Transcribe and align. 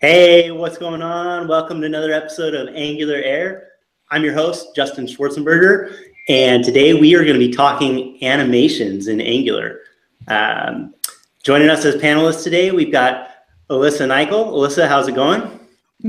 Hey, 0.00 0.52
what's 0.52 0.78
going 0.78 1.02
on? 1.02 1.48
Welcome 1.48 1.80
to 1.80 1.86
another 1.88 2.12
episode 2.12 2.54
of 2.54 2.72
Angular 2.72 3.16
Air. 3.16 3.70
I'm 4.12 4.22
your 4.22 4.32
host, 4.32 4.68
Justin 4.76 5.06
Schwarzenberger, 5.06 5.92
and 6.28 6.62
today 6.62 6.94
we 6.94 7.16
are 7.16 7.24
going 7.24 7.34
to 7.34 7.44
be 7.44 7.52
talking 7.52 8.22
animations 8.22 9.08
in 9.08 9.20
Angular. 9.20 9.80
Um, 10.28 10.94
joining 11.42 11.68
us 11.68 11.84
as 11.84 11.96
panelists 11.96 12.44
today, 12.44 12.70
we've 12.70 12.92
got 12.92 13.30
Alyssa 13.70 14.06
Nicoll. 14.06 14.52
Alyssa, 14.52 14.86
how's 14.86 15.08
it 15.08 15.16
going? 15.16 15.58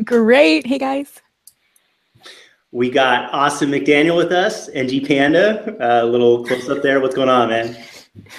Great. 0.04 0.68
Hey, 0.68 0.78
guys. 0.78 1.20
We 2.72 2.92
got 2.92 3.34
Austin 3.34 3.72
McDaniel 3.72 4.18
with 4.18 4.32
us, 4.32 4.70
NG 4.70 5.04
Panda. 5.04 5.76
A 5.80 6.04
uh, 6.04 6.06
little 6.06 6.46
close 6.46 6.70
up 6.70 6.84
there. 6.84 7.00
What's 7.00 7.16
going 7.16 7.30
on, 7.30 7.50
man? 7.50 7.76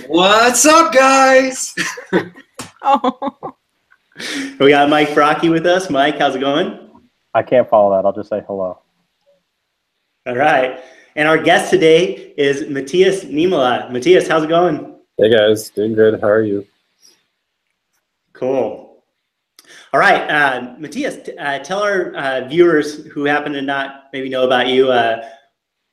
What's 0.06 0.64
up, 0.64 0.92
guys? 0.92 1.74
oh. 2.82 3.56
We 4.58 4.70
got 4.70 4.88
Mike 4.88 5.08
Brocchi 5.08 5.50
with 5.50 5.66
us. 5.66 5.90
Mike, 5.90 6.18
how's 6.18 6.36
it 6.36 6.40
going? 6.40 6.90
I 7.34 7.42
can't 7.42 7.68
follow 7.68 7.96
that. 7.96 8.04
I'll 8.06 8.12
just 8.12 8.28
say 8.28 8.42
hello. 8.46 8.78
All 10.26 10.36
right. 10.36 10.80
And 11.16 11.26
our 11.26 11.38
guest 11.38 11.70
today 11.70 12.34
is 12.36 12.68
Matthias 12.68 13.24
Niemela. 13.24 13.90
Matthias, 13.90 14.28
how's 14.28 14.44
it 14.44 14.48
going? 14.48 14.96
Hey 15.18 15.30
guys, 15.30 15.70
doing 15.70 15.94
good. 15.94 16.20
How 16.20 16.28
are 16.28 16.42
you? 16.42 16.66
Cool. 18.32 19.02
All 19.92 19.98
right, 19.98 20.30
uh, 20.30 20.76
Matthias, 20.78 21.28
uh, 21.38 21.58
tell 21.58 21.82
our 21.82 22.14
uh, 22.14 22.48
viewers 22.48 23.04
who 23.06 23.24
happen 23.24 23.52
to 23.52 23.60
not 23.60 24.04
maybe 24.12 24.28
know 24.28 24.44
about 24.44 24.68
you, 24.68 24.90
uh, 24.90 25.28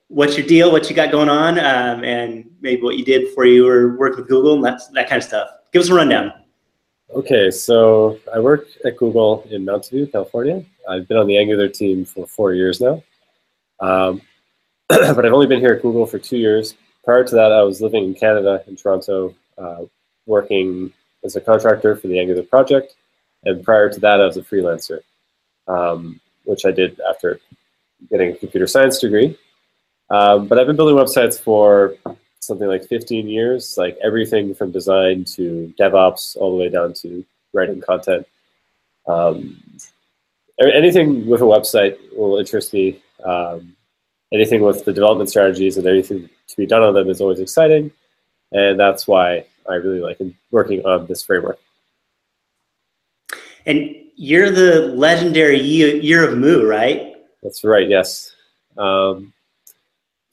what's 0.07 0.38
your 0.38 0.46
deal, 0.46 0.71
what 0.71 0.88
you 0.90 0.96
got 0.96 1.12
going 1.12 1.30
on, 1.30 1.57
um, 1.57 2.04
and 2.04 2.49
maybe 2.62 2.84
what 2.84 2.98
you 2.98 3.04
did 3.04 3.23
before 3.23 3.46
you 3.46 3.66
were 3.66 3.98
working 3.98 4.20
with 4.20 4.30
Google 4.30 4.54
and 4.54 4.63
that, 4.63 4.82
that 4.94 5.09
kind 5.09 5.21
of 5.21 5.27
stuff. 5.27 5.49
Give 5.73 5.82
us 5.82 5.90
a 5.90 5.96
rundown. 5.96 6.32
Okay, 7.09 7.49
so 7.52 8.20
I 8.34 8.39
work 8.39 8.67
at 8.84 8.97
Google 8.97 9.48
in 9.49 9.63
Mountain 9.63 9.98
View, 9.98 10.07
California. 10.07 10.63
I've 10.89 11.07
been 11.07 11.17
on 11.17 11.27
the 11.27 11.38
Angular 11.38 11.70
team 11.70 12.03
for 12.03 12.27
four 12.27 12.53
years 12.53 12.81
now. 12.81 13.02
Um, 13.79 14.21
but 14.90 15.26
I've 15.26 15.34
only 15.34 15.48
been 15.48 15.62
here 15.62 15.73
at 15.73 15.82
Google 15.82 16.05
for 16.05 16.20
two 16.20 16.37
years. 16.37 16.76
Prior 17.05 17.23
to 17.23 17.35
that, 17.35 17.54
I 17.54 17.63
was 17.63 17.82
living 17.82 18.04
in 18.04 18.13
Canada, 18.13 18.62
in 18.67 18.76
Toronto, 18.76 19.34
uh, 19.57 19.84
working 20.26 20.91
as 21.23 21.37
a 21.37 21.41
contractor 21.41 21.95
for 21.95 22.07
the 22.07 22.20
Angular 22.20 22.43
project. 22.43 22.95
And 23.45 23.63
prior 23.63 23.89
to 23.89 23.99
that, 24.01 24.20
I 24.20 24.26
was 24.26 24.35
a 24.35 24.41
freelancer, 24.41 24.99
um, 25.70 26.20
which 26.43 26.65
I 26.65 26.71
did 26.71 26.99
after 27.10 27.39
getting 28.10 28.34
a 28.34 28.35
computer 28.35 28.67
science 28.67 28.99
degree. 28.99 29.37
Um, 30.10 30.48
but 30.48 30.60
I've 30.60 30.67
been 30.67 30.76
building 30.76 30.98
websites 30.98 31.39
for 31.39 31.95
something 32.40 32.68
like 32.68 32.85
15 32.85 33.27
years, 33.27 33.77
like 33.77 33.98
everything 34.04 34.54
from 34.54 34.71
design 34.71 35.26
to 35.26 35.74
DevOps, 35.80 36.38
all 36.38 36.52
the 36.52 36.57
way 36.57 36.70
down 36.70 36.94
to 36.94 37.26
writing 37.54 37.82
content. 37.82 38.27
Um, 39.07 39.62
anything 40.60 41.27
with 41.27 41.41
a 41.41 41.46
website 41.46 41.98
will 42.16 42.38
interest 42.38 42.74
me. 42.74 43.02
Um, 43.24 43.76
anything 44.34 44.62
with 44.62 44.85
the 44.85 44.94
development 44.94 45.29
strategies 45.29 45.77
and 45.77 45.88
everything 45.88 46.29
to 46.48 46.57
be 46.57 46.66
done 46.66 46.84
on 46.84 46.94
them 46.94 47.10
is 47.10 47.21
always 47.21 47.40
exciting, 47.40 47.91
and 48.51 48.79
that's 48.79 49.07
why 49.07 49.46
I 49.70 49.76
really 49.76 49.99
like 49.99 50.20
working 50.51 50.85
on 50.85 51.07
this 51.07 51.24
framework. 51.24 51.60
And 53.66 53.96
you're 54.16 54.49
the 54.49 54.94
legendary 54.96 55.60
year 55.60 56.27
of 56.27 56.38
Moo, 56.38 56.66
right? 56.66 57.16
That's 57.44 57.63
right. 57.63 57.88
Yes. 57.88 58.34
Um, 58.77 59.34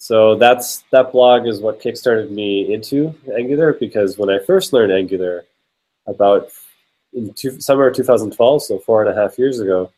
so 0.05 0.35
that's 0.35 0.85
that 0.91 1.13
blog 1.13 1.47
is 1.47 1.63
what 1.63 1.81
kickstarted 1.81 2.31
me 2.31 2.75
into 2.75 3.15
Angular 3.35 3.73
because 3.73 4.19
when 4.19 4.29
I 4.29 4.39
first 4.39 4.75
learned 4.75 4.93
Angular 4.93 5.47
about 6.07 6.51
in 7.15 7.33
two, 7.33 7.59
summer 7.59 7.87
of 7.87 7.97
2012, 7.97 8.65
so 8.65 8.79
four 8.81 9.03
and 9.03 9.11
a 9.11 9.19
half 9.19 9.39
years 9.39 9.61
ago, 9.61 9.91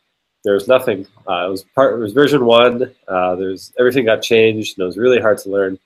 there 0.45 0.55
was 0.55 0.69
nothing. 0.69 1.09
Uh, 1.29 1.47
it 1.49 1.51
was 1.51 1.65
part. 1.75 1.95
It 1.95 1.99
was 1.99 2.13
version 2.13 2.45
one. 2.45 2.95
Uh, 3.09 3.35
there's 3.35 3.73
everything 3.81 4.05
got 4.05 4.23
changed, 4.23 4.79
and 4.79 4.85
it 4.85 4.87
was 4.87 4.97
really 4.97 5.21
hard 5.21 5.39
to 5.39 5.51
learn. 5.51 5.77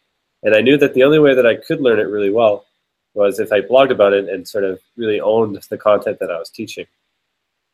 And 0.42 0.54
I 0.54 0.60
knew 0.60 0.76
that 0.76 0.92
the 0.92 1.04
only 1.04 1.18
way 1.18 1.34
that 1.34 1.46
I 1.46 1.54
could 1.54 1.80
learn 1.80 1.98
it 1.98 2.02
really 2.02 2.30
well 2.30 2.66
was 3.14 3.40
if 3.40 3.50
I 3.52 3.62
blogged 3.62 3.90
about 3.90 4.12
it 4.12 4.28
and 4.28 4.46
sort 4.46 4.64
of 4.64 4.80
really 4.98 5.22
owned 5.22 5.58
the 5.70 5.78
content 5.78 6.18
that 6.20 6.30
I 6.30 6.38
was 6.38 6.50
teaching. 6.50 6.84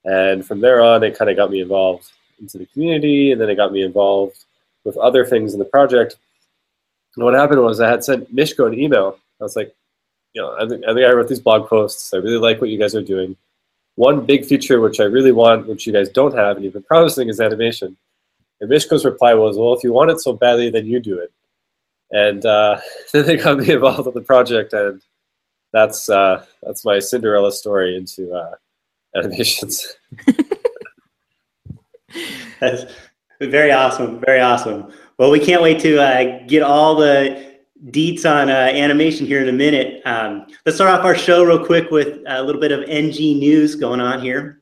And 0.05 0.47
from 0.47 0.61
there 0.61 0.81
on, 0.81 1.03
it 1.03 1.19
kind 1.19 1.29
of 1.29 1.37
got 1.37 1.51
me 1.51 1.61
involved 1.61 2.13
into 2.39 2.57
the 2.57 2.67
community, 2.67 3.33
and 3.33 3.41
then 3.41 3.51
it 3.51 3.57
got 3.57 3.73
me 3.73 3.83
involved 3.83 4.45
with 4.85 4.97
other 4.99 5.27
things 5.27 5.53
in 5.53 5.59
the 5.59 5.65
project 5.65 6.19
and 7.17 7.25
what 7.25 7.35
happened 7.35 7.63
was 7.63 7.81
I 7.81 7.89
had 7.89 8.05
sent 8.05 8.35
Misko 8.35 8.67
an 8.67 8.79
email. 8.79 9.19
I 9.41 9.45
was 9.45 9.57
like, 9.57 9.75
you 10.35 10.43
know, 10.43 10.55
I 10.61 10.69
think, 10.69 10.85
I 10.85 10.93
think 10.93 11.07
I 11.07 11.13
wrote 11.13 11.29
these 11.29 11.41
blog 11.41 11.69
posts. 11.69 12.13
I 12.13 12.19
really 12.19 12.39
like 12.39 12.61
what 12.61 12.71
you 12.71 12.79
guys 12.79 12.95
are 12.95 13.03
doing. 13.03 13.37
One 13.95 14.27
big 14.27 14.45
feature 14.45 14.81
which 14.81 15.01
I 15.01 15.05
really 15.05 15.33
want, 15.33 15.67
which 15.67 15.87
you 15.87 15.93
guys 15.93 16.11
don't 16.11 16.35
have, 16.35 16.57
and 16.57 16.65
you've 16.65 16.75
been 16.75 16.83
promising, 16.83 17.31
is 17.31 17.41
animation. 17.41 17.97
And 18.61 18.71
Misko's 18.71 19.07
reply 19.07 19.33
was, 19.33 19.57
well, 19.57 19.73
if 19.73 19.83
you 19.83 19.93
want 19.93 20.11
it 20.11 20.21
so 20.21 20.35
badly, 20.35 20.69
then 20.69 20.87
you 20.87 21.01
do 21.01 21.19
it. 21.19 21.33
And 22.11 22.45
uh, 22.45 22.81
then 23.13 23.27
they 23.27 23.37
got 23.37 23.59
me 23.59 23.73
involved 23.73 24.05
with 24.05 24.15
the 24.15 24.21
project, 24.21 24.75
and 24.75 25.01
that's 25.73 26.09
uh, 26.09 26.45
that's 26.63 26.85
my 26.85 26.99
Cinderella 26.99 27.51
story 27.51 27.97
into 27.97 28.33
uh, 28.33 28.55
animations. 29.17 29.97
that's 32.61 32.85
very 33.41 33.73
awesome. 33.73 34.21
Very 34.21 34.41
awesome. 34.41 34.93
Well, 35.19 35.31
we 35.31 35.41
can't 35.41 35.63
wait 35.63 35.81
to 35.81 35.99
uh, 35.99 36.47
get 36.47 36.63
all 36.63 36.95
the 36.95 37.57
deets 37.87 38.31
on 38.31 38.51
uh, 38.51 38.53
animation 38.53 39.27
here 39.27 39.41
in 39.41 39.49
a 39.49 39.53
minute. 39.53 40.03
Um, 40.05 40.47
let's 40.67 40.77
start 40.77 40.91
off 40.91 41.07
our 41.07 41.15
show 41.15 41.43
real 41.43 41.65
quick 41.65 41.91
with 41.91 42.21
a 42.27 42.43
little 42.43 42.61
bit 42.61 42.71
of 42.71 42.87
NG 42.87 43.39
news 43.39 43.77
going 43.77 44.01
on 44.01 44.21
here. 44.21 44.61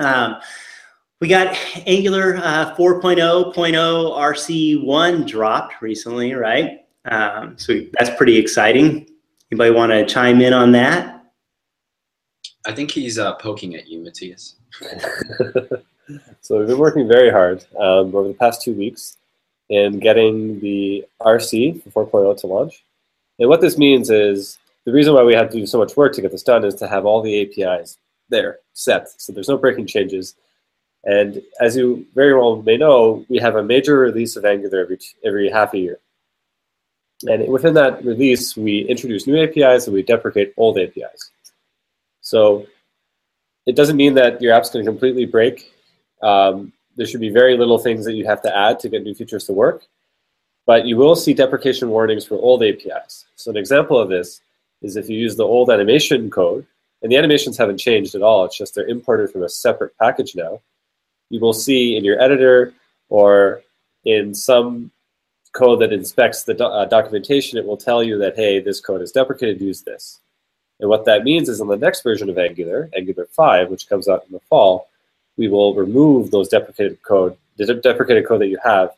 Um, 0.00 0.36
we 1.20 1.28
got 1.28 1.56
Angular 1.86 2.36
uh, 2.36 2.74
4.0.0 2.76 3.54
RC1 3.54 5.26
dropped 5.26 5.80
recently, 5.80 6.34
right? 6.34 6.80
Um, 7.06 7.56
so 7.56 7.80
that's 7.98 8.10
pretty 8.18 8.36
exciting. 8.36 9.08
Anybody 9.50 9.70
want 9.70 9.92
to 9.92 10.04
chime 10.04 10.42
in 10.42 10.52
on 10.52 10.72
that? 10.72 11.24
I 12.66 12.72
think 12.72 12.90
he's 12.90 13.18
uh, 13.18 13.34
poking 13.36 13.76
at 13.76 13.88
you, 13.88 14.00
Matthias. 14.00 14.56
so 16.42 16.58
we've 16.58 16.66
been 16.66 16.78
working 16.78 17.08
very 17.08 17.30
hard 17.30 17.64
um, 17.78 18.14
over 18.14 18.28
the 18.28 18.34
past 18.34 18.60
two 18.60 18.74
weeks 18.74 19.16
in 19.68 19.98
getting 19.98 20.60
the 20.60 21.04
RC 21.20 21.82
for 21.92 22.06
4.0 22.06 22.40
to 22.40 22.46
launch. 22.46 22.84
And 23.38 23.48
what 23.48 23.60
this 23.60 23.78
means 23.78 24.10
is 24.10 24.58
the 24.84 24.92
reason 24.92 25.14
why 25.14 25.22
we 25.22 25.34
had 25.34 25.50
to 25.50 25.58
do 25.58 25.66
so 25.66 25.78
much 25.78 25.96
work 25.96 26.12
to 26.14 26.22
get 26.22 26.30
this 26.30 26.42
done 26.42 26.64
is 26.64 26.74
to 26.76 26.88
have 26.88 27.06
all 27.06 27.22
the 27.22 27.42
APIs 27.42 27.98
there 28.28 28.58
set. 28.72 29.08
So 29.20 29.32
there's 29.32 29.48
no 29.48 29.58
breaking 29.58 29.86
changes. 29.86 30.34
And 31.04 31.42
as 31.60 31.76
you 31.76 32.06
very 32.14 32.34
well 32.34 32.62
may 32.62 32.76
know, 32.76 33.24
we 33.28 33.38
have 33.38 33.56
a 33.56 33.62
major 33.62 33.98
release 33.98 34.36
of 34.36 34.44
Angular 34.44 34.80
every, 34.80 34.98
every 35.24 35.50
half 35.50 35.74
a 35.74 35.78
year. 35.78 35.98
And 37.26 37.48
within 37.48 37.74
that 37.74 38.04
release, 38.04 38.56
we 38.56 38.80
introduce 38.80 39.26
new 39.26 39.42
APIs 39.42 39.86
and 39.86 39.94
we 39.94 40.02
deprecate 40.02 40.54
old 40.56 40.78
APIs. 40.78 41.30
So 42.20 42.66
it 43.66 43.76
doesn't 43.76 43.96
mean 43.96 44.14
that 44.14 44.40
your 44.42 44.52
app's 44.54 44.70
going 44.70 44.84
to 44.84 44.90
completely 44.90 45.24
break. 45.24 45.72
Um, 46.22 46.72
there 46.96 47.06
should 47.06 47.20
be 47.20 47.30
very 47.30 47.56
little 47.56 47.78
things 47.78 48.04
that 48.04 48.14
you 48.14 48.24
have 48.26 48.42
to 48.42 48.56
add 48.56 48.78
to 48.80 48.88
get 48.88 49.02
new 49.02 49.14
features 49.14 49.44
to 49.46 49.52
work. 49.52 49.86
But 50.66 50.86
you 50.86 50.96
will 50.96 51.16
see 51.16 51.34
deprecation 51.34 51.90
warnings 51.90 52.24
for 52.24 52.36
old 52.36 52.62
APIs. 52.62 53.26
So 53.36 53.50
an 53.50 53.56
example 53.56 53.98
of 53.98 54.08
this 54.08 54.40
is 54.82 54.96
if 54.96 55.08
you 55.08 55.18
use 55.18 55.36
the 55.36 55.44
old 55.44 55.70
animation 55.70 56.30
code, 56.30 56.66
and 57.02 57.12
the 57.12 57.18
animations 57.18 57.58
haven't 57.58 57.78
changed 57.78 58.14
at 58.14 58.22
all, 58.22 58.46
it's 58.46 58.56
just 58.56 58.74
they're 58.74 58.86
imported 58.86 59.30
from 59.30 59.42
a 59.42 59.48
separate 59.48 59.96
package 59.98 60.34
now. 60.34 60.60
You 61.28 61.38
will 61.38 61.52
see 61.52 61.96
in 61.96 62.04
your 62.04 62.20
editor 62.20 62.72
or 63.10 63.62
in 64.04 64.34
some 64.34 64.90
code 65.52 65.80
that 65.80 65.92
inspects 65.92 66.42
the 66.42 66.54
do 66.54 66.64
uh, 66.64 66.84
documentation, 66.86 67.58
it 67.58 67.64
will 67.64 67.76
tell 67.76 68.02
you 68.02 68.18
that, 68.18 68.36
hey, 68.36 68.58
this 68.58 68.80
code 68.80 69.02
is 69.02 69.12
deprecated, 69.12 69.60
use 69.60 69.82
this. 69.82 70.20
And 70.80 70.90
what 70.90 71.04
that 71.04 71.24
means 71.24 71.48
is 71.48 71.60
on 71.60 71.68
the 71.68 71.76
next 71.76 72.02
version 72.02 72.28
of 72.28 72.38
Angular, 72.38 72.90
Angular 72.96 73.26
5, 73.26 73.70
which 73.70 73.88
comes 73.88 74.08
out 74.08 74.24
in 74.26 74.32
the 74.32 74.40
fall, 74.40 74.88
we 75.36 75.48
will 75.48 75.74
remove 75.74 76.30
those 76.30 76.48
deprecated 76.48 77.02
code, 77.02 77.36
the 77.56 77.74
deprecated 77.74 78.26
code 78.26 78.40
that 78.40 78.48
you 78.48 78.58
have, 78.62 78.90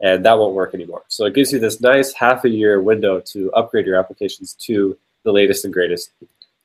and 0.00 0.24
that 0.24 0.38
won't 0.38 0.54
work 0.54 0.74
anymore. 0.74 1.02
So 1.08 1.24
it 1.24 1.34
gives 1.34 1.52
you 1.52 1.58
this 1.58 1.80
nice 1.80 2.12
half 2.12 2.44
a 2.44 2.48
year 2.48 2.80
window 2.80 3.20
to 3.20 3.52
upgrade 3.52 3.86
your 3.86 3.96
applications 3.96 4.54
to 4.66 4.96
the 5.22 5.32
latest 5.32 5.64
and 5.64 5.72
greatest 5.72 6.10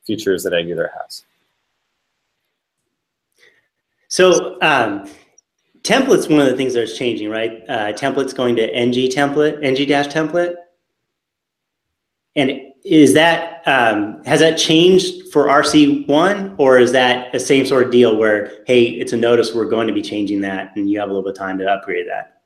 features 0.04 0.42
that 0.44 0.52
Angular 0.52 0.90
has. 1.00 1.24
So 4.08 4.58
um, 4.60 5.08
templates, 5.82 6.28
one 6.28 6.40
of 6.40 6.46
the 6.46 6.56
things 6.56 6.74
that's 6.74 6.96
changing, 6.96 7.30
right? 7.30 7.62
Uh, 7.68 7.92
templates 7.92 8.34
going 8.34 8.56
to 8.56 8.68
ng 8.76 8.92
template, 8.92 9.62
ng 9.62 9.86
dash 9.86 10.08
template. 10.08 10.56
And 12.36 12.69
is 12.84 13.14
that 13.14 13.62
um, 13.66 14.22
has 14.24 14.40
that 14.40 14.56
changed 14.56 15.32
for 15.32 15.46
RC1, 15.46 16.54
or 16.58 16.78
is 16.78 16.92
that 16.92 17.32
the 17.32 17.40
same 17.40 17.66
sort 17.66 17.84
of 17.84 17.92
deal 17.92 18.16
where 18.16 18.62
hey, 18.66 18.84
it's 18.84 19.12
a 19.12 19.16
notice 19.16 19.54
we're 19.54 19.64
going 19.64 19.86
to 19.86 19.92
be 19.92 20.02
changing 20.02 20.40
that, 20.42 20.74
and 20.76 20.90
you 20.90 20.98
have 20.98 21.08
a 21.08 21.12
little 21.12 21.24
bit 21.24 21.32
of 21.32 21.38
time 21.38 21.58
to 21.58 21.70
upgrade 21.70 22.08
that? 22.08 22.42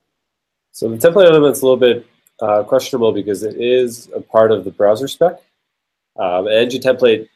So 0.72 0.88
the 0.88 0.96
template 0.96 1.26
element's 1.26 1.60
a 1.60 1.64
little 1.64 1.78
bit 1.78 2.06
uh, 2.40 2.64
questionable 2.64 3.12
because 3.12 3.42
it 3.42 3.56
is 3.60 4.10
a 4.14 4.20
part 4.20 4.50
of 4.50 4.64
the 4.64 4.70
browser 4.70 5.08
spec. 5.08 5.40
Um, 6.16 6.48
ng 6.48 6.80
template 6.80 7.28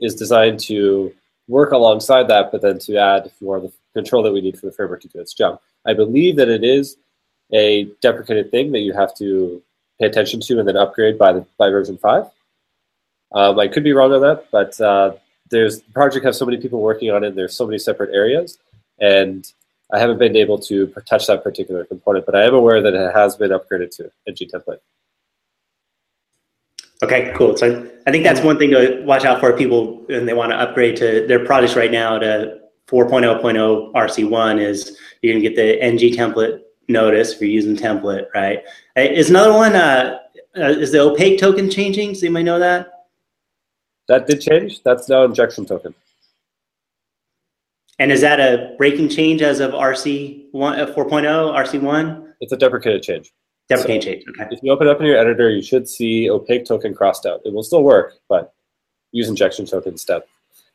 is 0.00 0.14
designed 0.14 0.60
to 0.60 1.12
work 1.48 1.72
alongside 1.72 2.28
that, 2.28 2.50
but 2.52 2.62
then 2.62 2.78
to 2.80 2.96
add 2.96 3.30
more 3.40 3.56
of 3.56 3.62
the 3.64 3.72
control 3.94 4.22
that 4.22 4.32
we 4.32 4.40
need 4.40 4.58
for 4.58 4.66
the 4.66 4.72
framework 4.72 5.00
to 5.02 5.08
do 5.08 5.20
its 5.20 5.34
job. 5.34 5.60
I 5.86 5.92
believe 5.92 6.36
that 6.36 6.48
it 6.48 6.64
is 6.64 6.96
a 7.52 7.84
deprecated 8.00 8.50
thing 8.50 8.72
that 8.72 8.80
you 8.80 8.92
have 8.92 9.14
to 9.16 9.62
pay 10.00 10.06
attention 10.06 10.40
to 10.40 10.58
and 10.58 10.66
then 10.66 10.76
upgrade 10.76 11.18
by 11.18 11.32
the 11.32 11.46
by 11.58 11.68
version 11.70 11.98
five. 11.98 12.24
Um, 13.34 13.58
I 13.58 13.68
could 13.68 13.84
be 13.84 13.92
wrong 13.92 14.12
on 14.12 14.20
that, 14.22 14.46
but 14.50 14.80
uh, 14.80 15.14
there's 15.50 15.82
the 15.82 15.92
project 15.92 16.24
has 16.24 16.38
so 16.38 16.46
many 16.46 16.56
people 16.58 16.80
working 16.80 17.10
on 17.10 17.24
it. 17.24 17.28
And 17.28 17.38
there's 17.38 17.56
so 17.56 17.66
many 17.66 17.78
separate 17.78 18.14
areas, 18.14 18.58
and 19.00 19.50
I 19.92 19.98
haven't 19.98 20.18
been 20.18 20.36
able 20.36 20.58
to 20.60 20.86
touch 21.04 21.26
that 21.26 21.42
particular 21.42 21.84
component. 21.84 22.26
But 22.26 22.36
I 22.36 22.44
am 22.44 22.54
aware 22.54 22.80
that 22.80 22.94
it 22.94 23.14
has 23.14 23.36
been 23.36 23.50
upgraded 23.50 23.90
to 23.96 24.10
NG 24.26 24.48
template. 24.52 24.78
Okay, 27.02 27.32
cool. 27.36 27.56
So 27.56 27.86
I 28.06 28.10
think 28.10 28.24
that's 28.24 28.40
one 28.40 28.58
thing 28.58 28.70
to 28.70 29.02
watch 29.04 29.24
out 29.24 29.40
for 29.40 29.52
people 29.52 30.04
when 30.06 30.26
they 30.26 30.32
want 30.32 30.52
to 30.52 30.56
upgrade 30.56 30.96
to 30.96 31.26
their 31.26 31.44
projects 31.44 31.76
right 31.76 31.90
now 31.90 32.18
to 32.18 32.60
4.0.0 32.86 33.92
RC1 33.92 34.60
is 34.60 34.96
you're 35.20 35.34
going 35.34 35.42
to 35.42 35.48
get 35.48 35.56
the 35.56 35.82
NG 35.82 36.14
template 36.14 36.60
notice 36.88 37.32
if 37.32 37.40
you're 37.40 37.50
using 37.50 37.76
template, 37.76 38.26
right? 38.34 38.62
Is 38.96 39.28
another 39.28 39.52
one, 39.52 39.74
uh, 39.74 40.18
uh, 40.56 40.62
is 40.62 40.92
the 40.92 41.00
opaque 41.00 41.40
token 41.40 41.70
changing? 41.70 42.14
So 42.14 42.26
you 42.26 42.30
might 42.30 42.42
know 42.42 42.58
that? 42.58 42.93
That 44.08 44.26
did 44.26 44.40
change. 44.40 44.82
That's 44.82 45.08
now 45.08 45.24
injection 45.24 45.66
token. 45.66 45.94
And 47.98 48.10
is 48.10 48.20
that 48.22 48.40
a 48.40 48.74
breaking 48.76 49.08
change 49.08 49.40
as 49.40 49.60
of 49.60 49.72
RC 49.72 50.46
one, 50.52 50.78
uh, 50.78 50.86
4.0, 50.86 51.24
RC1? 51.54 52.32
It's 52.40 52.52
a 52.52 52.56
deprecated 52.56 53.02
change. 53.02 53.32
Deprecated 53.68 54.02
so 54.02 54.08
change, 54.08 54.24
okay. 54.28 54.54
If 54.54 54.62
you 54.62 54.72
open 54.72 54.88
it 54.88 54.90
up 54.90 55.00
in 55.00 55.06
your 55.06 55.16
editor, 55.16 55.48
you 55.48 55.62
should 55.62 55.88
see 55.88 56.28
opaque 56.28 56.66
token 56.66 56.94
crossed 56.94 57.24
out. 57.24 57.40
It 57.44 57.52
will 57.54 57.62
still 57.62 57.82
work, 57.82 58.14
but 58.28 58.52
use 59.12 59.28
injection 59.28 59.64
token 59.64 59.92
instead. 59.92 60.22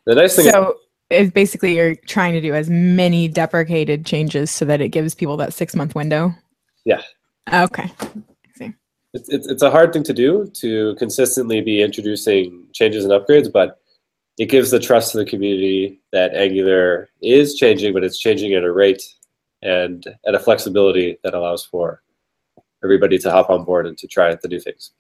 The 0.06 0.16
nice 0.16 0.36
thing 0.36 0.50
so 0.50 0.78
is 1.10 1.30
basically 1.30 1.76
you're 1.76 1.96
trying 1.96 2.34
to 2.34 2.42
do 2.42 2.54
as 2.54 2.70
many 2.70 3.28
deprecated 3.28 4.06
changes 4.06 4.50
so 4.50 4.66
that 4.66 4.82
it 4.82 4.90
gives 4.90 5.14
people 5.14 5.38
that 5.38 5.54
six 5.54 5.76
month 5.76 5.94
window. 5.94 6.34
Yeah. 6.86 7.02
Okay. 7.54 7.92
It's, 9.14 9.48
it's, 9.48 9.64
a 9.64 9.72
hard 9.72 9.92
thing 9.92 10.04
to 10.04 10.14
do 10.14 10.52
to 10.56 10.96
consistently 11.00 11.62
be 11.62 11.82
introducing 11.82 12.68
changes 12.74 13.04
and 13.04 13.12
upgrades, 13.12 13.52
but 13.52 13.80
it 14.38 14.46
gives 14.46 14.70
the 14.70 14.80
trust 14.80 15.12
to 15.12 15.18
the 15.18 15.26
community 15.26 16.00
that 16.12 16.36
Angular 16.36 17.10
is 17.22 17.56
changing, 17.56 17.94
but 17.94 18.04
it's 18.04 18.20
changing 18.20 18.54
at 18.54 18.64
a 18.64 18.72
rate 18.72 19.04
and 19.64 20.06
at 20.28 20.36
a 20.36 20.40
flexibility 20.40 21.18
that 21.24 21.34
allows 21.34 21.66
for 21.66 22.04
everybody 22.84 23.18
to 23.18 23.32
hop 23.32 23.50
on 23.50 23.66
board 23.66 23.88
and 23.88 23.98
to 23.98 24.08
try 24.08 24.34
the 24.34 24.48
new 24.48 24.60
things. 24.60 24.92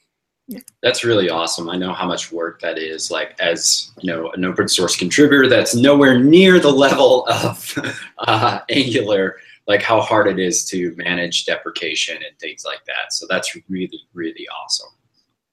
That's 0.81 1.03
really 1.03 1.29
awesome. 1.29 1.69
I 1.69 1.77
know 1.77 1.94
how 1.94 2.07
much 2.07 2.31
work 2.31 2.59
that 2.61 2.79
is. 2.79 3.11
Like 3.11 3.39
as 3.39 3.91
you 4.00 4.11
know, 4.11 4.31
an 4.31 4.44
open 4.44 4.67
source 4.67 4.95
contributor, 4.95 5.47
that's 5.47 5.75
nowhere 5.75 6.17
near 6.19 6.59
the 6.59 6.71
level 6.71 7.27
of 7.27 7.77
uh, 8.17 8.59
Angular. 8.69 9.38
Like 9.69 9.81
how 9.81 10.01
hard 10.01 10.27
it 10.27 10.39
is 10.39 10.66
to 10.66 10.94
manage 10.98 11.45
deprecation 11.45 12.18
and 12.18 12.38
things 12.39 12.66
like 12.66 12.83
that. 12.88 13.13
So 13.13 13.25
that's 13.30 13.56
really, 13.69 14.01
really 14.13 14.45
awesome. 14.50 14.89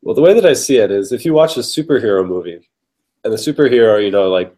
Well, 0.03 0.15
the 0.15 0.23
way 0.23 0.35
that 0.35 0.47
I 0.47 0.55
see 0.55 0.79
it 0.79 0.91
is, 0.91 1.13
if 1.13 1.25
you 1.25 1.35
watch 1.35 1.57
a 1.57 1.61
superhero 1.61 2.27
movie, 2.27 2.69
and 3.23 3.33
the 3.33 3.37
superhero, 3.37 4.03
you 4.03 4.11
know, 4.11 4.29
like 4.31 4.55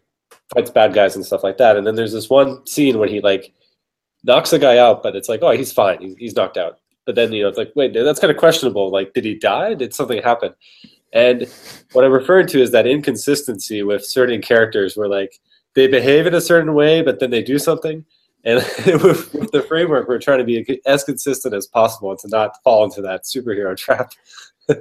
fights 0.55 0.71
bad 0.71 0.95
guys 0.95 1.17
and 1.17 1.25
stuff 1.25 1.43
like 1.43 1.57
that. 1.59 1.77
And 1.77 1.87
then 1.87 1.95
there's 1.95 2.13
this 2.13 2.31
one 2.31 2.65
scene 2.67 2.99
where 2.99 3.09
he 3.09 3.21
like 3.21 3.53
knocks 4.25 4.53
a 4.53 4.59
guy 4.59 4.79
out, 4.79 5.03
but 5.03 5.17
it's 5.17 5.29
like, 5.29 5.41
oh, 5.43 5.53
he's 5.53 5.73
fine, 5.73 6.01
he's, 6.01 6.17
he's 6.17 6.37
knocked 6.37 6.57
out. 6.57 6.79
But 7.07 7.15
then 7.15 7.33
you 7.33 7.43
know, 7.43 7.49
it's 7.49 7.59
like, 7.59 7.73
wait, 7.75 7.95
that's 7.95 8.21
kind 8.21 8.31
of 8.31 8.37
questionable. 8.37 8.91
Like, 8.91 9.15
did 9.15 9.25
he 9.25 9.35
die? 9.35 9.75
Did 9.75 9.95
something 9.95 10.23
happen? 10.23 10.55
And 11.13 11.51
what 11.93 12.05
I'm 12.05 12.13
referring 12.13 12.47
to 12.49 12.61
is 12.61 12.71
that 12.73 12.87
inconsistency 12.87 13.83
with 13.83 14.05
certain 14.05 14.43
characters, 14.43 14.97
where 14.97 15.09
like 15.09 15.41
they 15.75 15.87
behave 15.87 16.27
in 16.27 16.35
a 16.35 16.41
certain 16.41 16.75
way, 16.75 17.01
but 17.01 17.19
then 17.19 17.31
they 17.31 17.43
do 17.43 17.59
something. 17.59 18.05
And 18.44 18.56
with, 19.02 19.35
with 19.35 19.50
the 19.52 19.62
framework, 19.62 20.08
we're 20.08 20.19
trying 20.19 20.38
to 20.38 20.44
be 20.44 20.81
as 20.87 21.05
consistent 21.05 21.55
as 21.55 21.67
possible 21.67 22.11
and 22.11 22.19
to 22.20 22.29
not 22.29 22.62
fall 22.62 22.85
into 22.85 23.02
that 23.02 23.25
superhero 23.25 23.76
trap. 23.76 24.12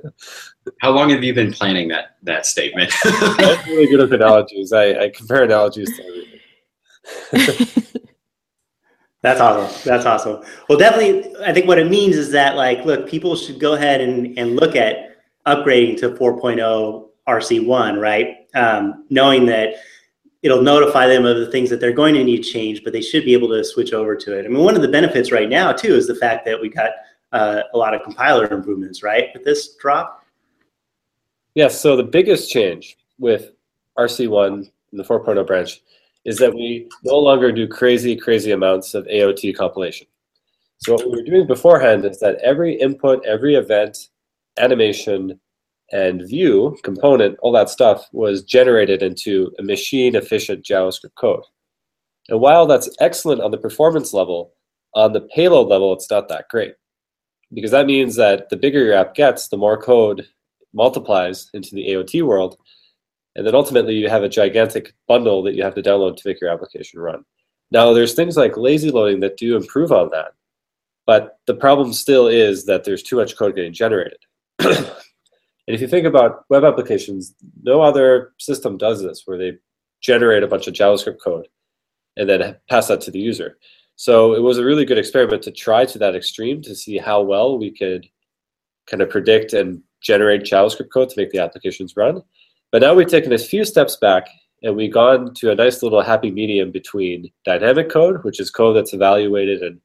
How 0.81 0.92
long 0.92 1.09
have 1.09 1.24
you 1.24 1.33
been 1.33 1.54
planning 1.54 1.88
that 1.89 2.18
that 2.24 2.45
statement? 2.45 2.92
I'm 3.04 3.65
really 3.69 3.88
good 3.88 4.01
with 4.01 4.13
analogies. 4.13 4.74
I, 4.74 5.06
I 5.06 5.09
compare 5.09 5.44
analogies 5.44 5.89
to 5.95 6.04
everything. 7.33 7.88
That's 9.21 9.42
awesome. 9.42 9.81
That's 9.83 10.06
awesome. 10.06 10.44
Well, 10.69 10.77
definitely, 10.77 11.36
I 11.44 11.51
think 11.51 11.68
what 11.68 11.80
it 11.80 11.89
means 11.89 12.15
is 12.15 12.31
that, 12.31 12.56
like, 12.56 12.86
look, 12.86 13.09
people 13.09 13.36
should 13.36 13.59
go 13.59 13.74
ahead 13.74 14.00
and, 14.00 14.38
and 14.38 14.56
look 14.56 14.75
at 14.75 15.18
upgrading 15.45 15.98
to 16.00 16.12
4.0 16.12 17.07
RC1, 17.27 18.00
right? 18.00 18.48
Um, 18.56 19.06
knowing 19.09 19.45
that 19.48 19.75
it'll 20.44 20.62
notify 20.62 21.07
them 21.07 21.25
of 21.25 21.38
the 21.38 21.51
things 21.51 21.69
that 21.69 21.80
they're 21.80 21.92
going 21.92 22.13
to 22.13 22.24
need 22.24 22.42
change, 22.42 22.84
but 22.84 22.94
they 22.94 23.01
should 23.01 23.25
be 23.25 23.34
able 23.34 23.50
to 23.50 23.63
switch 23.63 23.94
over 23.94 24.16
to 24.16 24.38
it. 24.38 24.45
I 24.45 24.48
mean, 24.48 24.63
one 24.63 24.75
of 24.75 24.81
the 24.81 24.88
benefits 24.88 25.31
right 25.31 25.50
now, 25.50 25.72
too, 25.72 25.95
is 25.95 26.07
the 26.07 26.16
fact 26.16 26.45
that 26.45 26.60
we 26.60 26.69
got 26.69 26.92
uh, 27.31 27.62
a 27.74 27.78
lot 27.78 27.94
of 27.94 28.04
compiler 28.04 28.45
improvements, 28.54 29.04
right, 29.04 29.30
with 29.34 29.44
this 29.44 29.75
drop? 29.75 30.24
Yes, 31.56 31.80
so 31.80 31.95
the 31.95 32.04
biggest 32.04 32.51
change 32.51 32.98
with 33.18 33.51
RC1 33.98 34.69
in 34.92 34.98
the 34.98 35.04
4.0 35.04 35.45
branch 35.48 35.81
is 36.24 36.38
that 36.38 36.54
we 36.54 36.88
no 37.04 37.18
longer 37.18 37.51
do 37.51 37.68
crazy, 37.68 38.16
crazy 38.16 38.51
amounts 38.51 38.94
of 38.94 39.06
AOT 39.06 39.56
compilation. 39.56 40.07
So 40.80 40.94
what 40.94 41.06
we 41.06 41.12
were 41.12 41.24
doing 41.24 41.48
beforehand 41.48 42.06
is 42.06 42.19
that 42.19 42.36
every 42.44 42.75
input, 42.75 43.25
every 43.25 43.56
event, 43.56 44.10
animation, 44.60 45.40
and 45.92 46.28
view 46.28 46.78
component, 46.84 47.38
all 47.39 47.51
that 47.54 47.69
stuff 47.69 48.07
was 48.12 48.44
generated 48.44 49.01
into 49.01 49.51
a 49.60 49.63
machine 49.63 50.16
efficient 50.16 50.66
JavaScript 50.66 51.16
code. 51.16 51.44
And 52.30 52.39
while 52.39 52.66
that's 52.66 52.89
excellent 53.00 53.42
on 53.42 53.51
the 53.51 53.57
performance 53.57 54.13
level, 54.13 54.54
on 54.95 55.13
the 55.13 55.22
payload 55.22 55.68
level, 55.68 55.94
it's 55.94 56.12
not 56.12 56.28
that 56.30 56.50
great 56.50 56.75
because 57.54 57.72
that 57.72 57.86
means 57.86 58.16
that 58.16 58.50
the 58.50 58.57
bigger 58.57 58.84
your 58.84 58.95
app 58.95 59.16
gets, 59.16 59.48
the 59.48 59.57
more 59.57 59.81
code 59.81 60.28
multiplies 60.74 61.50
into 61.54 61.74
the 61.74 61.88
AOT 61.90 62.24
world. 62.24 62.57
And 63.36 63.45
then 63.45 63.56
ultimately, 63.56 63.95
you 63.95 64.10
have 64.10 64.24
a 64.24 64.30
gigantic 64.30 64.94
bundle 65.07 65.44
that 65.44 65.56
you 65.56 65.63
have 65.63 65.75
to 65.75 65.81
download 65.81 66.18
to 66.18 66.28
make 66.28 66.42
your 66.42 66.50
application 66.50 67.00
run. 67.00 67.24
Now, 67.72 67.94
there's 67.94 68.13
things 68.13 68.36
like 68.36 68.57
lazy 68.57 68.92
loading 68.92 69.19
that 69.22 69.38
do 69.38 69.56
improve 69.56 69.92
on 69.92 70.10
that. 70.12 70.33
But 71.06 71.38
the 71.45 71.54
problem 71.54 71.94
still 71.94 72.28
is 72.28 72.66
that 72.66 72.83
there's 72.83 73.04
too 73.04 73.16
much 73.16 73.38
code 73.38 73.56
getting 73.56 73.74
generated. 73.74 74.19
and 75.68 75.75
if 75.75 75.81
you 75.81 75.88
think 75.88 76.08
about 76.08 76.46
web 76.50 76.64
applications, 76.64 77.36
no 77.62 77.81
other 77.81 78.34
system 78.40 78.78
does 78.78 79.02
this 79.02 79.24
where 79.25 79.38
they 79.38 79.58
generate 80.02 80.44
a 80.44 80.48
bunch 80.48 80.68
of 80.68 80.74
JavaScript 80.74 81.22
code 81.22 81.48
and 82.16 82.30
then 82.30 82.56
pass 82.69 82.88
that 82.88 83.02
to 83.02 83.12
the 83.12 83.19
user. 83.19 83.58
So 83.96 84.34
it 84.34 84.42
was 84.42 84.60
a 84.60 84.64
really 84.64 84.86
good 84.86 84.97
experiment 84.97 85.44
to 85.44 85.52
try 85.52 85.86
to 85.86 86.00
that 86.00 86.16
extreme 86.16 86.62
to 86.62 86.76
see 86.76 86.97
how 86.97 87.21
well 87.21 87.57
we 87.57 87.71
could 87.71 88.07
kind 88.86 89.02
of 89.02 89.09
predict 89.09 89.54
and 89.54 89.81
generate 90.02 90.44
JavaScript 90.44 90.92
code 90.94 91.09
to 91.09 91.19
make 91.19 91.31
the 91.31 91.40
applications 91.40 91.97
run. 91.97 92.21
But 92.71 92.81
now 92.81 92.94
we've 92.94 93.07
taken 93.07 93.33
a 93.33 93.38
few 93.38 93.66
steps 93.66 93.97
back 93.97 94.30
and 94.64 94.76
we've 94.76 94.94
gone 94.94 95.33
to 95.36 95.52
a 95.52 95.56
nice 95.56 95.83
little 95.83 96.02
happy 96.02 96.31
medium 96.31 96.71
between 96.71 97.30
dynamic 97.44 97.90
code, 97.90 98.24
which 98.24 98.40
is 98.40 98.50
code 98.50 98.76
that's 98.76 98.94
evaluated 98.94 99.62
and 99.62 99.81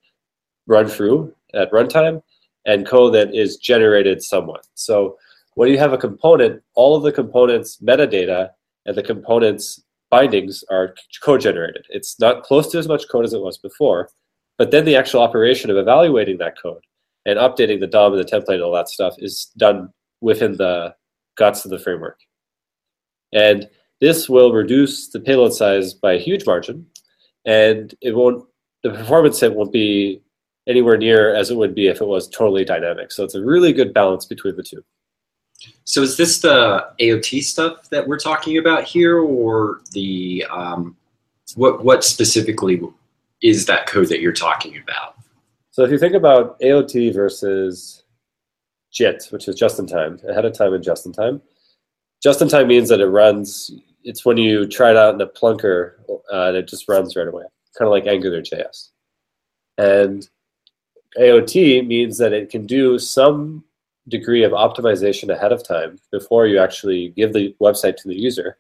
run 0.67 0.87
through 0.87 1.35
at 1.55 1.73
runtime, 1.73 2.23
and 2.67 2.87
code 2.87 3.15
that 3.15 3.35
is 3.35 3.57
generated 3.57 4.23
somewhat. 4.23 4.67
So 4.75 5.19
when 5.55 5.69
you 5.69 5.79
have 5.79 5.93
a 5.93 5.99
component, 5.99 6.63
all 6.75 6.97
of 6.97 7.03
the 7.03 7.13
components 7.13 7.79
metadata 7.83 8.51
and 8.87 8.97
the 8.97 9.03
components 9.03 9.83
bindings 10.11 10.63
are 10.71 10.95
code 11.23 11.41
generated. 11.41 11.87
It's 11.89 12.19
not 12.21 12.43
close 12.43 12.71
to 12.73 12.79
as 12.79 12.89
much 12.89 13.09
code 13.09 13.25
as 13.25 13.33
it 13.33 13.41
was 13.41 13.59
before, 13.59 14.11
but 14.59 14.71
then 14.71 14.85
the 14.85 14.97
actual 14.97 15.23
operation 15.23 15.71
of 15.71 15.77
evaluating 15.77 16.39
that 16.39 16.61
code 16.61 16.83
and 17.25 17.39
updating 17.39 17.81
the 17.81 17.87
DOM 17.87 18.13
and 18.13 18.23
the 18.23 18.31
template 18.31 18.55
and 18.55 18.63
all 18.63 18.73
that 18.73 18.89
stuff 18.89 19.15
is 19.19 19.51
done 19.57 19.93
within 20.21 20.57
the 20.57 20.95
guts 21.37 21.65
of 21.65 21.71
the 21.71 21.79
framework. 21.79 22.19
And 23.33 23.69
this 24.01 24.29
will 24.29 24.53
reduce 24.53 25.09
the 25.09 25.21
payload 25.21 25.55
size 25.55 25.95
by 25.95 26.15
a 26.15 26.19
huge 26.19 26.45
margin, 26.45 26.87
and 27.45 27.95
it 28.03 28.15
won't 28.15 28.45
the 28.83 28.91
performance 28.91 29.41
hit 29.41 29.55
won't 29.55 29.73
be 29.73 30.21
anywhere 30.67 30.97
near 30.97 31.35
as 31.35 31.51
it 31.51 31.57
would 31.57 31.75
be 31.75 31.87
if 31.87 32.01
it 32.01 32.07
was 32.07 32.29
totally 32.29 32.65
dynamic. 32.65 33.13
So 33.13 33.25
it's 33.25 33.37
a 33.37 33.45
really 33.45 33.73
good 33.73 33.95
balance 33.95 34.27
between 34.27 34.57
the 34.57 34.63
two. 34.63 34.85
So 35.85 36.03
is 36.03 36.17
this 36.17 36.41
the 36.41 36.89
AOT 37.01 37.43
stuff 37.43 37.89
that 37.91 38.07
we're 38.07 38.19
talking 38.19 38.59
about 38.59 38.85
here, 38.85 39.21
or 39.21 39.81
the 39.93 40.45
um, 40.51 40.97
what 41.55 41.85
what 41.85 42.05
specifically 42.05 42.81
is 43.43 43.67
that 43.67 43.87
code 43.87 44.09
that 44.09 44.21
you're 44.21 44.33
talking 44.33 44.79
about? 44.79 45.17
So 45.71 45.85
if 45.85 45.91
you 45.91 45.99
think 45.99 46.15
about 46.15 46.61
AOT 46.61 47.15
versus 47.15 48.03
JIT, 48.93 49.29
which 49.31 49.49
is 49.49 49.55
just 49.57 49.79
in 49.79 49.87
time, 49.87 50.21
ahead 50.29 50.45
of 50.45 50.53
time 50.53 50.75
and 50.75 50.85
just 50.85 51.07
in 51.07 51.13
time. 51.13 51.41
Just 52.23 52.43
in 52.43 52.49
time 52.49 52.69
means 52.69 52.89
that 52.91 53.01
it 53.01 53.07
runs. 53.07 53.73
It's 54.05 54.25
when 54.25 54.37
you 54.37 54.67
try 54.67 54.91
it 54.91 54.97
out 54.97 55.15
in 55.15 55.21
a 55.21 55.27
plunker 55.27 55.95
uh, 56.09 56.49
and 56.49 56.57
it 56.57 56.69
just 56.69 56.89
runs 56.89 57.17
right 57.17 57.27
away, 57.27 57.45
kind 57.77 57.87
of 57.87 57.91
like 57.91 58.07
Angular 58.07 58.43
JS. 58.43 58.91
And 59.79 60.29
AOT 61.19 61.87
means 61.87 62.19
that 62.19 62.33
it 62.33 62.51
can 62.51 62.67
do 62.67 62.99
some 62.99 63.65
degree 64.09 64.43
of 64.43 64.53
optimization 64.53 65.33
ahead 65.33 65.53
of 65.53 65.67
time 65.67 65.99
before 66.11 66.47
you 66.47 66.59
actually 66.59 67.11
give 67.11 67.33
the 67.33 67.55
website 67.61 67.97
to 67.97 68.09
the 68.09 68.19
user 68.19 68.59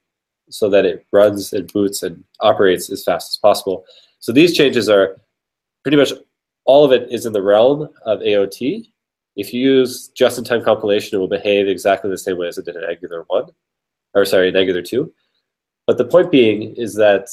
so 0.50 0.68
that 0.68 0.84
it 0.84 1.06
runs 1.12 1.52
and 1.52 1.72
boots 1.72 2.02
and 2.02 2.22
operates 2.40 2.90
as 2.90 3.04
fast 3.04 3.32
as 3.32 3.36
possible. 3.38 3.84
So 4.20 4.32
these 4.32 4.56
changes 4.56 4.88
are 4.88 5.20
pretty 5.82 5.96
much 5.96 6.12
all 6.64 6.84
of 6.84 6.92
it 6.92 7.10
is 7.10 7.26
in 7.26 7.32
the 7.32 7.42
realm 7.42 7.88
of 8.04 8.20
AOT. 8.20 8.86
If 9.34 9.52
you 9.52 9.60
use 9.60 10.08
just-in-time 10.08 10.62
compilation, 10.62 11.16
it 11.16 11.18
will 11.20 11.28
behave 11.28 11.66
exactly 11.66 12.10
the 12.10 12.18
same 12.18 12.38
way 12.38 12.48
as 12.48 12.58
it 12.58 12.66
did 12.66 12.76
in 12.76 12.84
Angular 12.84 13.24
1, 13.26 13.46
or 14.14 14.24
sorry, 14.24 14.48
in 14.48 14.56
Angular 14.56 14.82
2. 14.82 15.12
But 15.86 15.98
the 15.98 16.04
point 16.04 16.30
being 16.30 16.74
is 16.76 16.94
that 16.96 17.28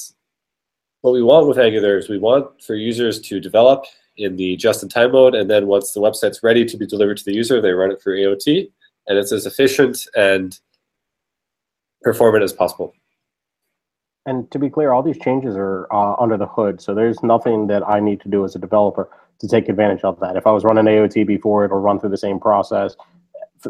what 1.02 1.14
we 1.14 1.22
want 1.22 1.48
with 1.48 1.60
Angular 1.60 1.98
is 1.98 2.10
we 2.10 2.18
want 2.18 2.64
for 2.64 2.76
users 2.76 3.20
to 3.22 3.40
develop 3.40 3.86
in 4.20 4.36
the 4.36 4.56
just-in-time 4.58 5.12
mode, 5.12 5.34
and 5.34 5.50
then 5.50 5.68
once 5.68 5.94
the 5.94 6.02
website's 6.02 6.44
ready 6.44 6.66
to 6.66 6.78
be 6.78 6.86
delivered 6.86 7.18
to 7.18 7.26
the 7.26 7.34
user, 7.34 7.62
they 7.62 7.72
run 7.72 7.92
it 7.92 8.02
through 8.02 8.20
AOT, 8.20 8.70
and 9.08 9.18
it's 9.18 9.32
as 9.32 9.46
efficient 9.46 10.06
and 10.16 10.60
performant 12.04 12.44
as 12.44 12.54
possible. 12.54 12.94
And 14.26 14.52
to 14.52 14.60
be 14.60 14.70
clear, 14.70 14.92
all 14.92 15.02
these 15.02 15.18
changes 15.18 15.56
are 15.56 15.92
uh, 15.92 16.16
under 16.20 16.38
the 16.38 16.46
hood, 16.46 16.82
so 16.82 16.94
there's 16.94 17.24
nothing 17.24 17.68
that 17.68 17.88
I 17.88 18.00
need 18.00 18.22
to 18.22 18.30
do 18.30 18.44
as 18.44 18.56
a 18.56 18.60
developer 18.60 19.10
to 19.40 19.48
take 19.48 19.70
advantage 19.70 20.04
of 20.04 20.20
that. 20.20 20.36
If 20.36 20.46
I 20.46 20.52
was 20.52 20.64
running 20.64 20.86
AOT 20.86 21.26
before, 21.26 21.66
it'll 21.66 21.80
run 21.80 22.00
through 22.00 22.10
the 22.10 22.18
same 22.18 22.40
process 22.40 22.96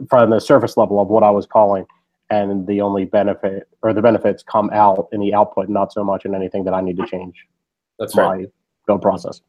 from 0.09 0.29
the 0.31 0.39
surface 0.39 0.77
level 0.77 0.99
of 0.99 1.07
what 1.07 1.23
I 1.23 1.29
was 1.29 1.45
calling, 1.45 1.85
and 2.29 2.65
the 2.67 2.81
only 2.81 3.05
benefit 3.05 3.67
or 3.81 3.93
the 3.93 4.01
benefits 4.01 4.43
come 4.43 4.69
out 4.71 5.07
in 5.11 5.19
the 5.19 5.33
output, 5.33 5.69
not 5.69 5.93
so 5.93 6.03
much 6.03 6.25
in 6.25 6.35
anything 6.35 6.63
that 6.65 6.73
I 6.73 6.81
need 6.81 6.97
to 6.97 7.05
change. 7.05 7.45
That's 7.99 8.15
my 8.15 8.23
right. 8.23 8.47
build 8.87 9.01
process. 9.01 9.41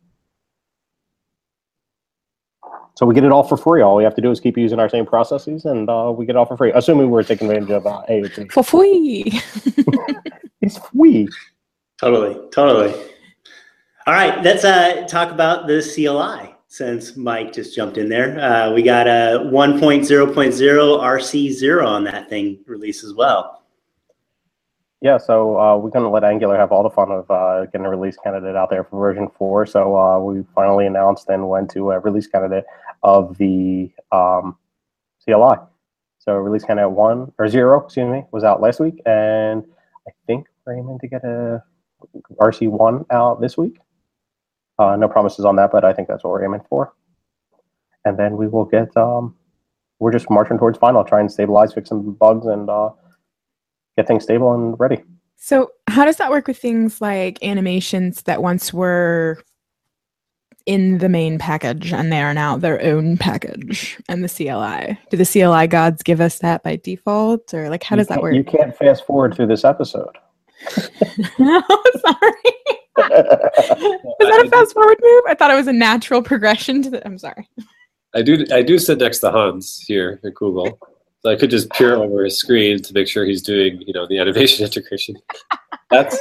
So 2.95 3.07
we 3.07 3.15
get 3.15 3.25
it 3.25 3.33
all 3.33 3.43
for 3.43 3.57
free. 3.57 3.83
All 3.83 3.97
we 3.97 4.05
have 4.05 4.15
to 4.17 4.23
do 4.23 4.31
is 4.31 4.41
keep 4.41 4.59
using 4.59 4.79
our 4.79 4.89
same 4.89 5.07
processes, 5.07 5.65
and 5.65 5.89
uh, 5.89 6.13
we 6.15 6.27
get 6.27 6.33
it 6.33 6.39
all 6.39 6.47
for 6.47 6.57
free. 6.57 6.73
Assuming 6.75 7.11
we're 7.11 7.23
taking 7.23 7.49
advantage 7.49 7.71
of 7.71 7.87
uh, 7.87 8.03
AOT. 8.09 8.53
For 8.53 8.63
free. 8.63 9.41
It's 10.61 10.79
free. 10.79 11.29
Totally, 11.99 12.49
totally. 12.51 12.93
All 14.07 14.15
right, 14.15 14.43
let's 14.43 14.65
uh, 14.65 15.07
talk 15.09 15.31
about 15.31 15.67
the 15.67 15.81
CLI 15.83 16.55
since 16.69 17.17
Mike 17.17 17.53
just 17.53 17.75
jumped 17.75 17.99
in 17.99 18.09
there. 18.09 18.39
Uh, 18.41 18.73
we 18.73 18.83
got 18.83 19.07
a 19.07 19.41
1.0.0 19.51 20.35
RC0 20.35 21.87
on 21.87 22.05
that 22.05 22.29
thing 22.29 22.59
release 22.67 23.05
as 23.05 23.15
well. 23.15 23.60
Yeah, 25.03 25.17
so 25.17 25.59
uh, 25.59 25.79
we're 25.79 25.91
going 25.91 26.05
to 26.05 26.11
let 26.11 26.25
Angular 26.25 26.59
have 26.59 26.73
all 26.73 26.83
the 26.83 26.91
fun 26.91 27.11
of 27.11 27.31
uh, 27.31 27.65
getting 27.67 27.87
a 27.87 27.91
release 27.91 28.19
candidate 28.23 28.55
out 28.55 28.69
there 28.69 28.85
for 28.85 29.01
version 29.01 29.29
four. 29.39 29.65
So 29.65 29.97
uh, 29.97 30.19
we 30.19 30.45
finally 30.55 30.87
announced 30.87 31.29
and 31.31 31.49
went 31.49 31.71
to 31.71 31.93
a 31.93 31.99
release 32.01 32.27
candidate 32.27 32.65
of 33.03 33.39
the 33.39 33.91
um, 34.13 34.59
CLI. 35.25 35.57
So 36.19 36.35
release 36.35 36.65
candidate 36.65 36.91
one 36.91 37.33
or 37.39 37.49
zero, 37.49 37.83
excuse 37.83 38.11
me, 38.11 38.25
was 38.31 38.45
out 38.45 38.61
last 38.61 38.79
week, 38.79 39.01
and 39.07 39.65
I 40.07 40.11
think 40.27 40.47
we're 40.67 40.75
aiming 40.75 40.99
to 40.99 41.09
get 41.09 41.25
a 41.25 41.65
RC 42.39 42.69
one 42.69 43.07
out 43.11 43.41
this 43.41 43.57
week. 43.57 43.79
Uh, 44.79 44.97
no 44.97 45.09
promises 45.09 45.47
on 45.47 45.57
that, 45.57 45.73
but 45.73 45.83
I 45.83 45.95
think 45.95 46.09
that's 46.09 46.25
what 46.25 46.31
we're 46.31 46.45
aiming 46.45 46.61
for. 46.69 46.93
And 48.05 48.19
then 48.19 48.37
we 48.37 48.49
will 48.49 48.67
get. 48.67 48.95
Um, 48.99 49.35
we're 49.99 50.13
just 50.13 50.29
marching 50.29 50.59
towards 50.59 50.79
final, 50.79 51.05
trying 51.05 51.29
to 51.29 51.33
stabilize, 51.33 51.73
fix 51.73 51.89
some 51.89 52.13
bugs, 52.13 52.47
and 52.47 52.69
uh, 52.69 52.91
get 54.01 54.09
things 54.09 54.25
stable 54.25 54.53
and 54.53 54.79
ready. 54.79 55.03
So, 55.37 55.71
how 55.87 56.05
does 56.05 56.17
that 56.17 56.31
work 56.31 56.47
with 56.47 56.59
things 56.59 57.01
like 57.01 57.43
animations 57.43 58.23
that 58.23 58.43
once 58.43 58.73
were 58.73 59.43
in 60.67 60.99
the 60.99 61.09
main 61.09 61.39
package 61.39 61.93
and 61.93 62.13
they 62.13 62.21
are 62.21 62.35
now 62.35 62.57
their 62.57 62.81
own 62.83 63.17
package 63.17 63.99
and 64.09 64.23
the 64.23 64.29
CLI? 64.29 64.99
Do 65.11 65.17
the 65.17 65.27
CLI 65.27 65.67
gods 65.67 66.03
give 66.03 66.21
us 66.21 66.39
that 66.39 66.63
by 66.63 66.77
default, 66.77 67.55
or 67.55 67.69
like 67.71 67.83
how 67.83 67.97
You 67.97 68.01
does 68.01 68.09
that 68.09 68.23
work? 68.23 68.35
You 68.35 68.45
can't 68.45 68.77
fast 68.77 69.07
forward 69.07 69.35
through 69.35 69.49
this 69.49 69.65
episode. 69.65 70.17
No, 71.39 71.63
sorry. 72.01 72.51
Is 73.01 74.29
that 74.29 74.43
a 74.45 74.49
fast 74.51 74.75
forward 74.75 74.99
move? 75.01 75.23
I 75.27 75.35
thought 75.35 75.51
it 75.51 75.55
was 75.55 75.69
a 75.69 75.73
natural 75.73 76.23
progression 76.23 76.83
to 76.83 76.91
the. 76.91 77.07
I'm 77.07 77.17
sorry. 77.17 77.49
I 78.15 78.21
do 78.21 78.45
I 78.53 78.61
do 78.63 78.79
sit 78.79 78.99
next 78.99 79.21
to 79.21 79.31
Hans 79.31 79.83
here 79.87 80.21
at 80.23 80.35
Google. 80.35 80.79
So 81.23 81.31
I 81.31 81.37
could 81.37 81.51
just 81.51 81.71
peer 81.71 81.97
over 81.97 82.25
his 82.25 82.39
screen 82.39 82.81
to 82.83 82.95
make 82.95 83.07
sure 83.07 83.25
he's 83.25 83.43
doing, 83.43 83.83
you 83.87 83.93
know, 83.93 84.07
the 84.07 84.19
animation 84.19 84.65
integration. 84.67 85.17
That's 85.91 86.19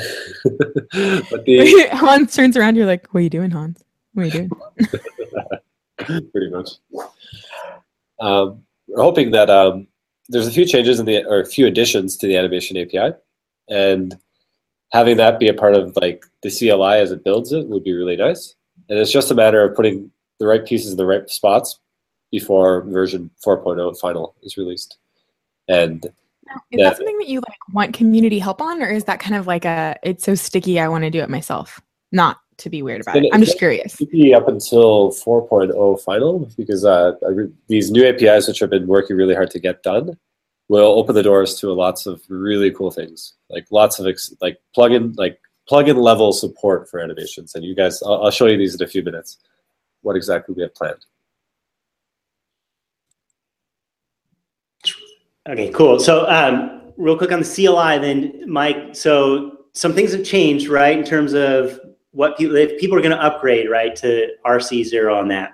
but 0.44 1.44
the 1.44 1.88
Hans 1.92 2.34
turns 2.34 2.56
around. 2.56 2.76
You're 2.76 2.86
like, 2.86 3.06
"What 3.08 3.20
are 3.20 3.22
you 3.22 3.30
doing, 3.30 3.50
Hans? 3.50 3.82
What 4.14 4.22
are 4.22 4.26
you 4.26 4.32
doing?" 4.32 4.50
pretty 6.32 6.50
much. 6.50 6.70
Um, 8.20 8.62
we're 8.88 9.02
hoping 9.02 9.30
that 9.30 9.48
um, 9.50 9.86
there's 10.28 10.46
a 10.46 10.52
few 10.52 10.64
changes 10.64 10.98
in 10.98 11.06
the 11.06 11.24
or 11.24 11.40
a 11.40 11.46
few 11.46 11.66
additions 11.66 12.16
to 12.18 12.26
the 12.26 12.36
animation 12.36 12.76
API, 12.76 13.14
and 13.68 14.18
having 14.92 15.16
that 15.18 15.38
be 15.38 15.48
a 15.48 15.54
part 15.54 15.74
of 15.74 15.96
like 16.00 16.24
the 16.42 16.50
CLI 16.50 16.98
as 17.00 17.12
it 17.12 17.24
builds 17.24 17.52
it 17.52 17.68
would 17.68 17.84
be 17.84 17.92
really 17.92 18.16
nice. 18.16 18.54
And 18.88 18.98
it's 18.98 19.12
just 19.12 19.30
a 19.30 19.34
matter 19.34 19.62
of 19.62 19.76
putting 19.76 20.10
the 20.40 20.46
right 20.46 20.64
pieces 20.64 20.90
in 20.90 20.96
the 20.96 21.06
right 21.06 21.28
spots 21.30 21.78
before 22.30 22.82
version 22.82 23.30
4.0 23.44 23.98
final 23.98 24.34
is 24.42 24.56
released. 24.56 24.98
And 25.68 26.04
Is 26.04 26.12
Yeah. 26.78 26.90
that 26.90 26.96
something 26.96 27.18
that 27.18 27.28
you 27.28 27.40
like 27.40 27.58
want 27.72 27.94
community 27.94 28.38
help 28.38 28.60
on, 28.60 28.82
or 28.82 28.90
is 28.90 29.04
that 29.04 29.20
kind 29.20 29.36
of 29.36 29.46
like 29.46 29.64
a 29.64 29.96
it's 30.02 30.24
so 30.24 30.34
sticky 30.34 30.80
I 30.80 30.88
want 30.88 31.04
to 31.04 31.10
do 31.10 31.20
it 31.20 31.30
myself? 31.30 31.80
Not 32.12 32.38
to 32.58 32.70
be 32.70 32.82
weird 32.82 33.00
about 33.02 33.16
it. 33.16 33.30
I'm 33.32 33.40
just 33.40 33.58
curious. 33.58 33.96
up 34.34 34.48
until 34.48 35.12
4.0 35.12 36.00
final 36.02 36.50
because 36.56 36.84
uh, 36.84 37.12
these 37.68 37.90
new 37.90 38.04
APIs, 38.06 38.48
which 38.48 38.62
I've 38.62 38.70
been 38.70 38.86
working 38.86 39.16
really 39.16 39.34
hard 39.34 39.50
to 39.52 39.60
get 39.60 39.82
done, 39.82 40.18
will 40.68 40.98
open 40.98 41.14
the 41.14 41.22
doors 41.22 41.58
to 41.60 41.72
lots 41.72 42.06
of 42.06 42.22
really 42.28 42.70
cool 42.70 42.90
things, 42.90 43.34
like 43.48 43.66
lots 43.70 43.98
of 43.98 44.06
ex- 44.06 44.34
like 44.40 44.58
plugin 44.76 45.16
like 45.16 45.40
plugin 45.70 45.96
level 45.96 46.32
support 46.32 46.88
for 46.88 47.00
animations. 47.00 47.54
And 47.54 47.64
you 47.64 47.74
guys, 47.74 48.02
I'll, 48.02 48.24
I'll 48.24 48.30
show 48.30 48.46
you 48.46 48.56
these 48.56 48.74
in 48.74 48.82
a 48.82 48.88
few 48.88 49.02
minutes. 49.02 49.38
What 50.02 50.16
exactly 50.16 50.54
we 50.54 50.62
have 50.62 50.74
planned. 50.74 51.04
Okay, 55.48 55.70
cool. 55.70 55.98
So, 55.98 56.28
um, 56.28 56.92
real 56.96 57.16
quick 57.16 57.32
on 57.32 57.40
the 57.40 57.46
CLI, 57.46 57.98
then, 57.98 58.44
Mike. 58.46 58.94
So, 58.94 59.64
some 59.72 59.94
things 59.94 60.12
have 60.12 60.24
changed, 60.24 60.68
right, 60.68 60.98
in 60.98 61.04
terms 61.04 61.32
of 61.32 61.80
what 62.12 62.36
people 62.36 62.56
if 62.56 62.78
people 62.80 62.98
are 62.98 63.00
going 63.00 63.16
to 63.16 63.22
upgrade, 63.22 63.70
right, 63.70 63.94
to 63.96 64.28
RC 64.44 64.84
zero 64.84 65.16
on 65.16 65.28
that. 65.28 65.52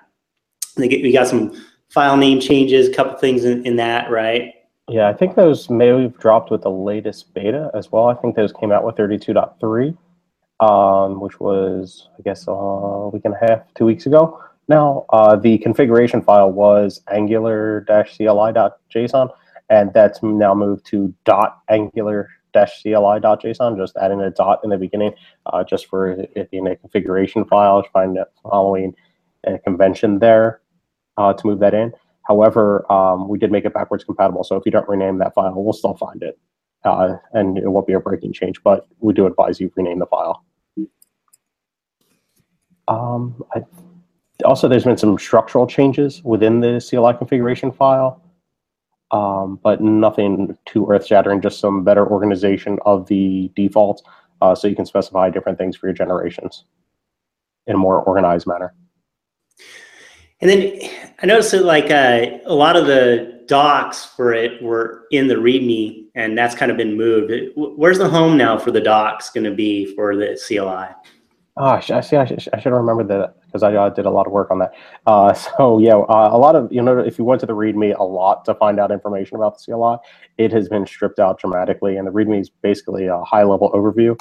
Get, 0.76 1.02
we 1.02 1.12
got 1.12 1.28
some 1.28 1.52
file 1.88 2.16
name 2.16 2.40
changes, 2.40 2.88
a 2.88 2.92
couple 2.92 3.16
things 3.18 3.44
in, 3.44 3.64
in 3.66 3.76
that, 3.76 4.10
right? 4.10 4.54
Yeah, 4.88 5.08
I 5.08 5.12
think 5.12 5.34
those 5.34 5.68
may 5.68 5.88
have 5.88 6.16
dropped 6.18 6.50
with 6.50 6.62
the 6.62 6.70
latest 6.70 7.34
beta 7.34 7.70
as 7.74 7.90
well. 7.90 8.06
I 8.08 8.14
think 8.14 8.36
those 8.36 8.52
came 8.52 8.70
out 8.72 8.84
with 8.84 8.94
32.3, 8.96 9.96
um, 10.60 11.20
which 11.20 11.40
was, 11.40 12.08
I 12.18 12.22
guess, 12.22 12.44
a 12.46 13.10
week 13.12 13.24
and 13.24 13.34
a 13.34 13.38
half, 13.38 13.62
two 13.74 13.84
weeks 13.84 14.06
ago. 14.06 14.40
Now, 14.68 15.06
uh, 15.10 15.36
the 15.36 15.58
configuration 15.58 16.22
file 16.22 16.52
was 16.52 17.00
angular-cli.json, 17.10 19.30
and 19.68 19.92
that's 19.92 20.22
now 20.22 20.54
moved 20.54 20.86
to 20.86 21.14
dot 21.24 21.60
angular-cli.json, 21.68 23.76
just 23.76 23.96
adding 23.96 24.20
a 24.20 24.30
dot 24.30 24.60
in 24.64 24.70
the 24.70 24.78
beginning, 24.78 25.12
uh, 25.46 25.64
just 25.64 25.86
for 25.86 26.10
it 26.10 26.50
being 26.50 26.66
a 26.66 26.76
configuration 26.76 27.44
file, 27.44 27.84
find 27.92 28.18
following 28.42 28.94
a 29.44 29.58
convention 29.58 30.18
there 30.18 30.60
uh, 31.16 31.32
to 31.32 31.46
move 31.46 31.60
that 31.60 31.74
in. 31.74 31.92
However, 32.22 32.90
um, 32.90 33.28
we 33.28 33.38
did 33.38 33.52
make 33.52 33.64
it 33.64 33.72
backwards 33.72 34.04
compatible, 34.04 34.44
so 34.44 34.56
if 34.56 34.66
you 34.66 34.72
don't 34.72 34.88
rename 34.88 35.18
that 35.18 35.34
file, 35.34 35.52
we'll 35.54 35.72
still 35.72 35.94
find 35.94 36.22
it, 36.22 36.38
uh, 36.84 37.16
and 37.32 37.58
it 37.58 37.68
won't 37.68 37.86
be 37.86 37.92
a 37.92 38.00
breaking 38.00 38.32
change. 38.32 38.62
But 38.62 38.86
we 38.98 39.12
do 39.12 39.26
advise 39.26 39.60
you 39.60 39.70
rename 39.76 40.00
the 40.00 40.06
file. 40.06 40.44
Um, 42.88 43.42
I, 43.54 43.62
also, 44.44 44.68
there's 44.68 44.84
been 44.84 44.96
some 44.96 45.18
structural 45.18 45.66
changes 45.66 46.22
within 46.22 46.60
the 46.60 46.84
CLI 46.86 47.16
configuration 47.16 47.72
file, 47.72 48.22
um, 49.10 49.60
but 49.62 49.80
nothing 49.80 50.56
too 50.66 50.86
earth-shattering. 50.90 51.40
Just 51.40 51.60
some 51.60 51.84
better 51.84 52.06
organization 52.06 52.78
of 52.84 53.06
the 53.06 53.50
defaults, 53.54 54.02
uh, 54.40 54.54
so 54.54 54.68
you 54.68 54.76
can 54.76 54.86
specify 54.86 55.30
different 55.30 55.58
things 55.58 55.76
for 55.76 55.86
your 55.86 55.94
generations 55.94 56.64
in 57.66 57.74
a 57.74 57.78
more 57.78 58.02
organized 58.02 58.46
manner. 58.46 58.74
And 60.40 60.50
then 60.50 60.78
I 61.22 61.26
noticed 61.26 61.52
that 61.52 61.64
like 61.64 61.90
uh, 61.90 62.38
a 62.44 62.54
lot 62.54 62.76
of 62.76 62.86
the 62.86 63.42
docs 63.46 64.04
for 64.04 64.34
it 64.34 64.62
were 64.62 65.04
in 65.10 65.28
the 65.28 65.36
README, 65.36 66.06
and 66.14 66.36
that's 66.36 66.54
kind 66.54 66.70
of 66.70 66.76
been 66.76 66.96
moved. 66.96 67.32
Where's 67.56 67.98
the 67.98 68.08
home 68.08 68.36
now 68.36 68.58
for 68.58 68.70
the 68.70 68.80
docs 68.80 69.30
going 69.30 69.44
to 69.44 69.54
be 69.54 69.94
for 69.94 70.16
the 70.16 70.38
CLI? 70.46 70.94
Oh, 71.58 71.64
I, 71.64 71.80
see. 71.80 72.16
I, 72.16 72.26
sh- 72.26 72.48
I 72.52 72.58
should 72.60 72.72
have 72.72 72.80
remembered 72.80 73.08
that 73.08 73.36
because 73.56 73.76
I 73.76 73.94
did 73.94 74.06
a 74.06 74.10
lot 74.10 74.26
of 74.26 74.32
work 74.32 74.50
on 74.50 74.58
that. 74.58 74.74
Uh, 75.06 75.32
so 75.58 75.78
yeah, 75.78 75.94
uh, 75.94 76.28
a 76.32 76.38
lot 76.38 76.56
of 76.56 76.72
you 76.72 76.82
know, 76.82 76.98
if 76.98 77.18
you 77.18 77.24
went 77.24 77.40
to 77.40 77.46
the 77.46 77.54
README 77.54 77.98
a 77.98 78.04
lot 78.04 78.44
to 78.46 78.54
find 78.54 78.78
out 78.78 78.90
information 78.90 79.36
about 79.36 79.58
the 79.58 79.72
CLI, 79.72 79.96
it 80.38 80.52
has 80.52 80.68
been 80.68 80.86
stripped 80.86 81.18
out 81.18 81.38
dramatically, 81.38 81.96
and 81.96 82.06
the 82.06 82.12
README 82.12 82.40
is 82.40 82.50
basically 82.50 83.06
a 83.06 83.20
high-level 83.22 83.70
overview, 83.72 84.16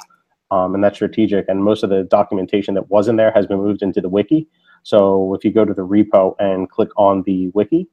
um, 0.50 0.74
and 0.74 0.82
that's 0.82 0.96
strategic. 0.96 1.48
And 1.48 1.62
most 1.62 1.82
of 1.82 1.90
the 1.90 2.04
documentation 2.04 2.74
that 2.74 2.90
was 2.90 3.08
in 3.08 3.16
there 3.16 3.32
has 3.32 3.46
been 3.46 3.58
moved 3.58 3.82
into 3.82 4.00
the 4.00 4.08
wiki. 4.08 4.48
So 4.82 5.34
if 5.34 5.44
you 5.44 5.52
go 5.52 5.64
to 5.64 5.74
the 5.74 5.86
repo 5.86 6.34
and 6.38 6.70
click 6.70 6.90
on 6.96 7.22
the 7.26 7.48
wiki, 7.48 7.88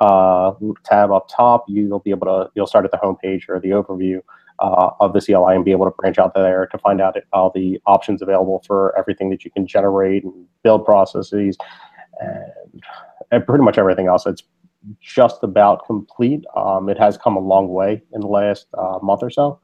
uh, 0.00 0.52
tab 0.84 1.10
up 1.10 1.28
top, 1.34 1.64
you'll 1.68 2.00
be 2.00 2.10
able 2.10 2.26
to 2.26 2.50
you'll 2.54 2.66
start 2.66 2.84
at 2.84 2.90
the 2.90 2.98
home 2.98 3.16
page 3.16 3.46
or 3.48 3.58
the 3.60 3.70
overview 3.70 4.20
uh, 4.58 4.90
of 5.00 5.12
the 5.12 5.20
CLI 5.20 5.54
and 5.54 5.64
be 5.64 5.72
able 5.72 5.86
to 5.86 5.90
branch 5.92 6.18
out 6.18 6.34
there 6.34 6.66
to 6.66 6.78
find 6.78 7.00
out 7.00 7.16
all 7.32 7.50
the 7.54 7.80
options 7.86 8.22
available 8.22 8.62
for 8.66 8.96
everything 8.98 9.30
that 9.30 9.44
you 9.44 9.50
can 9.50 9.66
generate 9.66 10.24
and 10.24 10.46
build 10.62 10.84
processes 10.84 11.56
and, 12.20 12.82
and 13.30 13.46
pretty 13.46 13.64
much 13.64 13.78
everything 13.78 14.06
else. 14.06 14.26
It's 14.26 14.42
just 15.00 15.42
about 15.42 15.86
complete. 15.86 16.44
Um, 16.56 16.88
it 16.88 16.98
has 16.98 17.16
come 17.16 17.36
a 17.36 17.40
long 17.40 17.68
way 17.68 18.02
in 18.12 18.20
the 18.20 18.26
last 18.26 18.66
uh, 18.76 18.98
month 19.02 19.22
or 19.22 19.30
so 19.30 19.60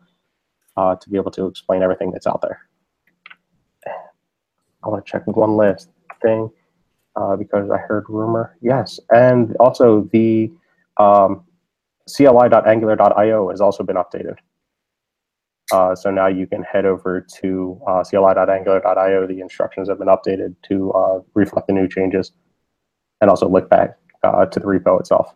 uh, 0.76 0.96
to 0.96 1.10
be 1.10 1.16
able 1.16 1.30
to 1.32 1.46
explain 1.46 1.82
everything 1.82 2.10
that's 2.10 2.26
out 2.26 2.42
there. 2.42 2.60
I 4.82 4.88
want 4.88 5.04
to 5.04 5.10
check 5.10 5.26
one 5.26 5.56
last 5.56 5.90
thing 6.22 6.50
uh, 7.16 7.36
because 7.36 7.70
I 7.70 7.76
heard 7.76 8.06
rumor. 8.08 8.56
Yes, 8.62 8.98
and 9.10 9.54
also 9.60 10.08
the 10.12 10.50
um, 10.96 11.44
CLI.angular.io 12.08 13.50
has 13.50 13.60
also 13.60 13.82
been 13.82 13.96
updated. 13.96 14.36
Uh, 15.72 15.94
so 15.94 16.10
now 16.10 16.26
you 16.26 16.46
can 16.46 16.62
head 16.62 16.84
over 16.84 17.20
to 17.20 17.80
uh, 17.86 18.02
CLI.angular.io. 18.02 19.26
The 19.26 19.40
instructions 19.40 19.88
have 19.88 19.98
been 19.98 20.08
updated 20.08 20.54
to 20.68 20.92
uh, 20.92 21.20
reflect 21.34 21.68
the 21.68 21.72
new 21.72 21.88
changes 21.88 22.32
and 23.20 23.30
also 23.30 23.48
look 23.48 23.70
back 23.70 23.96
uh, 24.24 24.46
to 24.46 24.60
the 24.60 24.66
repo 24.66 25.00
itself. 25.00 25.34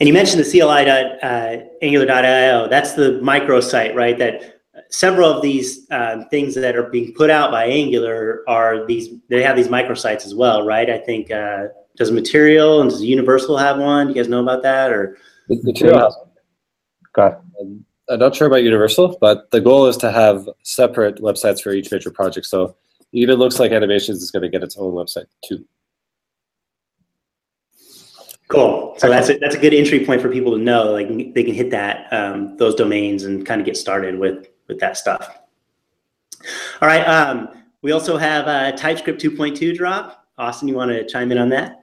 And 0.00 0.08
you 0.08 0.12
mentioned 0.12 0.44
the 0.44 0.50
CLI.angular.io. 0.50 2.68
That's 2.68 2.94
the 2.94 3.20
microsite, 3.22 3.94
right? 3.94 4.18
That 4.18 4.54
several 4.90 5.30
of 5.30 5.40
these 5.42 5.88
uh, 5.90 6.24
things 6.30 6.54
that 6.54 6.76
are 6.76 6.84
being 6.84 7.12
put 7.14 7.30
out 7.30 7.50
by 7.50 7.66
Angular 7.66 8.42
are 8.48 8.86
these. 8.86 9.10
They 9.28 9.42
have 9.42 9.56
these 9.56 9.68
microsites 9.68 10.26
as 10.26 10.34
well, 10.34 10.66
right? 10.66 10.90
I 10.90 10.98
think 10.98 11.30
uh, 11.30 11.68
does 11.96 12.10
Material 12.10 12.80
and 12.80 12.90
does 12.90 13.02
Universal 13.02 13.56
have 13.56 13.78
one? 13.78 14.08
Do 14.08 14.14
you 14.14 14.22
guys 14.22 14.28
know 14.28 14.42
about 14.42 14.62
that 14.62 14.92
or? 14.92 15.16
Material 15.48 15.98
has 15.98 16.16
one. 16.16 16.28
Go 17.12 17.22
ahead. 17.22 17.84
I'm 18.08 18.18
not 18.18 18.36
sure 18.36 18.46
about 18.46 18.62
Universal, 18.62 19.18
but 19.20 19.50
the 19.50 19.60
goal 19.60 19.86
is 19.86 19.96
to 19.98 20.12
have 20.12 20.48
separate 20.62 21.16
websites 21.16 21.62
for 21.62 21.72
each 21.72 21.90
major 21.90 22.10
project. 22.10 22.46
So 22.46 22.76
even 23.12 23.38
looks 23.38 23.58
like 23.58 23.72
Animations 23.72 24.22
is 24.22 24.30
going 24.30 24.42
to 24.42 24.48
get 24.48 24.62
its 24.62 24.76
own 24.76 24.92
website 24.92 25.26
too. 25.44 25.64
Cool. 28.48 28.94
So 28.98 29.08
that's 29.08 29.30
a, 29.30 29.38
that's 29.38 29.54
a 29.54 29.58
good 29.58 29.72
entry 29.72 30.04
point 30.04 30.20
for 30.20 30.28
people 30.28 30.52
to 30.52 30.58
know. 30.58 30.92
Like 30.92 31.08
they 31.34 31.42
can 31.42 31.54
hit 31.54 31.70
that 31.70 32.12
um, 32.12 32.56
those 32.58 32.74
domains 32.74 33.24
and 33.24 33.44
kind 33.46 33.60
of 33.60 33.64
get 33.64 33.76
started 33.76 34.18
with 34.18 34.48
with 34.68 34.78
that 34.80 34.96
stuff. 34.96 35.38
All 36.82 36.88
right. 36.88 37.02
Um, 37.04 37.48
we 37.82 37.92
also 37.92 38.16
have 38.16 38.46
a 38.46 38.76
TypeScript 38.76 39.22
2.2 39.22 39.74
drop. 39.74 40.26
Austin, 40.36 40.68
you 40.68 40.74
want 40.74 40.90
to 40.90 41.06
chime 41.06 41.32
in 41.32 41.38
on 41.38 41.48
that? 41.50 41.80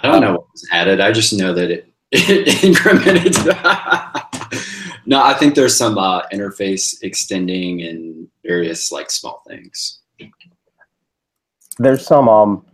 I 0.00 0.08
don't 0.08 0.20
know 0.20 0.32
what 0.32 0.50
was 0.52 0.68
added. 0.72 1.00
I 1.00 1.12
just 1.12 1.32
know 1.32 1.54
that 1.54 1.70
it, 1.70 1.78
it 1.78 1.91
incremented. 2.62 3.46
no, 5.06 5.22
I 5.22 5.34
think 5.34 5.54
there's 5.54 5.76
some 5.76 5.96
uh, 5.96 6.22
interface 6.32 7.02
extending 7.02 7.82
and 7.82 8.28
various 8.44 8.92
like 8.92 9.10
small 9.10 9.42
things. 9.48 10.00
There's 11.78 12.06
some 12.06 12.28
um, 12.28 12.66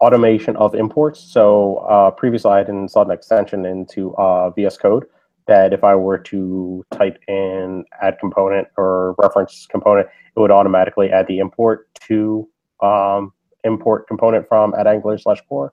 automation 0.00 0.56
of 0.56 0.74
imports. 0.74 1.20
So 1.20 1.76
uh, 1.88 2.10
previously 2.12 2.50
I 2.50 2.58
had 2.58 2.68
installed 2.68 3.08
an 3.08 3.12
extension 3.12 3.64
into 3.66 4.14
uh, 4.16 4.50
VS 4.50 4.78
Code 4.78 5.04
that 5.46 5.72
if 5.72 5.84
I 5.84 5.94
were 5.94 6.18
to 6.18 6.84
type 6.92 7.18
in 7.28 7.84
add 8.00 8.18
component 8.18 8.68
or 8.76 9.14
reference 9.18 9.66
component, 9.70 10.08
it 10.34 10.40
would 10.40 10.50
automatically 10.50 11.10
add 11.10 11.26
the 11.26 11.38
import 11.38 11.88
to 12.08 12.48
um, 12.80 13.32
import 13.64 14.08
component 14.08 14.48
from 14.48 14.74
at 14.74 14.86
Angular 14.86 15.18
slash 15.18 15.40
core. 15.48 15.72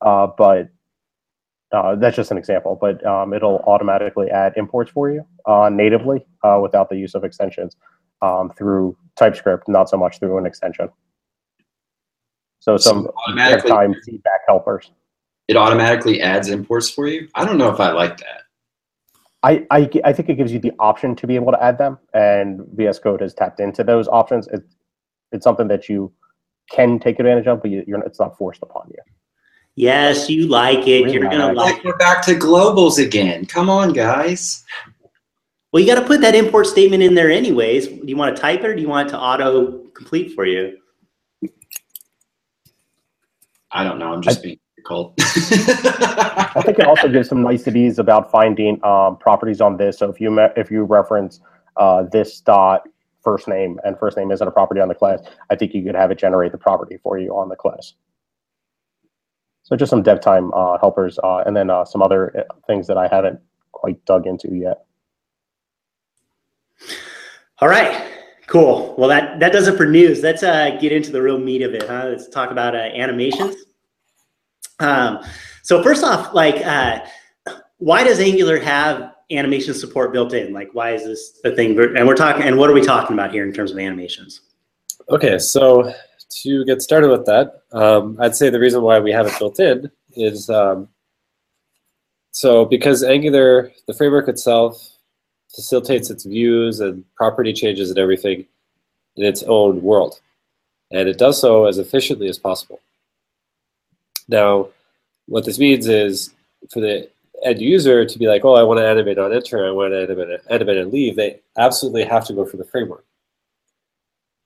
Uh, 0.00 0.28
but 0.36 0.68
uh, 1.72 1.96
that's 1.96 2.16
just 2.16 2.30
an 2.30 2.38
example, 2.38 2.78
but 2.80 3.04
um, 3.04 3.32
it'll 3.32 3.58
automatically 3.66 4.30
add 4.30 4.52
imports 4.56 4.90
for 4.90 5.10
you 5.10 5.26
uh, 5.46 5.68
natively 5.72 6.24
uh, 6.44 6.58
without 6.62 6.88
the 6.88 6.96
use 6.96 7.14
of 7.14 7.24
extensions 7.24 7.76
um, 8.22 8.50
through 8.56 8.96
TypeScript, 9.16 9.68
not 9.68 9.88
so 9.88 9.96
much 9.96 10.18
through 10.18 10.38
an 10.38 10.46
extension. 10.46 10.88
So 12.60 12.76
some 12.76 13.04
So 13.04 13.14
automatically- 13.26 13.70
time 13.70 13.94
feedback 14.04 14.40
helpers. 14.46 14.90
It 15.48 15.56
automatically 15.56 16.20
adds 16.20 16.48
imports 16.48 16.90
for 16.90 17.06
you. 17.06 17.28
I 17.36 17.44
don't 17.44 17.56
know 17.56 17.70
if 17.72 17.78
I 17.78 17.92
like 17.92 18.16
that. 18.18 18.42
I, 19.44 19.64
I, 19.70 19.88
I 20.04 20.12
think 20.12 20.28
it 20.28 20.34
gives 20.34 20.52
you 20.52 20.58
the 20.58 20.72
option 20.80 21.14
to 21.14 21.26
be 21.26 21.36
able 21.36 21.52
to 21.52 21.62
add 21.62 21.78
them, 21.78 21.98
and 22.14 22.62
VS 22.74 22.98
Code 22.98 23.20
has 23.20 23.32
tapped 23.32 23.60
into 23.60 23.84
those 23.84 24.08
options. 24.08 24.48
It's 24.48 24.74
it's 25.30 25.44
something 25.44 25.68
that 25.68 25.88
you 25.88 26.12
can 26.70 26.98
take 26.98 27.20
advantage 27.20 27.46
of, 27.46 27.62
but 27.62 27.70
you, 27.70 27.84
you're 27.86 28.00
it's 28.00 28.18
not 28.18 28.36
forced 28.36 28.62
upon 28.62 28.88
you. 28.90 28.98
Yes, 29.76 30.30
you 30.30 30.48
like 30.48 30.88
it. 30.88 31.12
You're 31.12 31.24
gonna 31.24 31.48
Relax. 31.48 31.56
like. 31.56 31.74
Like 31.74 31.84
we're 31.84 31.96
back 31.98 32.24
to 32.26 32.34
globals 32.34 32.98
again. 32.98 33.44
Come 33.44 33.68
on, 33.68 33.92
guys. 33.92 34.64
Well, 35.70 35.82
you 35.82 35.94
got 35.94 36.00
to 36.00 36.06
put 36.06 36.22
that 36.22 36.34
import 36.34 36.66
statement 36.66 37.02
in 37.02 37.14
there 37.14 37.30
anyways. 37.30 37.88
Do 37.88 38.06
you 38.06 38.16
want 38.16 38.34
to 38.34 38.40
type 38.40 38.60
it 38.60 38.66
or 38.66 38.74
do 38.74 38.80
you 38.80 38.88
want 38.88 39.08
it 39.08 39.10
to 39.10 39.20
auto 39.20 39.80
complete 39.88 40.34
for 40.34 40.46
you? 40.46 40.78
I 43.70 43.84
don't 43.84 43.98
know. 43.98 44.14
I'm 44.14 44.22
just 44.22 44.42
being 44.42 44.58
difficult. 44.76 45.12
I 45.18 46.62
think 46.64 46.78
it 46.78 46.86
also 46.86 47.08
gives 47.08 47.28
some 47.28 47.42
niceties 47.42 47.98
about 47.98 48.30
finding 48.30 48.82
um, 48.82 49.18
properties 49.18 49.60
on 49.60 49.76
this. 49.76 49.98
So 49.98 50.08
if 50.08 50.18
you 50.18 50.34
if 50.56 50.70
you 50.70 50.84
reference 50.84 51.40
uh, 51.76 52.04
this 52.04 52.40
dot 52.40 52.88
first 53.22 53.46
name 53.46 53.78
and 53.84 53.98
first 53.98 54.16
name 54.16 54.30
isn't 54.30 54.48
a 54.48 54.50
property 54.50 54.80
on 54.80 54.88
the 54.88 54.94
class, 54.94 55.20
I 55.50 55.56
think 55.56 55.74
you 55.74 55.82
could 55.82 55.94
have 55.94 56.10
it 56.10 56.16
generate 56.16 56.52
the 56.52 56.58
property 56.58 56.96
for 57.02 57.18
you 57.18 57.36
on 57.36 57.50
the 57.50 57.56
class. 57.56 57.92
So 59.66 59.74
just 59.74 59.90
some 59.90 60.02
dev 60.04 60.20
time 60.20 60.52
uh, 60.54 60.78
helpers, 60.78 61.18
uh, 61.24 61.38
and 61.38 61.56
then 61.56 61.70
uh, 61.70 61.84
some 61.84 62.00
other 62.00 62.32
uh, 62.38 62.54
things 62.68 62.86
that 62.86 62.96
I 62.96 63.08
haven't 63.08 63.40
quite 63.72 64.02
dug 64.04 64.28
into 64.28 64.54
yet. 64.54 64.84
All 67.58 67.66
right, 67.66 68.12
cool. 68.46 68.94
Well, 68.96 69.08
that 69.08 69.40
that 69.40 69.52
does 69.52 69.66
it 69.66 69.76
for 69.76 69.84
news. 69.84 70.22
Let's 70.22 70.44
uh, 70.44 70.78
get 70.80 70.92
into 70.92 71.10
the 71.10 71.20
real 71.20 71.40
meat 71.40 71.62
of 71.62 71.74
it. 71.74 71.82
Huh? 71.82 72.04
Let's 72.10 72.28
talk 72.28 72.52
about 72.52 72.76
uh, 72.76 72.78
animations. 72.78 73.56
Um, 74.78 75.24
so 75.62 75.82
first 75.82 76.04
off, 76.04 76.32
like, 76.32 76.64
uh, 76.64 77.00
why 77.78 78.04
does 78.04 78.20
Angular 78.20 78.60
have 78.60 79.14
animation 79.32 79.74
support 79.74 80.12
built 80.12 80.32
in? 80.32 80.52
Like, 80.52 80.68
why 80.74 80.92
is 80.92 81.02
this 81.02 81.40
the 81.42 81.56
thing? 81.56 81.76
And 81.76 82.06
we're 82.06 82.14
talking. 82.14 82.44
And 82.44 82.56
what 82.56 82.70
are 82.70 82.74
we 82.74 82.82
talking 82.82 83.14
about 83.14 83.32
here 83.32 83.44
in 83.44 83.52
terms 83.52 83.72
of 83.72 83.78
animations? 83.80 84.42
Okay, 85.10 85.40
so 85.40 85.92
to 86.42 86.64
get 86.64 86.82
started 86.82 87.10
with 87.10 87.26
that, 87.26 87.62
um, 87.72 88.16
I'd 88.20 88.36
say 88.36 88.50
the 88.50 88.60
reason 88.60 88.82
why 88.82 88.98
we 88.98 89.12
have 89.12 89.26
it 89.26 89.38
built 89.38 89.60
in 89.60 89.90
is 90.14 90.48
um, 90.50 90.88
so 92.30 92.64
because 92.64 93.02
Angular, 93.02 93.72
the 93.86 93.94
framework 93.94 94.28
itself, 94.28 94.96
facilitates 95.54 96.10
its 96.10 96.24
views 96.24 96.80
and 96.80 97.04
property 97.14 97.52
changes 97.52 97.88
and 97.88 97.98
everything 97.98 98.44
in 99.16 99.24
its 99.24 99.42
own 99.44 99.82
world. 99.82 100.20
And 100.90 101.08
it 101.08 101.18
does 101.18 101.40
so 101.40 101.64
as 101.64 101.78
efficiently 101.78 102.28
as 102.28 102.38
possible. 102.38 102.80
Now, 104.28 104.68
what 105.26 105.44
this 105.44 105.58
means 105.58 105.88
is 105.88 106.34
for 106.70 106.80
the 106.80 107.08
end 107.42 107.60
user 107.60 108.04
to 108.04 108.18
be 108.18 108.26
like, 108.26 108.44
oh, 108.44 108.54
I 108.54 108.62
want 108.62 108.78
to 108.78 108.86
animate 108.86 109.18
on 109.18 109.32
enter, 109.32 109.66
I 109.66 109.70
want 109.70 109.92
to 109.92 110.02
animate, 110.02 110.40
animate 110.50 110.76
and 110.76 110.92
leave, 110.92 111.16
they 111.16 111.40
absolutely 111.56 112.04
have 112.04 112.26
to 112.26 112.34
go 112.34 112.44
for 112.44 112.56
the 112.56 112.64
framework. 112.64 113.04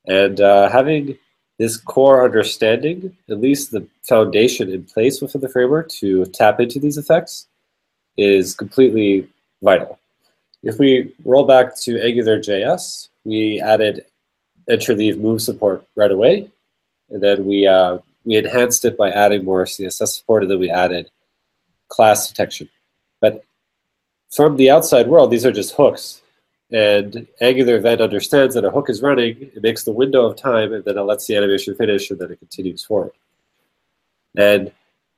And 0.06 0.40
uh, 0.40 0.68
having 0.70 1.18
this 1.60 1.76
core 1.76 2.24
understanding, 2.24 3.14
at 3.28 3.38
least 3.38 3.70
the 3.70 3.86
foundation 4.08 4.72
in 4.72 4.82
place 4.82 5.20
within 5.20 5.42
the 5.42 5.48
framework 5.50 5.90
to 5.90 6.24
tap 6.24 6.58
into 6.58 6.80
these 6.80 6.96
effects, 6.96 7.48
is 8.16 8.54
completely 8.54 9.28
vital. 9.62 9.98
If 10.62 10.78
we 10.78 11.12
roll 11.22 11.44
back 11.44 11.78
to 11.82 11.96
AngularJS, 11.96 13.08
we 13.24 13.60
added 13.60 14.06
enter 14.70 14.94
leave 14.94 15.18
move 15.18 15.42
support 15.42 15.84
right 15.96 16.10
away, 16.10 16.50
and 17.10 17.22
then 17.22 17.44
we 17.44 17.66
uh, 17.66 17.98
we 18.24 18.36
enhanced 18.36 18.86
it 18.86 18.96
by 18.96 19.10
adding 19.10 19.44
more 19.44 19.66
CSS 19.66 20.08
support, 20.16 20.42
and 20.42 20.50
then 20.50 20.60
we 20.60 20.70
added 20.70 21.10
class 21.88 22.26
detection. 22.26 22.70
But 23.20 23.44
from 24.30 24.56
the 24.56 24.70
outside 24.70 25.08
world, 25.08 25.30
these 25.30 25.44
are 25.44 25.52
just 25.52 25.74
hooks. 25.74 26.22
And 26.72 27.26
Angular 27.40 27.80
then 27.80 28.00
understands 28.00 28.54
that 28.54 28.64
a 28.64 28.70
hook 28.70 28.88
is 28.88 29.02
running, 29.02 29.36
it 29.40 29.62
makes 29.62 29.84
the 29.84 29.92
window 29.92 30.24
of 30.24 30.36
time, 30.36 30.72
and 30.72 30.84
then 30.84 30.96
it 30.96 31.02
lets 31.02 31.26
the 31.26 31.36
animation 31.36 31.74
finish, 31.74 32.10
and 32.10 32.20
then 32.20 32.30
it 32.30 32.38
continues 32.38 32.84
forward. 32.84 33.12
And 34.36 34.70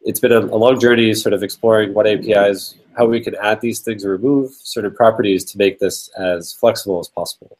it's 0.03 0.21
been 0.21 0.33
a, 0.33 0.41
a 0.41 0.57
long 0.57 0.81
journey 0.81 1.13
sort 1.15 1.35
of 1.35 1.43
exploring 1.43 1.93
what 1.93 2.07
APIs, 2.07 2.77
how 2.97 3.07
we 3.07 3.21
can 3.21 3.35
add 3.37 3.61
these 3.61 3.81
things 3.81 4.05
or 4.05 4.11
remove 4.11 4.53
certain 4.63 4.95
properties 4.95 5.45
to 5.45 5.59
make 5.59 5.79
this 5.79 6.09
as 6.19 6.53
flexible 6.53 6.99
as 6.99 7.09
possible. 7.09 7.59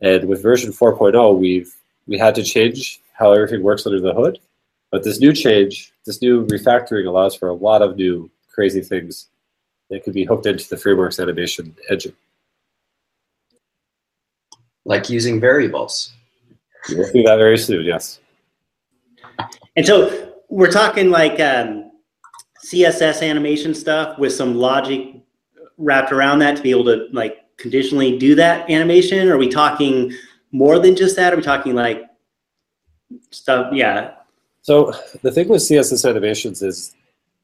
And 0.00 0.28
with 0.28 0.42
version 0.42 0.72
4.0, 0.72 1.38
we've 1.38 1.74
we 2.06 2.18
had 2.18 2.34
to 2.34 2.42
change 2.42 3.00
how 3.12 3.32
everything 3.32 3.62
works 3.62 3.86
under 3.86 4.00
the 4.00 4.14
hood. 4.14 4.38
But 4.90 5.04
this 5.04 5.20
new 5.20 5.32
change, 5.32 5.92
this 6.04 6.20
new 6.20 6.44
refactoring 6.46 7.06
allows 7.06 7.36
for 7.36 7.48
a 7.48 7.54
lot 7.54 7.82
of 7.82 7.96
new 7.96 8.30
crazy 8.52 8.80
things 8.80 9.28
that 9.90 10.02
could 10.02 10.14
be 10.14 10.24
hooked 10.24 10.46
into 10.46 10.68
the 10.68 10.76
framework's 10.76 11.20
animation 11.20 11.76
engine. 11.88 12.14
Like 14.90 15.08
using 15.08 15.40
variables. 15.40 16.12
We'll 16.90 17.10
do 17.12 17.22
that 17.22 17.36
very 17.36 17.56
soon, 17.56 17.84
yes. 17.84 18.18
And 19.76 19.86
so 19.86 20.32
we're 20.48 20.72
talking 20.72 21.10
like 21.10 21.38
um, 21.40 21.92
CSS 22.66 23.22
animation 23.22 23.72
stuff 23.72 24.18
with 24.18 24.32
some 24.32 24.56
logic 24.56 25.14
wrapped 25.78 26.12
around 26.12 26.40
that 26.40 26.56
to 26.56 26.62
be 26.62 26.70
able 26.70 26.84
to 26.86 27.06
like 27.12 27.38
conditionally 27.56 28.18
do 28.18 28.34
that 28.34 28.68
animation? 28.68 29.28
Are 29.28 29.38
we 29.38 29.48
talking 29.48 30.12
more 30.50 30.80
than 30.80 30.96
just 30.96 31.14
that? 31.16 31.32
Are 31.32 31.36
we 31.36 31.42
talking 31.42 31.74
like 31.74 32.02
stuff? 33.30 33.72
Yeah. 33.72 34.14
So 34.62 34.92
the 35.22 35.30
thing 35.30 35.48
with 35.48 35.62
CSS 35.62 36.08
animations 36.08 36.62
is 36.62 36.96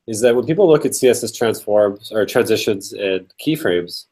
is 0.06 0.20
that 0.20 0.34
when 0.34 0.46
people 0.46 0.68
look 0.68 0.84
at 0.84 0.92
CSS 0.92 1.36
transforms 1.36 2.12
or 2.12 2.24
transitions 2.24 2.92
and 2.92 3.26
keyframes, 3.44 4.06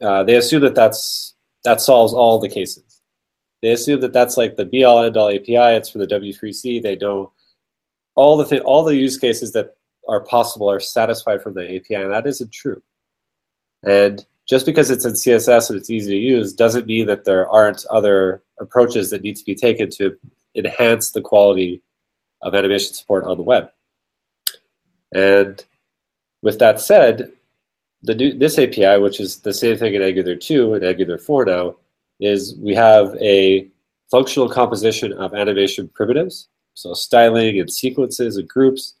uh, 0.00 0.22
they 0.22 0.36
assume 0.36 0.62
that 0.62 0.76
that's 0.76 1.33
that 1.64 1.80
solves 1.80 2.12
all 2.12 2.38
the 2.38 2.48
cases. 2.48 3.00
They 3.62 3.72
assume 3.72 4.00
that 4.00 4.12
that's 4.12 4.36
like 4.36 4.56
the 4.56 4.64
be 4.64 4.84
all 4.84 5.02
end 5.02 5.16
all 5.16 5.28
API. 5.28 5.76
It's 5.76 5.88
for 5.88 5.98
the 5.98 6.06
W3C. 6.06 6.82
They 6.82 6.96
know 6.96 7.32
all 8.14 8.36
the 8.36 8.44
th- 8.44 8.62
all 8.62 8.84
the 8.84 8.96
use 8.96 9.18
cases 9.18 9.52
that 9.52 9.76
are 10.08 10.20
possible 10.20 10.70
are 10.70 10.80
satisfied 10.80 11.42
from 11.42 11.54
the 11.54 11.76
API, 11.76 11.94
and 11.94 12.12
that 12.12 12.26
isn't 12.26 12.52
true. 12.52 12.82
And 13.82 14.24
just 14.46 14.66
because 14.66 14.90
it's 14.90 15.06
in 15.06 15.12
CSS 15.12 15.70
and 15.70 15.78
it's 15.78 15.90
easy 15.90 16.12
to 16.12 16.18
use 16.18 16.52
doesn't 16.52 16.86
mean 16.86 17.06
that 17.06 17.24
there 17.24 17.48
aren't 17.48 17.86
other 17.86 18.42
approaches 18.60 19.10
that 19.10 19.22
need 19.22 19.36
to 19.36 19.44
be 19.44 19.54
taken 19.54 19.90
to 19.90 20.16
enhance 20.54 21.10
the 21.10 21.22
quality 21.22 21.82
of 22.42 22.54
animation 22.54 22.92
support 22.92 23.24
on 23.24 23.36
the 23.38 23.42
web. 23.42 23.70
And 25.14 25.64
with 26.42 26.58
that 26.58 26.80
said, 26.80 27.32
the 28.04 28.32
this 28.32 28.58
API, 28.58 28.98
which 28.98 29.20
is 29.20 29.40
the 29.40 29.52
same 29.52 29.76
thing 29.76 29.94
in 29.94 30.02
Angular 30.02 30.36
2 30.36 30.74
and 30.74 30.84
Angular 30.84 31.18
4 31.18 31.44
now, 31.46 31.76
is 32.20 32.56
we 32.56 32.74
have 32.74 33.16
a 33.20 33.68
functional 34.10 34.48
composition 34.48 35.12
of 35.14 35.34
animation 35.34 35.88
primitives, 35.94 36.48
so 36.74 36.94
styling 36.94 37.58
and 37.58 37.72
sequences 37.72 38.36
and 38.36 38.48
groups 38.48 38.94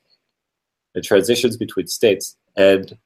and 0.94 1.04
transitions 1.04 1.56
between 1.56 1.86
states. 1.86 2.36
And 2.56 2.96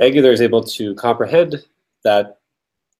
Angular 0.00 0.32
is 0.32 0.40
able 0.40 0.64
to 0.64 0.94
comprehend 0.96 1.64
that 2.04 2.38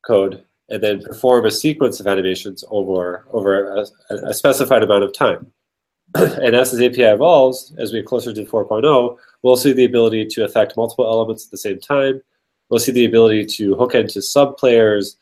code 0.07 0.45
and 0.69 0.83
then 0.83 1.03
perform 1.03 1.45
a 1.45 1.51
sequence 1.51 2.01
of 2.01 2.07
animations 2.07 2.65
over, 2.71 3.27
over 3.33 3.77
a, 3.77 3.87
a 4.29 4.35
specified 4.35 4.83
amount 4.83 5.05
of 5.05 5.13
time. 5.13 5.53
and 6.15 6.55
as 6.55 6.73
this 6.73 6.81
API 6.81 7.03
evolves, 7.03 7.75
as 7.79 7.93
we 7.93 7.99
get 7.99 8.07
closer 8.07 8.33
to 8.33 8.45
4.0, 8.45 9.19
we'll 9.43 9.57
see 9.57 9.73
the 9.73 9.85
ability 9.85 10.27
to 10.27 10.45
affect 10.45 10.77
multiple 10.77 11.07
elements 11.07 11.45
at 11.45 11.51
the 11.51 11.59
same 11.59 11.81
time. 11.81 12.21
We'll 12.69 12.81
see 12.81 12.93
the 12.93 13.05
ability 13.05 13.47
to 13.47 13.75
hook 13.75 13.95
into 13.95 14.23
sub 14.23 14.57
players 14.57 15.17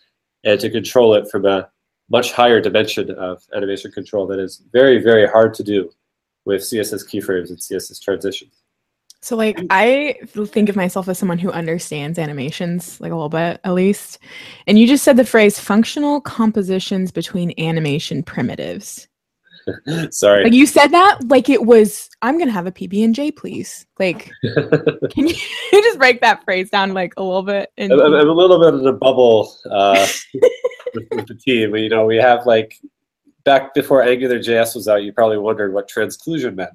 and 0.44 0.59
to 0.61 0.70
control 0.70 1.14
it 1.14 1.30
from 1.30 1.46
a 1.46 1.68
much 2.09 2.33
higher 2.33 2.61
dimension 2.61 3.11
of 3.12 3.42
animation 3.54 3.92
control 3.92 4.26
that 4.26 4.38
is 4.38 4.62
very, 4.72 5.02
very 5.02 5.28
hard 5.28 5.54
to 5.54 5.62
do 5.62 5.90
with 6.44 6.62
CSS 6.62 7.06
keyframes 7.09 7.50
and 7.50 7.59
CSS 7.59 8.00
transitions. 8.02 8.62
So 9.22 9.37
like 9.37 9.61
I 9.68 10.18
think 10.46 10.70
of 10.70 10.76
myself 10.76 11.06
as 11.09 11.18
someone 11.18 11.38
who 11.38 11.50
understands 11.50 12.18
animations 12.18 12.98
like 13.02 13.12
a 13.12 13.14
little 13.14 13.28
bit 13.28 13.61
at 13.62 13.74
least. 13.74 14.18
And 14.66 14.78
you 14.78 14.87
just 14.87 15.04
said 15.04 15.18
the 15.18 15.26
phrase 15.26 15.61
functional 15.61 16.22
compositions 16.22 17.11
between 17.11 17.52
animation 17.59 18.22
primitives. 18.22 19.09
Sorry. 20.11 20.44
Like 20.44 20.53
you 20.53 20.66
said 20.66 20.88
that 20.88 21.18
like 21.29 21.49
it 21.49 21.64
was 21.64 22.09
I'm 22.23 22.37
going 22.37 22.49
to 22.49 22.53
have 22.53 22.66
a 22.66 22.73
PB 22.73 23.05
and 23.05 23.14
J 23.14 23.31
please. 23.31 23.87
Like 23.99 24.31
can 25.11 25.27
you 25.27 25.35
just 25.73 25.99
break 25.99 26.20
that 26.20 26.44
phrase 26.44 26.70
down 26.70 26.94
like 26.94 27.14
a 27.16 27.23
little 27.23 27.42
bit 27.42 27.70
I'm, 27.79 27.92
I'm, 27.92 28.29
a 28.29 28.33
little 28.33 28.61
bit 28.61 28.81
in 28.81 28.87
a 28.87 28.92
bubble 28.92 29.55
uh, 29.70 30.07
with, 30.94 31.09
with 31.12 31.27
the 31.27 31.35
team. 31.35 31.77
You 31.77 31.88
know, 31.88 32.07
we 32.07 32.16
have 32.16 32.46
like 32.46 32.79
back 33.44 33.75
before 33.75 34.03
Angular 34.03 34.38
JS 34.38 34.75
was 34.75 34.88
out, 34.88 35.03
you 35.03 35.12
probably 35.12 35.38
wondered 35.38 35.73
what 35.73 35.88
transclusion 35.88 36.55
meant. 36.57 36.73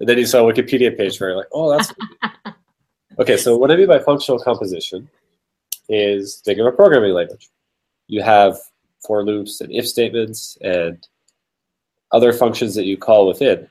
And 0.00 0.08
then 0.08 0.18
you 0.18 0.26
saw 0.26 0.48
a 0.48 0.52
Wikipedia 0.52 0.96
page 0.96 1.20
where 1.20 1.30
you're 1.30 1.38
like, 1.38 1.48
oh, 1.52 1.70
that's 1.70 1.92
okay. 3.20 3.36
So 3.36 3.56
what 3.56 3.70
I 3.70 3.76
mean 3.76 3.86
by 3.86 4.00
functional 4.00 4.40
composition 4.40 5.08
is 5.88 6.42
think 6.44 6.58
of 6.58 6.66
a 6.66 6.72
programming 6.72 7.12
language. 7.12 7.50
You 8.08 8.22
have 8.22 8.56
for 9.06 9.24
loops 9.24 9.60
and 9.60 9.72
if 9.72 9.88
statements 9.88 10.56
and 10.60 11.06
other 12.12 12.32
functions 12.32 12.74
that 12.74 12.84
you 12.84 12.96
call 12.96 13.26
within. 13.26 13.68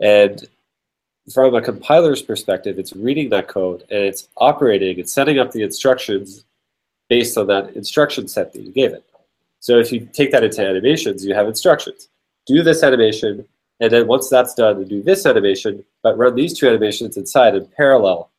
And 0.00 0.46
from 1.32 1.54
a 1.54 1.62
compiler's 1.62 2.22
perspective, 2.22 2.78
it's 2.78 2.94
reading 2.94 3.30
that 3.30 3.48
code 3.48 3.82
and 3.90 4.00
it's 4.04 4.28
operating 4.36 4.98
it's 4.98 5.12
setting 5.12 5.38
up 5.38 5.52
the 5.52 5.62
instructions 5.62 6.44
based 7.08 7.36
on 7.38 7.46
that 7.46 7.74
instruction 7.76 8.28
set 8.28 8.52
that 8.52 8.62
you 8.62 8.72
gave 8.72 8.92
it. 8.92 9.04
So 9.60 9.78
if 9.78 9.92
you 9.92 10.08
take 10.12 10.30
that 10.32 10.44
into 10.44 10.66
animations, 10.66 11.24
you 11.24 11.34
have 11.34 11.46
instructions. 11.46 12.08
Do 12.46 12.62
this 12.62 12.82
animation 12.82 13.46
and 13.80 13.92
then 13.92 14.06
once 14.06 14.28
that's 14.28 14.54
done, 14.54 14.84
do 14.84 15.02
this 15.02 15.26
animation, 15.26 15.84
but 16.02 16.16
run 16.16 16.34
these 16.34 16.56
two 16.56 16.68
animations 16.68 17.16
inside 17.16 17.54
in 17.54 17.66
parallel. 17.66 18.30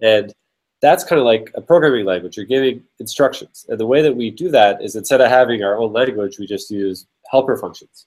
And 0.00 0.32
that's 0.80 1.04
kind 1.04 1.18
of 1.18 1.26
like 1.26 1.50
a 1.54 1.60
programming 1.60 2.04
language. 2.04 2.36
You're 2.36 2.46
giving 2.46 2.82
instructions. 3.00 3.66
And 3.68 3.78
the 3.78 3.86
way 3.86 4.02
that 4.02 4.14
we 4.14 4.30
do 4.30 4.50
that 4.50 4.82
is 4.82 4.96
instead 4.96 5.20
of 5.20 5.30
having 5.30 5.62
our 5.62 5.76
own 5.76 5.92
language, 5.92 6.38
we 6.38 6.46
just 6.46 6.70
use 6.70 7.06
helper 7.30 7.56
functions. 7.56 8.06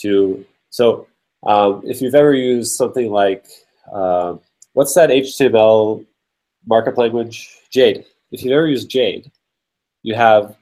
To 0.00 0.44
So 0.70 1.06
um, 1.44 1.82
if 1.84 2.00
you've 2.00 2.14
ever 2.14 2.34
used 2.34 2.74
something 2.74 3.10
like, 3.10 3.46
uh, 3.92 4.36
what's 4.72 4.94
that 4.94 5.10
HTML 5.10 6.04
markup 6.66 6.96
language? 6.98 7.58
Jade. 7.70 8.04
If 8.30 8.42
you've 8.42 8.52
ever 8.52 8.66
used 8.66 8.88
Jade, 8.88 9.30
you 10.02 10.14
have 10.14 10.56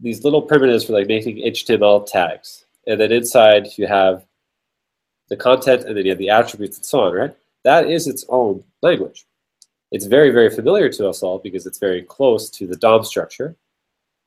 these 0.00 0.24
little 0.24 0.42
primitives 0.42 0.84
for 0.84 0.92
like 0.92 1.06
making 1.06 1.36
HTML 1.36 2.06
tags. 2.06 2.64
And 2.86 3.00
then 3.00 3.12
inside 3.12 3.68
you 3.76 3.86
have 3.86 4.24
the 5.28 5.36
content, 5.36 5.84
and 5.84 5.96
then 5.96 6.04
you 6.04 6.10
have 6.10 6.18
the 6.18 6.30
attributes 6.30 6.76
and 6.76 6.84
so 6.84 7.00
on, 7.00 7.14
right? 7.14 7.36
That 7.64 7.88
is 7.88 8.06
its 8.06 8.24
own 8.28 8.64
language. 8.82 9.24
It's 9.92 10.06
very, 10.06 10.30
very 10.30 10.50
familiar 10.50 10.88
to 10.90 11.08
us 11.08 11.22
all 11.22 11.38
because 11.38 11.66
it's 11.66 11.78
very 11.78 12.02
close 12.02 12.50
to 12.50 12.66
the 12.66 12.76
DOM 12.76 13.04
structure. 13.04 13.56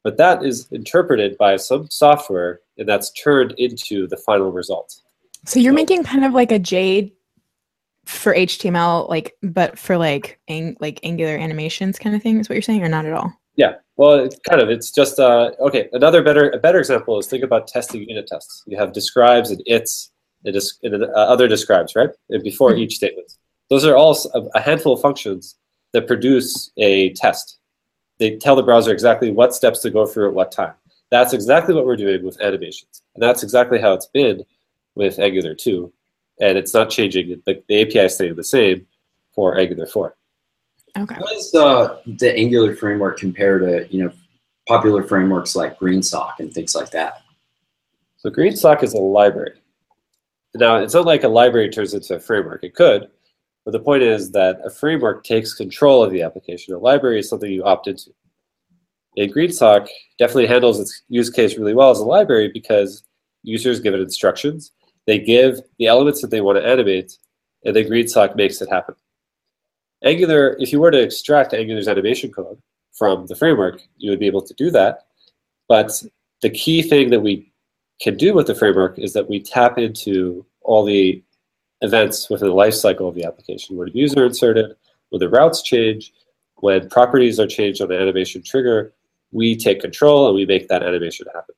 But 0.05 0.17
that 0.17 0.45
is 0.45 0.67
interpreted 0.71 1.35
by 1.35 1.55
some 1.55 1.89
software 1.89 2.59
and 2.77 2.87
that's 2.87 3.11
turned 3.13 3.55
into 3.57 4.05
the 4.05 4.17
final 4.17 4.51
result. 4.51 5.01
So 5.45 5.59
you're 5.59 5.73
so, 5.73 5.77
making 5.77 6.03
kind 6.03 6.23
of 6.23 6.31
like 6.31 6.51
a 6.51 6.59
Jade 6.59 7.11
for 8.05 8.35
HTML, 8.35 9.09
like, 9.09 9.35
but 9.41 9.79
for 9.79 9.97
like 9.97 10.39
ang- 10.47 10.77
like 10.79 10.99
Angular 11.01 11.35
animations 11.35 11.97
kind 11.97 12.15
of 12.15 12.21
thing 12.21 12.39
is 12.39 12.47
what 12.47 12.53
you're 12.53 12.61
saying, 12.61 12.83
or 12.83 12.87
not 12.87 13.07
at 13.07 13.13
all? 13.13 13.33
Yeah, 13.55 13.77
well, 13.97 14.13
it's 14.19 14.37
kind 14.47 14.61
of. 14.61 14.69
It's 14.69 14.91
just 14.91 15.19
uh, 15.19 15.51
okay. 15.59 15.89
Another 15.91 16.21
better 16.21 16.51
a 16.51 16.59
better 16.59 16.77
example 16.77 17.17
is 17.17 17.25
think 17.25 17.43
about 17.43 17.67
testing 17.67 18.07
unit 18.07 18.27
tests. 18.27 18.63
You 18.67 18.77
have 18.77 18.93
describes 18.93 19.49
and 19.49 19.63
its 19.65 20.11
it 20.43 20.55
is, 20.55 20.77
it, 20.83 20.93
uh, 20.93 21.07
other 21.15 21.47
describes, 21.47 21.95
right? 21.95 22.09
Before 22.43 22.71
mm-hmm. 22.71 22.81
each 22.81 22.97
statement. 22.97 23.33
Those 23.71 23.85
are 23.85 23.95
all 23.95 24.15
a 24.53 24.61
handful 24.61 24.93
of 24.93 25.01
functions 25.01 25.55
that 25.93 26.05
produce 26.05 26.71
a 26.77 27.13
test. 27.13 27.57
They 28.19 28.37
tell 28.37 28.55
the 28.55 28.63
browser 28.63 28.91
exactly 28.91 29.31
what 29.31 29.53
steps 29.53 29.79
to 29.81 29.89
go 29.89 30.05
through 30.05 30.29
at 30.29 30.33
what 30.33 30.51
time. 30.51 30.73
That's 31.11 31.33
exactly 31.33 31.75
what 31.75 31.85
we're 31.85 31.97
doing 31.97 32.23
with 32.23 32.41
animations. 32.41 33.01
And 33.13 33.21
that's 33.21 33.43
exactly 33.43 33.79
how 33.79 33.93
it's 33.93 34.07
been 34.07 34.43
with 34.95 35.19
Angular 35.19 35.53
2. 35.53 35.91
And 36.41 36.57
it's 36.57 36.73
not 36.73 36.89
changing. 36.89 37.41
The, 37.45 37.61
the 37.67 37.81
API 37.81 37.99
is 37.99 38.15
staying 38.15 38.35
the 38.35 38.43
same 38.43 38.85
for 39.33 39.57
Angular 39.57 39.85
4. 39.85 40.15
Okay. 40.97 41.15
How 41.15 41.21
does 41.21 41.53
uh, 41.53 41.97
the 42.05 42.33
Angular 42.35 42.75
framework 42.75 43.19
compare 43.19 43.59
to 43.59 43.87
you 43.93 44.03
know 44.03 44.11
popular 44.67 45.03
frameworks 45.03 45.55
like 45.55 45.77
GreenSock 45.77 46.39
and 46.39 46.53
things 46.53 46.73
like 46.73 46.89
that? 46.91 47.21
So 48.17 48.29
GreenSock 48.29 48.81
is 48.81 48.93
a 48.93 48.97
library. 48.97 49.61
Now, 50.55 50.77
it's 50.77 50.93
not 50.93 51.05
like 51.05 51.23
a 51.23 51.27
library 51.27 51.69
turns 51.69 51.93
into 51.93 52.15
a 52.15 52.19
framework. 52.19 52.63
It 52.63 52.75
could, 52.75 53.09
but 53.65 53.71
the 53.71 53.79
point 53.79 54.03
is 54.03 54.31
that 54.31 54.59
a 54.63 54.69
framework 54.69 55.23
takes 55.23 55.53
control 55.53 56.03
of 56.03 56.11
the 56.11 56.21
application. 56.21 56.75
A 56.75 56.77
library 56.77 57.19
is 57.19 57.27
something 57.27 57.51
you 57.51 57.63
opt 57.63 57.87
into. 57.87 58.11
And 59.17 59.33
GreenSock 59.33 59.87
definitely 60.19 60.45
handles 60.45 60.79
its 60.79 61.01
use 61.09 61.31
case 61.31 61.57
really 61.57 61.73
well 61.73 61.89
as 61.89 61.99
a 61.99 62.05
library 62.05 62.51
because 62.53 63.03
users 63.43 63.79
give 63.79 63.95
it 63.95 64.01
instructions. 64.01 64.71
They 65.07 65.17
give 65.19 65.59
the 65.79 65.87
elements 65.87 66.21
that 66.21 66.29
they 66.29 66.41
want 66.41 66.57
to 66.57 66.67
animate, 66.67 67.17
and 67.63 67.75
then 67.75 67.85
GreenSock 67.85 68.35
makes 68.35 68.61
it 68.61 68.69
happen. 68.69 68.95
Angular, 70.03 70.55
if 70.59 70.71
you 70.71 70.79
were 70.79 70.91
to 70.91 71.01
extract 71.01 71.53
Angular's 71.53 71.87
animation 71.87 72.31
code 72.31 72.61
from 72.93 73.25
the 73.25 73.35
framework, 73.35 73.81
you 73.97 74.11
would 74.11 74.19
be 74.19 74.27
able 74.27 74.41
to 74.41 74.53
do 74.53 74.69
that. 74.71 75.05
But 75.67 75.91
the 76.41 76.49
key 76.49 76.83
thing 76.83 77.09
that 77.09 77.21
we 77.21 77.51
can 78.01 78.17
do 78.17 78.33
with 78.33 78.45
the 78.45 78.55
framework 78.55 78.99
is 78.99 79.13
that 79.13 79.29
we 79.29 79.41
tap 79.41 79.79
into 79.79 80.45
all 80.61 80.83
the 80.83 81.23
events 81.81 82.29
within 82.29 82.49
the 82.49 82.53
lifecycle 82.53 83.07
of 83.07 83.15
the 83.15 83.25
application. 83.25 83.77
When 83.77 83.91
views 83.91 84.11
user 84.11 84.25
inserted, 84.25 84.75
when 85.09 85.19
the 85.19 85.29
routes 85.29 85.61
change, 85.61 86.13
when 86.55 86.89
properties 86.89 87.39
are 87.39 87.47
changed 87.47 87.81
on 87.81 87.89
the 87.89 87.99
animation 87.99 88.41
trigger, 88.43 88.93
we 89.31 89.55
take 89.55 89.81
control 89.81 90.27
and 90.27 90.35
we 90.35 90.45
make 90.45 90.67
that 90.69 90.83
animation 90.83 91.27
happen. 91.33 91.55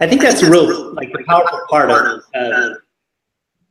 I 0.00 0.06
think 0.06 0.22
that's 0.22 0.42
a 0.42 0.50
real, 0.50 0.94
like 0.94 1.12
the 1.12 1.24
powerful 1.26 1.60
part 1.68 1.90
of 1.90 2.22
uh, 2.34 2.74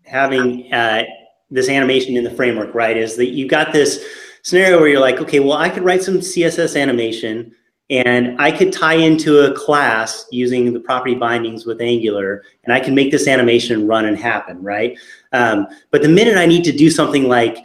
having 0.03 0.71
uh, 0.73 1.03
this 1.49 1.69
animation 1.69 2.17
in 2.17 2.23
the 2.23 2.31
framework, 2.31 2.73
right? 2.73 2.97
Is 2.97 3.15
that 3.15 3.27
you've 3.27 3.49
got 3.49 3.71
this 3.71 4.03
scenario 4.43 4.79
where 4.79 4.89
you're 4.89 4.99
like, 4.99 5.19
okay, 5.21 5.39
well, 5.39 5.57
I 5.57 5.69
could 5.69 5.83
write 5.83 6.03
some 6.03 6.19
CSS 6.19 6.79
animation 6.79 7.55
and 7.89 8.39
I 8.39 8.51
could 8.51 8.73
tie 8.73 8.95
into 8.95 9.39
a 9.39 9.53
class 9.53 10.25
using 10.31 10.73
the 10.73 10.79
property 10.79 11.15
bindings 11.15 11.65
with 11.65 11.81
Angular, 11.81 12.43
and 12.65 12.73
I 12.73 12.79
can 12.79 12.93
make 12.93 13.11
this 13.11 13.27
animation 13.27 13.87
run 13.87 14.05
and 14.05 14.17
happen, 14.17 14.61
right? 14.61 14.97
Um, 15.31 15.67
but 15.91 16.01
the 16.01 16.09
minute 16.09 16.37
I 16.37 16.45
need 16.45 16.63
to 16.65 16.71
do 16.71 16.89
something 16.89 17.23
like 17.23 17.57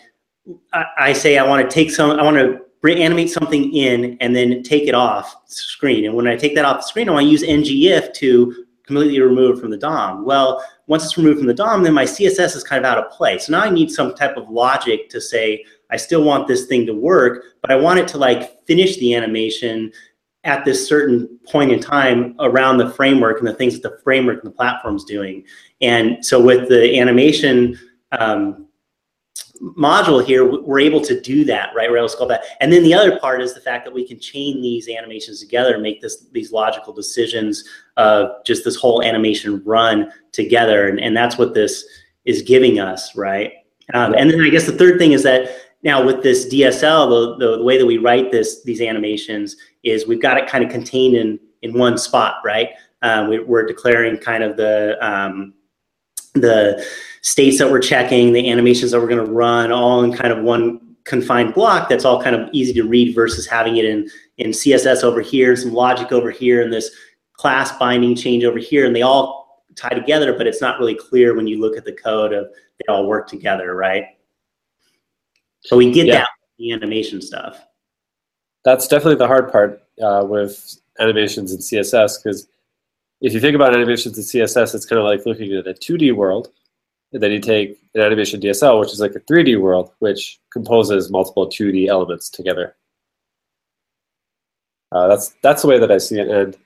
I, 0.73 0.85
I 0.99 1.13
say 1.13 1.39
I 1.39 1.47
want 1.47 1.69
to 1.69 1.73
take 1.73 1.91
some, 1.91 2.11
I 2.11 2.23
want 2.23 2.37
to 2.37 2.61
animate 2.85 3.31
something 3.31 3.73
in 3.75 4.17
and 4.21 4.35
then 4.35 4.63
take 4.63 4.89
it 4.89 4.95
off 4.95 5.37
screen. 5.47 6.05
And 6.05 6.15
when 6.15 6.27
I 6.27 6.37
take 6.37 6.55
that 6.55 6.65
off 6.65 6.79
the 6.79 6.87
screen, 6.87 7.09
I 7.09 7.13
want 7.13 7.25
to 7.25 7.31
use 7.31 7.43
ngIf 7.43 8.15
to 8.15 8.67
completely 8.87 9.21
remove 9.21 9.57
it 9.57 9.61
from 9.61 9.71
the 9.71 9.77
DOM. 9.77 10.25
Well, 10.25 10.65
once 10.89 11.05
it's 11.05 11.17
removed 11.17 11.39
from 11.39 11.47
the 11.47 11.55
DOM, 11.55 11.83
then 11.83 11.95
my 11.95 12.05
CSS 12.05 12.57
is 12.57 12.65
kind 12.65 12.85
of 12.85 12.91
out 12.91 12.99
of 12.99 13.11
play. 13.13 13.39
So 13.39 13.53
now 13.53 13.61
I 13.61 13.71
need 13.71 13.91
some 13.91 14.15
type 14.15 14.37
of 14.37 14.51
logic 14.51 15.09
to 15.11 15.21
say, 15.21 15.65
I 15.91 15.97
still 15.97 16.25
want 16.25 16.49
this 16.49 16.67
thing 16.67 16.87
to 16.87 16.95
work, 16.95 17.45
but 17.61 17.71
I 17.71 17.77
want 17.77 18.01
it 18.01 18.09
to 18.09 18.19
like 18.19 18.65
finish 18.67 18.97
the 18.97 19.15
animation 19.15 19.93
at 20.45 20.65
this 20.65 20.89
certain 20.89 21.39
point 21.49 21.71
in 21.71 21.81
time 21.81 22.35
around 22.41 22.79
the 22.79 22.91
framework 22.91 23.39
and 23.39 23.47
the 23.47 23.55
things 23.55 23.79
that 23.79 23.89
the 23.89 23.99
framework 24.03 24.43
and 24.43 24.53
the 24.53 24.57
platform's 24.57 25.05
doing. 25.05 25.45
And 25.81 26.25
so 26.25 26.41
with 26.41 26.69
the 26.69 26.99
animation 26.99 27.79
um, 28.11 28.67
module 29.79 30.25
here, 30.25 30.45
we're 30.45 30.81
able 30.81 31.01
to 31.03 31.21
do 31.21 31.45
that, 31.45 31.71
right? 31.77 31.89
We're 31.89 31.99
able 31.99 32.09
to 32.09 32.17
sculpt 32.17 32.29
that. 32.29 32.45
And 32.61 32.73
then 32.73 32.83
the 32.83 32.95
other 32.95 33.19
part 33.21 33.41
is 33.41 33.55
the 33.55 33.61
fact 33.61 33.85
that 33.85 33.95
we 33.95 34.07
can 34.07 34.19
chain 34.19 34.61
these 34.61 34.89
animations 34.89 35.39
together 35.39 35.79
make 35.79 36.01
this 36.01 36.27
these 36.33 36.51
logical 36.51 36.93
decisions 36.93 37.63
of 37.97 38.45
just 38.45 38.65
this 38.65 38.75
whole 38.77 39.03
animation 39.03 39.63
run 39.65 40.11
together. 40.33 40.89
And, 40.89 40.99
and 40.99 41.17
that's 41.17 41.39
what 41.39 41.55
this 41.55 41.85
is 42.25 42.43
giving 42.43 42.81
us, 42.81 43.15
right? 43.17 43.53
Um, 43.95 44.15
and 44.15 44.31
then 44.31 44.41
I 44.41 44.49
guess 44.49 44.67
the 44.67 44.73
third 44.73 44.99
thing 44.99 45.13
is 45.13 45.23
that 45.23 45.51
now 45.85 46.05
with 46.05 46.23
this 46.23 46.53
DSL, 46.53 47.39
the, 47.39 47.47
the, 47.47 47.57
the 47.59 47.65
way 47.65 47.79
that 47.79 47.87
we 47.87 47.99
write 47.99 48.33
this 48.33 48.63
these 48.65 48.81
animations 48.81 49.57
is 49.83 50.07
we've 50.07 50.23
got 50.23 50.39
it 50.39 50.47
kind 50.47 50.65
of 50.65 50.71
contained 50.71 51.15
in 51.15 51.39
in 51.63 51.77
one 51.77 51.97
spot, 51.97 52.37
right? 52.45 52.71
Uh, 53.03 53.27
we, 53.29 53.39
are 53.39 53.67
declaring 53.67 54.17
kind 54.19 54.43
of 54.43 54.57
the 54.57 54.97
um, 55.01 55.55
the 56.35 56.85
states 57.23 57.59
that 57.59 57.71
we're 57.71 57.81
checking, 57.81 58.33
the 58.33 58.51
animations 58.51 58.91
that 58.91 59.01
we're 59.01 59.09
going 59.09 59.25
to 59.25 59.33
run, 59.33 59.71
all 59.71 60.03
in 60.03 60.13
kind 60.13 60.33
of 60.33 60.43
one 60.43 60.81
confined 61.05 61.53
block 61.53 61.89
that's 61.89 62.05
all 62.05 62.23
kind 62.23 62.37
of 62.37 62.49
easy 62.53 62.73
to 62.73 62.85
read 62.85 63.13
versus 63.13 63.47
having 63.47 63.77
it 63.77 63.85
in 63.85 64.09
in 64.39 64.51
CSS 64.51 65.03
over 65.03 65.21
here, 65.21 65.55
some 65.57 65.73
logic 65.73 66.13
over 66.13 66.31
here, 66.31 66.63
and 66.63 66.73
this 66.73 66.91
class 67.35 67.77
binding 67.79 68.15
change 68.15 68.45
over 68.45 68.59
here, 68.59 68.87
and 68.87 68.95
they 68.95 69.03
all 69.03 69.65
tie 69.75 69.91
together, 69.91 70.37
but 70.37 70.47
it's 70.47 70.61
not 70.61 70.79
really 70.79 70.95
clear 70.95 71.35
when 71.35 71.47
you 71.47 71.61
look 71.61 71.77
at 71.77 71.85
the 71.85 71.93
code 71.93 72.33
of 72.33 72.47
they 72.79 72.93
all 72.93 73.07
work 73.07 73.29
together, 73.29 73.75
right? 73.75 74.05
So 75.61 75.77
we 75.77 75.91
get 75.93 76.07
yeah. 76.07 76.19
that 76.19 76.29
the 76.59 76.73
animation 76.73 77.21
stuff. 77.21 77.65
That's 78.65 78.87
definitely 78.87 79.17
the 79.17 79.27
hard 79.27 79.51
part 79.51 79.83
uh, 80.03 80.25
with 80.29 80.77
animations 81.01 81.53
in 81.53 81.59
CSS 81.59 82.23
because 82.23 82.47
if 83.21 83.33
you 83.33 83.41
think 83.41 83.55
about 83.55 83.75
animations 83.75 84.19
in 84.19 84.25
CSS, 84.25 84.75
it's 84.75 84.85
kind 84.87 84.99
of 84.99 85.05
like 85.05 85.25
looking 85.27 85.53
at 85.53 85.67
a 85.67 85.75
2D 85.75 86.15
world, 86.15 86.49
and 87.13 87.23
then 87.23 87.31
you 87.31 87.39
take 87.39 87.79
an 87.95 88.01
animation 88.01 88.41
DSL, 88.41 88.81
which 88.81 88.93
is 88.93 89.01
like 89.01 89.15
a 89.15 89.21
3D 89.21 89.61
world, 89.61 89.93
which 90.01 90.41
composes 90.53 91.11
multiple 91.11 91.49
2D 91.49 91.89
elements 91.89 92.29
together. 92.29 92.75
Uh, 94.91 95.09
that's 95.09 95.35
that's 95.43 95.63
the 95.63 95.69
way 95.69 95.79
that 95.79 95.91
I 95.91 95.99
see 95.99 96.19
it, 96.19 96.29
and 96.29 96.57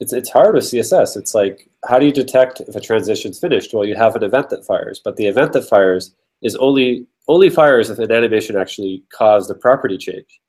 it's 0.00 0.12
it's 0.12 0.30
hard 0.30 0.54
with 0.54 0.64
CSS. 0.64 1.16
It's 1.16 1.34
like 1.34 1.68
how 1.86 1.98
do 1.98 2.06
you 2.06 2.12
detect 2.12 2.60
if 2.60 2.74
a 2.74 2.80
transition's 2.80 3.38
finished? 3.38 3.72
Well, 3.72 3.84
you 3.84 3.94
have 3.94 4.16
an 4.16 4.24
event 4.24 4.50
that 4.50 4.64
fires, 4.64 5.00
but 5.04 5.16
the 5.16 5.26
event 5.26 5.52
that 5.52 5.68
fires 5.68 6.14
is 6.42 6.56
only 6.56 7.06
only 7.28 7.50
fires 7.50 7.90
if 7.90 7.98
an 7.98 8.10
animation 8.10 8.56
actually 8.56 9.04
caused 9.12 9.50
a 9.50 9.54
property 9.54 9.98
change. 9.98 10.40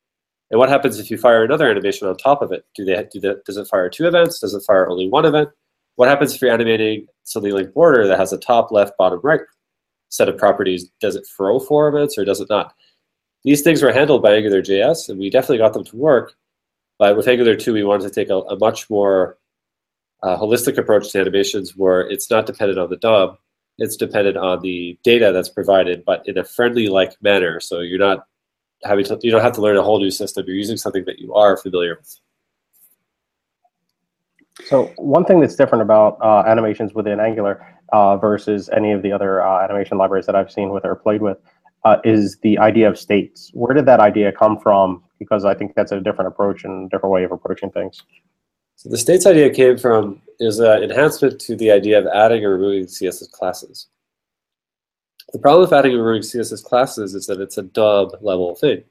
And 0.52 0.60
what 0.60 0.70
happens 0.70 1.00
if 1.00 1.12
you 1.12 1.18
fire 1.18 1.44
another 1.44 1.70
animation 1.70 2.08
on 2.08 2.18
top 2.18 2.42
of 2.42 2.52
it? 2.52 2.66
Do 2.76 2.84
they 2.84 3.08
do 3.12 3.20
that? 3.22 3.46
Does 3.46 3.58
it 3.58 3.68
fire 3.68 3.90
two 3.90 4.08
events? 4.08 4.40
Does 4.40 4.54
it 4.54 4.64
fire 4.66 4.90
only 4.90 5.08
one 5.08 5.26
event? 5.26 5.50
What 5.96 6.10
happens 6.10 6.34
if 6.34 6.42
you're 6.42 6.52
animating 6.52 7.08
something 7.24 7.52
like 7.52 7.74
border 7.74 8.08
that 8.08 8.20
has 8.20 8.34
a 8.34 8.38
top, 8.38 8.72
left, 8.72 8.98
bottom, 8.98 9.20
right 9.24 9.42
set 10.10 10.30
of 10.30 10.38
properties? 10.38 10.90
Does 11.00 11.16
it 11.16 11.28
throw 11.36 11.60
four 11.60 11.88
events 11.88 12.18
or 12.18 12.26
does 12.26 12.40
it 12.40 12.50
not? 12.50 12.74
These 13.44 13.62
things 13.62 13.82
were 13.82 13.92
handled 13.92 14.22
by 14.22 14.32
AngularJS, 14.32 15.10
and 15.10 15.20
we 15.20 15.30
definitely 15.30 15.60
got 15.60 15.74
them 15.74 15.86
to 15.86 15.96
work. 15.96 16.34
But 16.98 17.16
with 17.16 17.28
Angular 17.28 17.56
2, 17.56 17.74
we 17.74 17.84
wanted 17.84 18.04
to 18.04 18.14
take 18.14 18.30
a, 18.30 18.40
a 18.40 18.58
much 18.58 18.90
more 18.90 19.38
uh, 20.24 20.38
holistic 20.38 20.78
approach 20.78 21.12
to 21.12 21.20
animations 21.20 21.78
where 21.78 22.02
it's 22.02 22.30
not 22.30 22.46
dependent 22.46 22.80
on 22.80 22.90
the 22.90 22.98
DOM, 22.98 23.38
it's 23.78 23.96
dependent 23.96 24.36
on 24.36 24.60
the 24.62 24.98
data 25.04 25.32
that's 25.34 25.48
provided, 25.48 26.04
but 26.04 26.28
in 26.28 26.38
a 26.38 26.44
friendly-like 26.44 27.16
manner. 27.22 27.62
So 27.62 27.80
you're 27.80 27.98
not 27.98 28.26
having 28.84 29.06
to, 29.06 29.20
you 29.22 29.32
don't 29.32 29.42
have 29.42 29.54
to 29.54 29.62
learn 29.62 29.78
a 29.78 29.84
whole 29.84 30.00
new 30.00 30.12
system. 30.12 30.46
You're 30.48 30.56
using 30.56 30.78
something 30.78 31.06
that 31.06 31.20
you 31.20 31.34
are 31.34 31.58
familiar 31.58 31.98
with. 32.00 32.20
So 34.66 34.92
one 34.98 35.26
thing 35.26 35.40
that's 35.40 35.56
different 35.56 35.82
about 35.82 36.18
uh, 36.22 36.44
animations 36.46 36.94
within 36.94 37.20
Angular 37.20 37.66
uh, 37.94 38.18
versus 38.18 38.70
any 38.70 38.92
of 38.92 39.02
the 39.02 39.12
other 39.12 39.42
uh, 39.42 39.64
animation 39.64 39.98
libraries 39.98 40.26
that 40.26 40.36
I've 40.36 40.52
seen 40.52 40.70
with 40.70 40.86
or 40.86 40.96
played 40.96 41.22
with 41.22 41.38
uh, 41.86 41.98
is 42.04 42.38
the 42.40 42.58
idea 42.60 42.90
of 42.90 42.98
states. 42.98 43.52
Where 43.54 43.74
did 43.74 43.86
that 43.86 44.00
idea 44.00 44.32
come 44.32 44.60
from? 44.60 45.04
Because 45.18 45.46
I 45.46 45.54
think 45.54 45.76
that's 45.76 45.92
a 45.92 46.02
different 46.02 46.28
approach 46.28 46.66
and 46.66 46.88
a 46.88 46.90
different 46.90 47.14
way 47.14 47.24
of 47.24 47.32
approaching 47.32 47.72
things. 47.72 48.04
So 48.76 48.90
the 48.90 48.98
states 48.98 49.26
idea 49.26 49.50
came 49.50 49.78
from 49.78 50.22
is 50.40 50.60
an 50.60 50.84
enhancement 50.84 51.40
to 51.42 51.56
the 51.56 51.72
idea 51.72 52.00
of 52.00 52.08
adding 52.08 52.46
or 52.46 52.52
removing 52.52 52.86
CSS 52.86 53.32
classes. 53.32 53.88
The 55.34 55.40
problem 55.40 55.62
with 55.62 55.74
adding 55.74 55.94
and 55.94 56.02
removing 56.02 56.24
CSS 56.24 56.64
classes 56.64 57.14
is 57.14 57.28
that 57.28 57.40
it's 57.40 57.58
a 57.58 57.64
DOM 57.64 58.12
level 58.22 58.56
thing. 58.56 58.84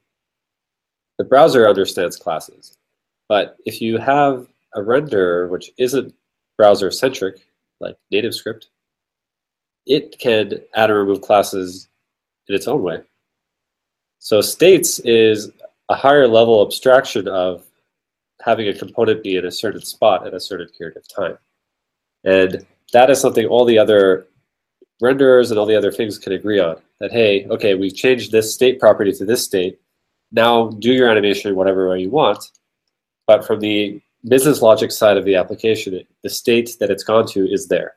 The 1.18 1.24
browser 1.24 1.68
understands 1.68 2.16
classes, 2.16 2.76
but 3.28 3.56
if 3.66 3.80
you 3.82 3.98
have 3.98 4.46
a 4.74 4.80
renderer 4.80 5.48
which 5.48 5.72
isn't 5.78 6.14
browser 6.56 6.90
centric, 6.90 7.40
like 7.80 7.96
NativeScript, 8.12 8.66
it 9.86 10.18
can 10.18 10.60
add 10.74 10.90
or 10.90 11.00
remove 11.00 11.22
classes 11.22 11.88
in 12.48 12.54
its 12.54 12.68
own 12.68 12.82
way. 12.82 13.00
So 14.20 14.40
states 14.40 14.98
is 15.00 15.50
a 15.88 15.94
higher 15.94 16.28
level 16.28 16.64
abstraction 16.64 17.26
of 17.26 17.64
having 18.42 18.68
a 18.68 18.74
component 18.74 19.22
be 19.22 19.36
in 19.36 19.46
a 19.46 19.50
certain 19.50 19.80
spot 19.80 20.26
at 20.26 20.34
a 20.34 20.40
certain 20.40 20.68
period 20.76 20.96
of 20.96 21.08
time. 21.08 21.38
And 22.24 22.64
that 22.92 23.10
is 23.10 23.20
something 23.20 23.46
all 23.46 23.64
the 23.64 23.78
other 23.78 24.26
renderers 25.02 25.50
and 25.50 25.58
all 25.58 25.66
the 25.66 25.76
other 25.76 25.92
things 25.92 26.18
can 26.18 26.32
agree 26.32 26.58
on. 26.58 26.76
That, 27.00 27.12
hey, 27.12 27.46
okay, 27.46 27.74
we've 27.74 27.94
changed 27.94 28.32
this 28.32 28.52
state 28.52 28.80
property 28.80 29.12
to 29.12 29.24
this 29.24 29.44
state. 29.44 29.78
Now 30.32 30.70
do 30.70 30.92
your 30.92 31.08
animation 31.08 31.54
whatever 31.54 31.88
way 31.88 32.00
you 32.00 32.10
want. 32.10 32.44
But 33.26 33.46
from 33.46 33.60
the 33.60 34.00
business 34.24 34.62
logic 34.62 34.90
side 34.90 35.16
of 35.16 35.24
the 35.24 35.36
application, 35.36 36.00
the 36.22 36.30
state 36.30 36.76
that 36.80 36.90
it's 36.90 37.04
gone 37.04 37.26
to 37.28 37.50
is 37.50 37.68
there. 37.68 37.94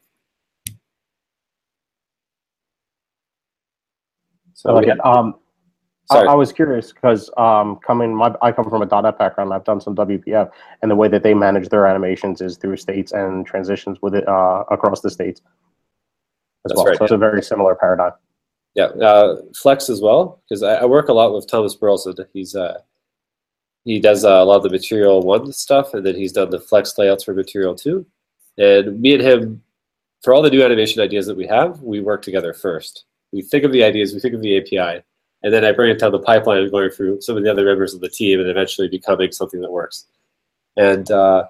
So 4.54 4.70
I 4.70 4.74
like. 4.74 5.00
Um, 5.04 5.36
I, 6.12 6.26
I, 6.26 6.34
was 6.36 6.52
curious 6.52 6.92
because 6.92 7.32
um, 7.38 7.78
coming, 7.78 8.14
my, 8.14 8.36
I 8.42 8.52
come 8.52 8.70
from 8.70 8.82
a 8.82 9.02
.NET 9.02 9.18
background. 9.18 9.54
I've 9.54 9.64
done 9.64 9.80
some 9.80 9.96
WPF, 9.96 10.52
and 10.82 10.92
the 10.92 10.96
way 10.96 11.08
that 11.08 11.24
they 11.24 11.34
manage 11.34 11.70
their 11.70 11.88
animations 11.88 12.42
is 12.42 12.58
through 12.58 12.76
states 12.76 13.14
and 13.14 13.46
transitions 13.46 14.02
with 14.02 14.14
it 14.14 14.28
uh, 14.28 14.66
across 14.70 15.00
the 15.00 15.10
states 15.10 15.42
That's 16.64 16.76
well. 16.76 16.86
Right, 16.86 16.98
so 16.98 17.04
yeah. 17.04 17.06
it's 17.06 17.12
a 17.14 17.18
very 17.18 17.42
similar 17.42 17.76
paradigm. 17.76 18.12
Yeah, 18.76 18.86
uh, 18.86 19.42
Flex 19.56 19.90
as 19.90 20.02
well, 20.02 20.42
because 20.48 20.64
I, 20.64 20.76
I, 20.76 20.86
work 20.86 21.10
a 21.10 21.14
lot 21.14 21.34
with 21.34 21.48
Thomas 21.48 21.76
Burleson. 21.76 22.16
He's 22.32 22.56
uh, 22.56 22.80
he 23.84 24.00
does 24.00 24.24
uh, 24.24 24.30
a 24.30 24.46
lot 24.46 24.58
of 24.58 24.64
the 24.64 24.70
Material 24.70 25.22
One 25.22 25.52
stuff, 25.52 25.94
and 25.94 26.06
then 26.06 26.16
he's 26.16 26.32
done 26.32 26.52
the 26.52 26.60
Flex 26.60 26.98
layouts 26.98 27.24
for 27.26 27.34
Material 27.34 27.76
Two. 27.76 28.06
And 28.58 29.02
me 29.02 29.14
and 29.14 29.22
him, 29.22 29.62
for 30.22 30.34
all 30.34 30.42
the 30.42 30.50
new 30.50 30.64
animation 30.64 31.02
ideas 31.02 31.26
that 31.26 31.36
we 31.36 31.48
have, 31.48 31.82
we 31.82 32.00
work 32.00 32.22
together 32.22 32.54
first. 32.54 33.06
We 33.34 33.42
think 33.42 33.64
of 33.64 33.72
the 33.72 33.84
ideas, 33.84 34.14
we 34.14 34.20
think 34.20 34.36
of 34.36 34.42
the 34.42 34.58
API, 34.58 35.04
and 35.44 35.54
then 35.54 35.66
I 35.66 35.72
bring 35.72 35.92
it 35.92 36.00
down 36.00 36.12
the 36.12 36.20
pipeline 36.20 36.60
and 36.60 36.72
going 36.72 36.92
through 36.92 37.22
some 37.22 37.36
of 37.36 37.44
the 37.44 37.52
other 37.52 37.66
members 37.66 37.94
of 37.94 38.00
the 38.00 38.10
team, 38.10 38.40
and 38.40 38.50
eventually 38.50 38.88
becoming 38.88 39.34
something 39.34 39.60
that 39.62 39.72
works. 39.72 40.06
And 40.78 41.12
uh, 41.12 41.48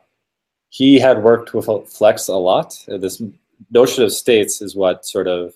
he 0.70 1.00
had 1.00 1.22
worked 1.22 1.54
with 1.54 1.68
Flex 1.88 2.30
a 2.30 2.36
lot, 2.36 2.84
and 2.88 3.04
this 3.04 3.22
notion 3.70 4.04
of 4.04 4.12
states 4.12 4.62
is 4.62 4.76
what 4.76 5.06
sort 5.06 5.28
of 5.28 5.54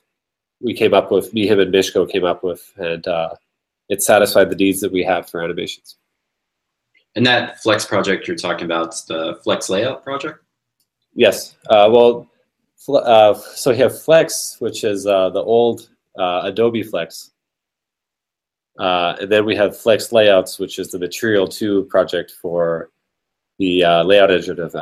we 0.62 0.74
came 0.74 0.94
up 0.94 1.12
with, 1.12 1.34
me, 1.34 1.48
him, 1.48 1.60
and 1.60 1.74
Misko 1.74 2.10
came 2.10 2.24
up 2.24 2.44
with, 2.44 2.72
and 2.78 3.06
uh, 3.08 3.36
it 3.90 4.02
satisfied 4.02 4.50
the 4.50 4.56
needs 4.56 4.82
that 4.82 4.92
we 4.92 5.04
have 5.04 5.30
for 5.30 5.44
animations. 5.44 5.98
And 7.16 7.26
that 7.26 7.62
Flex 7.62 7.86
project 7.86 8.28
you're 8.28 8.38
talking 8.38 8.66
about, 8.66 8.96
the 9.08 9.40
Flex 9.44 9.70
Layout 9.70 10.04
project? 10.04 10.40
Yes. 11.14 11.56
Uh, 11.70 11.90
well, 11.92 12.30
uh, 12.90 13.34
so 13.34 13.72
we 13.72 13.78
have 13.78 14.02
Flex, 14.02 14.58
which 14.60 14.84
is 14.84 15.08
uh, 15.08 15.30
the 15.30 15.42
old 15.42 15.90
uh, 16.18 16.42
Adobe 16.44 16.84
Flex. 16.84 17.32
Uh, 18.78 19.16
and 19.22 19.32
then 19.32 19.46
we 19.46 19.56
have 19.56 19.78
Flex 19.78 20.12
Layouts, 20.12 20.60
which 20.60 20.78
is 20.80 20.92
the 20.92 21.00
Material 21.00 21.48
2 21.48 21.86
project 21.86 22.34
for 22.42 22.92
the 23.60 23.84
layout 24.06 24.32
engine 24.32 24.60
of 24.60 24.74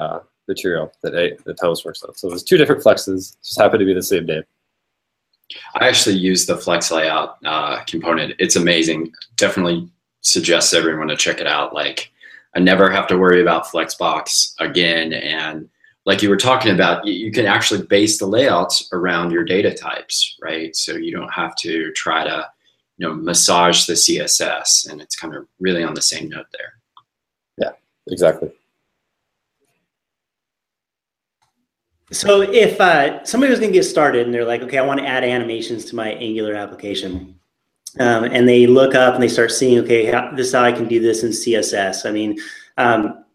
material 0.48 0.92
that, 1.02 1.18
I, 1.18 1.38
that 1.46 1.58
Thomas 1.60 1.86
works 1.86 2.04
on. 2.04 2.16
So 2.16 2.30
there's 2.30 2.44
two 2.44 2.58
different 2.58 2.84
flexes, 2.84 3.38
just 3.42 3.60
happen 3.60 3.80
to 3.80 3.86
be 3.86 3.94
the 3.94 4.02
same 4.02 4.26
name. 4.26 4.44
I 5.76 5.88
actually 5.88 6.16
use 6.16 6.46
the 6.46 6.58
flex 6.58 6.92
layout 6.92 7.38
uh, 7.46 7.84
component. 7.84 8.34
It's 8.40 8.56
amazing. 8.56 9.14
Definitely 9.36 9.90
suggest 10.22 10.74
everyone 10.74 11.08
to 11.10 11.18
check 11.18 11.40
it 11.40 11.48
out. 11.48 11.74
Like 11.74 12.12
I 12.56 12.60
never 12.60 12.90
have 12.90 13.08
to 13.08 13.18
worry 13.18 13.42
about 13.42 13.66
Flexbox 13.66 14.54
again. 14.60 15.14
And 15.14 15.70
like 16.06 16.22
you 16.22 16.30
were 16.30 16.38
talking 16.38 16.74
about, 16.74 17.06
you, 17.06 17.14
you 17.14 17.32
can 17.32 17.46
actually 17.46 17.86
base 17.86 18.20
the 18.20 18.26
layouts 18.26 18.90
around 18.94 19.32
your 19.32 19.44
data 19.44 19.74
types, 19.74 20.38
right? 20.42 20.76
So 20.76 20.94
you 20.94 21.12
don't 21.12 21.32
have 21.34 21.56
to 21.58 21.92
try 21.94 22.24
to, 22.24 22.48
you 22.98 23.08
know, 23.08 23.14
massage 23.14 23.86
the 23.86 23.94
CSS, 23.94 24.90
and 24.90 25.02
it's 25.02 25.16
kind 25.16 25.36
of 25.36 25.48
really 25.60 25.84
on 25.84 25.94
the 25.94 26.02
same 26.02 26.30
note 26.30 26.46
there. 26.52 26.74
Yeah, 27.58 27.72
exactly. 28.08 28.52
So 32.14 32.42
if 32.42 32.80
uh, 32.80 33.24
somebody 33.24 33.50
was 33.50 33.60
going 33.60 33.72
to 33.72 33.78
get 33.78 33.86
started 33.86 34.26
and 34.26 34.34
they're 34.34 34.46
like, 34.46 34.62
okay, 34.62 34.78
I 34.78 34.86
want 34.86 35.00
to 35.00 35.08
add 35.08 35.24
animations 35.24 35.84
to 35.86 35.96
my 35.96 36.12
Angular 36.12 36.54
application, 36.54 37.40
um, 38.00 38.26
and 38.26 38.48
they 38.48 38.68
look 38.68 38.94
up 38.94 39.16
and 39.16 39.24
they 39.24 39.28
start 39.28 39.52
seeing, 39.52 39.80
okay, 39.80 40.06
how, 40.06 40.32
this 40.36 40.48
is 40.48 40.54
how 40.54 40.64
I 40.64 40.72
can 40.72 40.88
do 40.88 41.00
this 41.00 41.24
in 41.24 41.32
CSS. 41.32 42.08
I 42.08 42.12
mean, 42.12 42.38
um, 42.78 43.26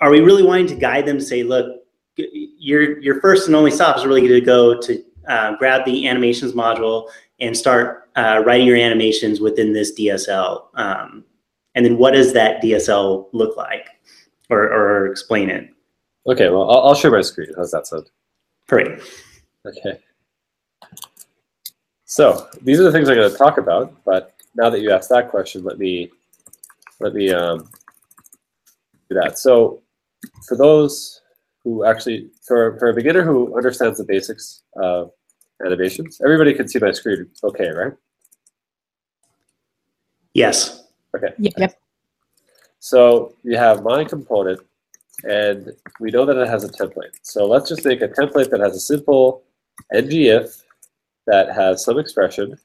are 0.00 0.10
we 0.10 0.20
really 0.20 0.44
wanting 0.44 0.68
to 0.68 0.76
guide 0.76 1.06
them? 1.06 1.18
To 1.18 1.24
Say, 1.24 1.42
look, 1.42 1.82
your 2.16 3.00
your 3.00 3.20
first 3.20 3.48
and 3.48 3.56
only 3.56 3.72
stop 3.72 3.96
is 3.96 4.06
really 4.06 4.20
going 4.20 4.32
to 4.32 4.40
go 4.40 4.80
to 4.80 5.04
uh, 5.26 5.56
grab 5.56 5.84
the 5.84 6.06
animations 6.06 6.52
module 6.52 7.08
and 7.40 7.56
start 7.56 8.10
uh, 8.16 8.42
writing 8.46 8.66
your 8.66 8.76
animations 8.76 9.40
within 9.40 9.72
this 9.72 9.92
DSL. 9.98 10.66
Um, 10.74 11.24
and 11.74 11.84
then 11.84 11.98
what 11.98 12.12
does 12.12 12.32
that 12.32 12.62
DSL 12.62 13.28
look 13.32 13.56
like, 13.56 13.88
or, 14.50 14.62
or 14.72 15.06
explain 15.06 15.50
it? 15.50 15.73
Okay, 16.26 16.48
well, 16.48 16.70
I'll, 16.70 16.88
I'll 16.88 16.94
share 16.94 17.10
my 17.10 17.20
screen. 17.20 17.48
How's 17.56 17.70
that 17.72 17.86
sound? 17.86 18.10
Great. 18.68 19.00
Okay. 19.66 19.98
So 22.04 22.48
these 22.62 22.80
are 22.80 22.84
the 22.84 22.92
things 22.92 23.08
I'm 23.08 23.16
going 23.16 23.30
to 23.30 23.36
talk 23.36 23.58
about. 23.58 23.94
But 24.04 24.34
now 24.54 24.70
that 24.70 24.80
you 24.80 24.90
asked 24.90 25.10
that 25.10 25.30
question, 25.30 25.64
let 25.64 25.78
me 25.78 26.10
let 27.00 27.12
me 27.12 27.30
um, 27.30 27.68
do 29.08 29.16
that. 29.16 29.38
So 29.38 29.82
for 30.46 30.56
those 30.56 31.22
who 31.62 31.84
actually, 31.84 32.30
for, 32.46 32.78
for 32.78 32.88
a 32.88 32.94
beginner 32.94 33.22
who 33.22 33.56
understands 33.56 33.98
the 33.98 34.04
basics 34.04 34.62
of 34.76 35.10
animations, 35.64 36.20
everybody 36.22 36.54
can 36.54 36.68
see 36.68 36.78
my 36.78 36.92
screen 36.92 37.28
okay, 37.42 37.68
right? 37.70 37.92
Yes. 40.34 40.84
Okay. 41.16 41.28
Yep. 41.38 41.78
So 42.78 43.34
you 43.42 43.56
have 43.56 43.82
my 43.82 44.04
component, 44.04 44.60
and 45.22 45.72
we 46.00 46.10
know 46.10 46.26
that 46.26 46.36
it 46.36 46.48
has 46.48 46.64
a 46.64 46.68
template. 46.68 47.14
So 47.22 47.46
let's 47.46 47.68
just 47.68 47.84
make 47.84 48.02
a 48.02 48.08
template 48.08 48.50
that 48.50 48.60
has 48.60 48.76
a 48.76 48.80
simple 48.80 49.44
ngIf 49.94 50.62
that 51.26 51.54
has 51.54 51.84
some 51.84 51.98
expression. 51.98 52.58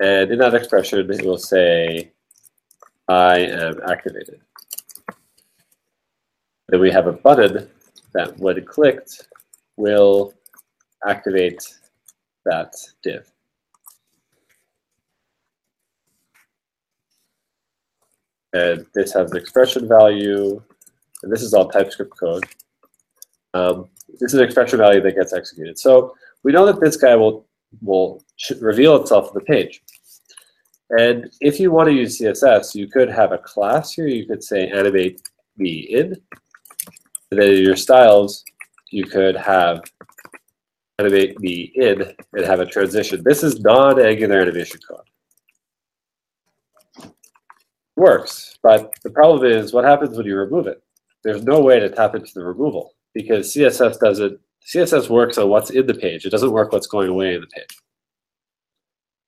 And 0.00 0.30
in 0.30 0.38
that 0.38 0.54
expression, 0.54 1.10
it 1.10 1.24
will 1.24 1.38
say, 1.38 2.12
I 3.08 3.38
am 3.38 3.80
activated. 3.88 4.40
Then 6.68 6.80
we 6.80 6.90
have 6.90 7.06
a 7.06 7.12
button 7.12 7.68
that 8.14 8.38
when 8.38 8.64
clicked 8.64 9.28
will 9.76 10.32
activate 11.06 11.62
that 12.44 12.74
div. 13.02 13.30
And 18.52 18.86
this 18.94 19.12
has 19.12 19.30
an 19.30 19.36
expression 19.36 19.88
value, 19.88 20.62
and 21.22 21.32
this 21.32 21.42
is 21.42 21.54
all 21.54 21.68
TypeScript 21.68 22.16
code. 22.18 22.44
Um, 23.54 23.88
this 24.18 24.32
is 24.32 24.34
an 24.34 24.44
expression 24.44 24.78
value 24.78 25.00
that 25.02 25.16
gets 25.16 25.32
executed. 25.32 25.78
So 25.78 26.14
we 26.42 26.52
know 26.52 26.66
that 26.66 26.80
this 26.80 26.96
guy 26.96 27.16
will 27.16 27.46
will 27.82 28.22
reveal 28.60 28.96
itself 28.96 29.28
on 29.28 29.34
the 29.34 29.40
page. 29.40 29.82
And 30.90 31.30
if 31.40 31.60
you 31.60 31.70
want 31.70 31.88
to 31.88 31.94
use 31.94 32.18
CSS, 32.18 32.74
you 32.74 32.88
could 32.88 33.08
have 33.08 33.32
a 33.32 33.38
class 33.38 33.92
here. 33.92 34.08
You 34.08 34.26
could 34.26 34.42
say 34.42 34.68
animate 34.68 35.22
me 35.56 35.80
in. 35.80 36.16
And 37.30 37.40
then 37.40 37.48
in 37.48 37.62
your 37.62 37.76
styles, 37.76 38.44
you 38.90 39.04
could 39.04 39.36
have 39.36 39.82
animate 40.98 41.38
me 41.38 41.72
in 41.76 42.12
and 42.32 42.44
have 42.44 42.58
a 42.58 42.66
transition. 42.66 43.22
This 43.24 43.44
is 43.44 43.60
non-Angular 43.60 44.40
animation 44.40 44.80
code. 44.88 47.12
Works, 47.96 48.58
but 48.62 48.92
the 49.02 49.10
problem 49.10 49.50
is 49.50 49.72
what 49.72 49.84
happens 49.84 50.16
when 50.16 50.26
you 50.26 50.36
remove 50.36 50.66
it? 50.66 50.82
There's 51.24 51.42
no 51.42 51.60
way 51.60 51.80
to 51.80 51.88
tap 51.90 52.14
into 52.14 52.32
the 52.34 52.44
removal 52.44 52.94
because 53.14 53.52
CSS 53.54 53.98
doesn't 54.00 54.40
CSS 54.66 55.08
works 55.08 55.38
on 55.38 55.48
what's 55.48 55.70
in 55.70 55.86
the 55.86 55.94
page. 55.94 56.24
It 56.24 56.30
doesn't 56.30 56.52
work 56.52 56.72
what's 56.72 56.86
going 56.86 57.08
away 57.08 57.34
in 57.34 57.40
the 57.40 57.46
page. 57.46 57.76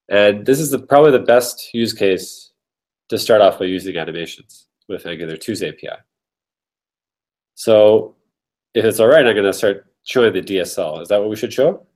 And 0.08 0.44
this 0.44 0.60
is 0.60 0.70
the, 0.70 0.78
probably 0.78 1.10
the 1.10 1.20
best 1.20 1.72
use 1.72 1.92
case 1.92 2.52
to 3.08 3.18
start 3.18 3.40
off 3.40 3.58
by 3.58 3.64
using 3.64 3.96
animations 3.96 4.66
with 4.88 5.06
Angular 5.06 5.36
2's 5.36 5.62
API. 5.62 5.96
So 7.54 8.14
if 8.74 8.84
it's 8.84 9.00
all 9.00 9.08
right, 9.08 9.26
I'm 9.26 9.34
going 9.34 9.46
to 9.46 9.52
start 9.52 9.86
showing 10.04 10.32
the 10.32 10.42
DSL. 10.42 11.00
Is 11.02 11.08
that 11.08 11.20
what 11.20 11.30
we 11.30 11.36
should 11.36 11.52
show? 11.52 11.86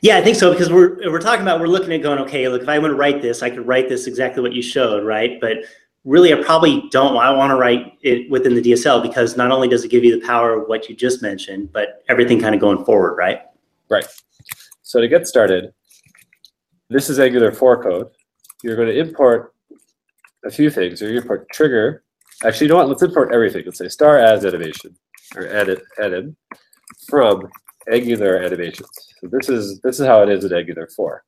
Yeah, 0.00 0.18
I 0.18 0.22
think 0.22 0.36
so 0.36 0.50
because 0.50 0.70
we're 0.70 1.10
we're 1.10 1.20
talking 1.20 1.42
about 1.42 1.60
we're 1.60 1.68
looking 1.68 1.92
at 1.92 2.02
going 2.02 2.18
okay. 2.18 2.48
Look, 2.48 2.62
if 2.62 2.68
I 2.68 2.78
want 2.78 2.90
to 2.90 2.96
write 2.96 3.22
this, 3.22 3.42
I 3.42 3.50
could 3.50 3.66
write 3.66 3.88
this 3.88 4.06
exactly 4.06 4.42
what 4.42 4.52
you 4.52 4.60
showed, 4.60 5.04
right? 5.04 5.40
But 5.40 5.58
really, 6.04 6.32
I 6.32 6.42
probably 6.42 6.88
don't. 6.90 7.16
I 7.16 7.30
want 7.30 7.50
to 7.50 7.56
write 7.56 7.98
it 8.02 8.30
within 8.30 8.54
the 8.54 8.62
DSL 8.62 9.02
because 9.02 9.36
not 9.36 9.50
only 9.50 9.68
does 9.68 9.84
it 9.84 9.90
give 9.90 10.04
you 10.04 10.18
the 10.18 10.26
power 10.26 10.60
of 10.60 10.68
what 10.68 10.88
you 10.88 10.94
just 10.94 11.22
mentioned, 11.22 11.72
but 11.72 12.04
everything 12.08 12.40
kind 12.40 12.54
of 12.54 12.60
going 12.60 12.84
forward, 12.84 13.16
right? 13.16 13.42
Right. 13.90 14.06
So 14.82 15.00
to 15.00 15.08
get 15.08 15.26
started, 15.26 15.72
this 16.90 17.08
is 17.08 17.18
Angular 17.18 17.52
4 17.52 17.82
code. 17.82 18.08
You're 18.62 18.76
going 18.76 18.88
to 18.88 18.98
import 18.98 19.54
a 20.44 20.50
few 20.50 20.70
things. 20.70 21.00
You're 21.00 21.10
going 21.10 21.22
to 21.22 21.22
import 21.22 21.48
trigger. 21.52 22.04
Actually, 22.44 22.66
you 22.66 22.72
know 22.72 22.76
what? 22.76 22.88
Let's 22.88 23.02
import 23.02 23.32
everything. 23.32 23.62
Let's 23.64 23.78
say 23.78 23.88
star 23.88 24.18
as 24.18 24.44
animation 24.44 24.94
or 25.36 25.46
edit 25.46 25.82
anim 26.02 26.36
from 27.08 27.48
Angular 27.90 28.36
animations. 28.36 28.88
So 29.20 29.28
this 29.28 29.48
is 29.48 29.80
this 29.80 30.00
is 30.00 30.06
how 30.06 30.22
it 30.22 30.28
is 30.28 30.44
in 30.44 30.52
Angular 30.52 30.88
4. 30.94 31.24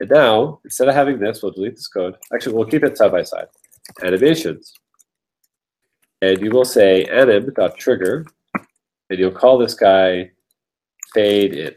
And 0.00 0.10
now, 0.10 0.60
instead 0.64 0.88
of 0.88 0.94
having 0.94 1.18
this, 1.18 1.42
we'll 1.42 1.52
delete 1.52 1.76
this 1.76 1.88
code. 1.88 2.16
Actually, 2.34 2.56
we'll 2.56 2.66
keep 2.66 2.84
it 2.84 2.96
side 2.96 3.12
by 3.12 3.22
side 3.22 3.46
animations. 4.02 4.74
And 6.20 6.40
you 6.40 6.50
will 6.50 6.64
say 6.64 7.04
anim.trigger, 7.04 8.26
and 9.10 9.18
you'll 9.18 9.32
call 9.32 9.58
this 9.58 9.74
guy 9.74 10.30
fade 11.12 11.52
in. 11.54 11.74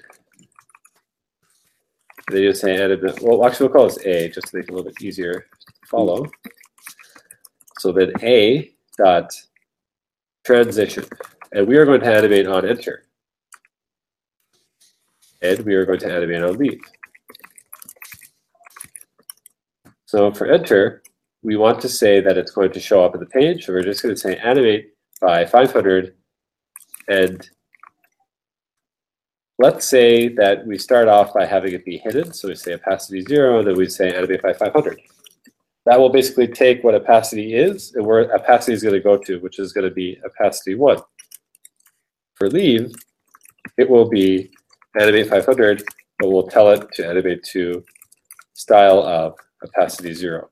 And 2.28 2.38
then 2.38 2.44
you'll 2.44 2.54
say 2.54 2.82
anim, 2.82 3.02
well, 3.22 3.46
actually, 3.46 3.68
we'll 3.68 3.76
call 3.76 3.88
this 3.88 4.06
A 4.06 4.30
just 4.30 4.48
to 4.48 4.58
make 4.58 4.66
it 4.66 4.72
a 4.72 4.74
little 4.74 4.92
bit 4.92 5.02
easier 5.02 5.34
to 5.34 5.88
follow. 5.88 6.26
So 7.80 7.92
then 7.92 8.12
A 8.22 8.72
dot 8.98 9.32
transition. 10.44 11.06
And 11.52 11.68
we 11.68 11.78
are 11.78 11.86
going 11.86 12.02
to 12.02 12.14
animate 12.14 12.48
on 12.48 12.68
enter. 12.68 13.04
And 15.42 15.60
we 15.62 15.76
are 15.76 15.86
going 15.86 16.00
to 16.00 16.12
animate 16.12 16.44
on 16.44 16.58
leave. 16.58 16.82
So 20.06 20.32
for 20.32 20.48
enter, 20.48 21.04
we 21.46 21.56
want 21.58 21.80
to 21.80 21.88
say 21.88 22.20
that 22.22 22.38
it's 22.40 22.52
going 22.52 22.72
to 22.72 22.80
show 22.80 23.06
up 23.06 23.14
in 23.14 23.20
the 23.20 23.28
page. 23.28 23.66
So 23.66 23.74
we're 23.74 23.84
just 23.84 24.02
going 24.02 24.16
to 24.16 24.20
say 24.20 24.36
animate 24.38 24.94
by 25.22 25.46
500. 25.46 26.16
And 27.08 27.48
let's 29.60 29.88
say 29.88 30.28
that 30.30 30.66
we 30.66 30.80
start 30.80 31.08
off 31.08 31.36
by 31.36 31.46
having 31.46 31.74
it 31.74 31.86
be 31.86 32.00
hidden. 32.00 32.34
So 32.34 32.48
we 32.48 32.56
say 32.56 32.74
opacity 32.74 33.22
0, 33.22 33.60
and 33.60 33.68
then 33.68 33.76
we 33.76 33.88
say 33.88 34.12
animate 34.12 34.42
by 34.42 34.54
500. 34.54 35.00
That 35.86 36.00
will 36.00 36.10
basically 36.10 36.48
take 36.48 36.84
what 36.84 36.96
opacity 36.96 37.54
is 37.54 37.94
and 37.94 38.04
where 38.04 38.34
opacity 38.34 38.74
is 38.74 38.82
going 38.82 38.96
to 38.96 39.00
go 39.00 39.16
to, 39.16 39.40
which 39.42 39.60
is 39.60 39.72
going 39.72 39.88
to 39.88 39.94
be 39.94 40.20
opacity 40.26 40.74
1. 40.74 40.98
For 42.34 42.50
leave, 42.50 42.92
it 43.78 43.88
will 43.88 44.10
be 44.10 44.50
animate 45.00 45.30
500, 45.30 45.84
but 46.18 46.30
we'll 46.32 46.48
tell 46.48 46.72
it 46.72 46.92
to 46.94 47.08
animate 47.08 47.44
to 47.52 47.84
style 48.54 49.04
of 49.04 49.36
opacity 49.64 50.12
0. 50.16 50.50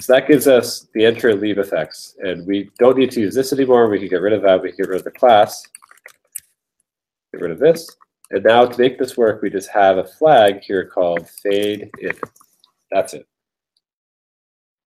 So 0.00 0.12
that 0.12 0.28
gives 0.28 0.46
us 0.46 0.88
the 0.92 1.04
enter 1.04 1.30
and 1.30 1.40
leave 1.40 1.58
effects. 1.58 2.16
And 2.20 2.46
we 2.46 2.70
don't 2.78 2.98
need 2.98 3.10
to 3.12 3.20
use 3.20 3.34
this 3.34 3.52
anymore. 3.52 3.88
We 3.88 3.98
can 3.98 4.08
get 4.08 4.20
rid 4.20 4.34
of 4.34 4.42
that. 4.42 4.62
We 4.62 4.68
can 4.70 4.78
get 4.78 4.88
rid 4.88 4.98
of 4.98 5.04
the 5.04 5.10
class. 5.10 5.66
Get 7.32 7.40
rid 7.40 7.50
of 7.50 7.58
this. 7.58 7.88
And 8.30 8.44
now 8.44 8.66
to 8.66 8.80
make 8.80 8.98
this 8.98 9.16
work, 9.16 9.40
we 9.40 9.50
just 9.50 9.70
have 9.70 9.98
a 9.98 10.04
flag 10.04 10.60
here 10.62 10.84
called 10.84 11.28
fade 11.42 11.90
in. 12.00 12.12
That's 12.90 13.14
it. 13.14 13.26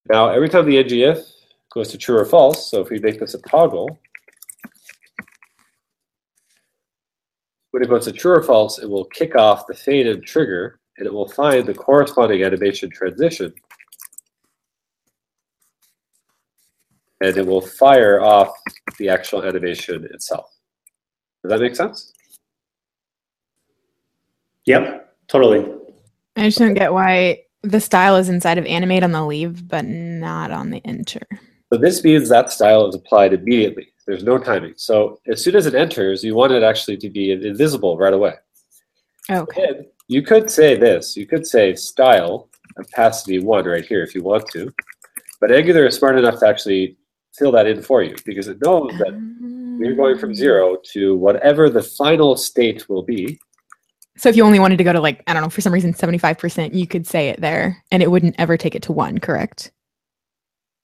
Now, 0.08 0.28
every 0.28 0.48
time 0.48 0.66
the 0.66 0.82
ngIf 0.82 1.22
goes 1.72 1.88
to 1.88 1.98
true 1.98 2.18
or 2.18 2.24
false, 2.24 2.70
so 2.70 2.80
if 2.80 2.90
we 2.90 2.98
make 2.98 3.20
this 3.20 3.34
a 3.34 3.38
toggle, 3.42 3.98
when 7.70 7.82
it 7.82 7.88
goes 7.88 8.06
to 8.06 8.12
true 8.12 8.32
or 8.32 8.42
false, 8.42 8.78
it 8.78 8.88
will 8.88 9.04
kick 9.06 9.36
off 9.36 9.66
the 9.66 9.74
fade 9.74 10.06
in 10.06 10.22
trigger, 10.22 10.80
and 10.98 11.06
it 11.06 11.12
will 11.12 11.28
find 11.28 11.66
the 11.66 11.74
corresponding 11.74 12.42
animation 12.42 12.90
transition 12.90 13.52
and 17.20 17.36
it 17.36 17.46
will 17.46 17.60
fire 17.60 18.20
off 18.20 18.52
the 18.98 19.08
actual 19.08 19.42
animation 19.42 20.06
itself. 20.12 20.50
Does 21.42 21.50
that 21.50 21.60
make 21.60 21.76
sense? 21.76 22.12
Yep, 24.66 25.14
totally. 25.28 25.66
I 26.36 26.44
just 26.44 26.58
don't 26.58 26.74
get 26.74 26.92
why 26.92 27.42
the 27.62 27.80
style 27.80 28.16
is 28.16 28.28
inside 28.28 28.58
of 28.58 28.66
animate 28.66 29.02
on 29.02 29.12
the 29.12 29.24
leave, 29.24 29.68
but 29.68 29.84
not 29.84 30.50
on 30.50 30.70
the 30.70 30.80
enter. 30.84 31.26
So 31.72 31.78
this 31.78 32.02
means 32.02 32.28
that 32.28 32.52
style 32.52 32.88
is 32.88 32.94
applied 32.94 33.32
immediately. 33.32 33.88
There's 34.06 34.24
no 34.24 34.38
timing. 34.38 34.74
So 34.76 35.20
as 35.28 35.42
soon 35.42 35.56
as 35.56 35.66
it 35.66 35.74
enters, 35.74 36.24
you 36.24 36.34
want 36.34 36.52
it 36.52 36.62
actually 36.62 36.96
to 36.98 37.10
be 37.10 37.32
invisible 37.32 37.96
right 37.96 38.12
away. 38.12 38.34
Okay. 39.30 39.64
And 39.66 39.86
you 40.08 40.22
could 40.22 40.50
say 40.50 40.76
this. 40.76 41.16
You 41.16 41.26
could 41.26 41.46
say 41.46 41.74
style 41.76 42.48
opacity 42.78 43.38
one 43.38 43.66
right 43.66 43.84
here 43.84 44.02
if 44.02 44.14
you 44.14 44.22
want 44.22 44.48
to. 44.48 44.72
But 45.40 45.52
Angular 45.52 45.86
is 45.86 45.96
smart 45.96 46.18
enough 46.18 46.40
to 46.40 46.48
actually 46.48 46.96
fill 47.38 47.52
that 47.52 47.66
in 47.66 47.82
for 47.82 48.02
you 48.02 48.14
because 48.24 48.48
it 48.48 48.58
knows 48.64 48.90
that 48.98 49.12
you're 49.78 49.96
going 49.96 50.18
from 50.18 50.34
zero 50.34 50.76
to 50.92 51.16
whatever 51.16 51.70
the 51.70 51.82
final 51.82 52.36
state 52.36 52.88
will 52.88 53.02
be. 53.02 53.38
So 54.16 54.28
if 54.28 54.36
you 54.36 54.44
only 54.44 54.58
wanted 54.58 54.76
to 54.78 54.84
go 54.84 54.92
to 54.92 55.00
like, 55.00 55.22
I 55.26 55.32
don't 55.32 55.42
know, 55.42 55.48
for 55.48 55.60
some 55.60 55.72
reason, 55.72 55.94
75%, 55.94 56.74
you 56.74 56.86
could 56.86 57.06
say 57.06 57.28
it 57.28 57.40
there 57.40 57.82
and 57.90 58.02
it 58.02 58.10
wouldn't 58.10 58.34
ever 58.38 58.56
take 58.56 58.74
it 58.74 58.82
to 58.82 58.92
one, 58.92 59.18
correct? 59.18 59.72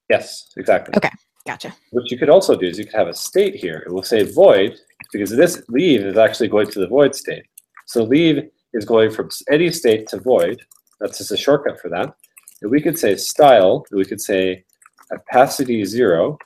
Yes, 0.08 0.52
exactly. 0.56 0.94
Okay. 0.96 1.10
Gotcha. 1.46 1.74
What 1.90 2.10
you 2.10 2.18
could 2.18 2.28
also 2.28 2.56
do 2.56 2.66
is 2.66 2.78
you 2.78 2.84
could 2.84 2.94
have 2.94 3.06
a 3.06 3.14
state 3.14 3.54
here, 3.54 3.82
and 3.84 3.94
we'll 3.94 4.02
say 4.02 4.24
void 4.24 4.76
because 5.12 5.30
this 5.30 5.62
leave 5.68 6.00
is 6.00 6.18
actually 6.18 6.48
going 6.48 6.68
to 6.72 6.80
the 6.80 6.88
void 6.88 7.14
state. 7.14 7.44
So 7.86 8.02
leave 8.02 8.50
is 8.72 8.84
going 8.84 9.12
from 9.12 9.30
any 9.48 9.70
state 9.70 10.08
to 10.08 10.18
void. 10.18 10.60
That's 11.00 11.18
just 11.18 11.30
a 11.30 11.36
shortcut 11.36 11.80
for 11.80 11.88
that. 11.90 12.14
And 12.62 12.70
we 12.70 12.80
could 12.80 12.98
say 12.98 13.14
style, 13.16 13.84
and 13.90 13.98
we 13.98 14.04
could 14.04 14.20
say 14.20 14.64
opacity 15.12 15.84
zero. 15.84 16.38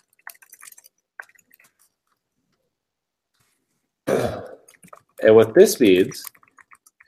And 4.07 5.35
what 5.35 5.55
this 5.55 5.81
means, 5.81 6.23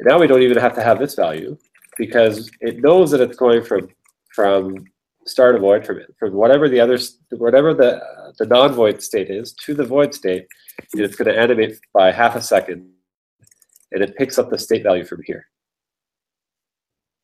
now 0.00 0.18
we 0.18 0.26
don't 0.26 0.42
even 0.42 0.58
have 0.58 0.74
to 0.74 0.82
have 0.82 0.98
this 0.98 1.14
value 1.14 1.56
because 1.96 2.50
it 2.60 2.82
knows 2.82 3.10
that 3.10 3.20
it's 3.20 3.36
going 3.36 3.62
from 3.64 3.88
from 4.34 4.84
start 5.26 5.54
a 5.54 5.58
void 5.58 5.86
from 5.86 6.00
from 6.18 6.32
whatever 6.34 6.68
the 6.68 6.80
other 6.80 6.98
whatever 7.30 7.74
the 7.74 8.00
the 8.38 8.46
non-void 8.46 9.02
state 9.02 9.30
is 9.30 9.52
to 9.52 9.74
the 9.74 9.84
void 9.84 10.14
state, 10.14 10.46
and 10.92 11.02
it's 11.02 11.16
going 11.16 11.32
to 11.32 11.38
animate 11.38 11.78
by 11.92 12.10
half 12.10 12.34
a 12.34 12.40
second, 12.40 12.90
and 13.92 14.02
it 14.02 14.16
picks 14.16 14.38
up 14.38 14.50
the 14.50 14.58
state 14.58 14.82
value 14.82 15.04
from 15.04 15.22
here. 15.24 15.46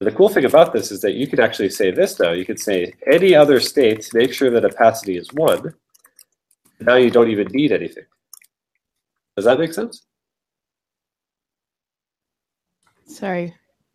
The 0.01 0.13
cool 0.13 0.29
thing 0.29 0.45
about 0.45 0.73
this 0.73 0.93
is 0.93 1.01
that 1.01 1.15
you 1.15 1.27
can 1.27 1.41
actually 1.41 1.71
say 1.71 1.91
this 1.91 2.21
now. 2.21 2.31
You 2.31 2.45
could 2.45 2.61
say 2.61 2.93
any 3.11 3.35
other 3.35 3.59
state, 3.59 4.09
make 4.15 4.33
sure 4.33 4.49
that 4.51 4.65
opacity 4.65 5.17
is 5.17 5.33
one. 5.33 5.75
Now 6.81 6.95
you 6.95 7.11
don't 7.11 7.29
even 7.31 7.49
need 7.51 7.73
anything. 7.73 8.05
Does 9.37 9.45
that 9.47 9.59
make 9.59 9.73
sense? 9.73 10.05
Sorry. 13.07 13.55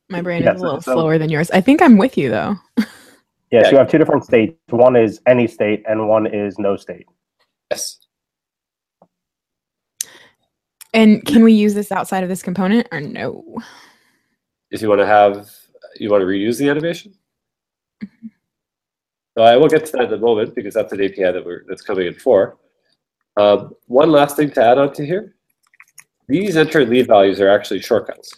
My 0.10 0.22
brain 0.22 0.44
Yes, 0.44 0.56
is 0.58 0.62
a 0.62 0.66
little 0.66 0.82
so- 0.82 0.94
slower 0.94 1.18
than 1.18 1.30
yours. 1.30 1.50
I 1.52 1.62
think 1.62 1.82
I'm 1.82 1.98
with 1.98 2.18
you 2.18 2.30
though. 2.30 2.56
Yes, 3.52 3.66
Yeah. 3.66 3.72
you 3.74 3.78
have 3.78 3.88
two 3.92 4.00
different 4.00 4.26
states. 4.26 4.56
One 4.72 4.96
is 4.96 5.22
any 5.28 5.46
state, 5.46 5.84
and 5.88 6.10
one 6.10 6.26
is 6.26 6.58
no 6.58 6.76
state. 6.76 7.06
Yes. 7.70 8.00
And 10.92 11.24
can 11.24 11.44
we 11.44 11.54
use 11.54 11.76
this 11.76 11.92
outside 11.92 12.24
of 12.24 12.30
this 12.30 12.42
component 12.42 12.88
or 12.92 13.00
no? 13.00 13.44
If 14.72 14.82
you 14.82 14.90
want 14.90 15.02
to 15.02 15.06
have, 15.06 15.52
you 15.98 16.10
want 16.10 16.22
to 16.22 16.26
reuse 16.26 16.58
the 16.58 16.70
animation. 16.70 17.14
So 19.36 19.44
I 19.44 19.58
will 19.58 19.68
get 19.68 19.86
to 19.88 19.92
that 19.94 20.06
in 20.06 20.14
a 20.14 20.18
moment 20.18 20.54
because 20.54 20.74
that's 20.74 20.94
an 20.94 21.04
API 21.04 21.32
that 21.32 21.44
we're 21.44 21.64
that's 21.68 21.82
coming 21.82 22.08
in 22.08 22.14
for. 22.14 22.58
Um, 23.36 23.74
one 23.88 24.12
last 24.12 24.36
thing 24.36 24.52
to 24.52 24.64
add 24.64 24.78
on 24.78 24.94
to 24.94 25.06
here. 25.06 25.36
These 26.28 26.56
enter 26.56 26.82
and 26.82 26.90
leave 26.90 27.08
values 27.08 27.42
are 27.42 27.50
actually 27.50 27.82
shortcuts. 27.82 28.32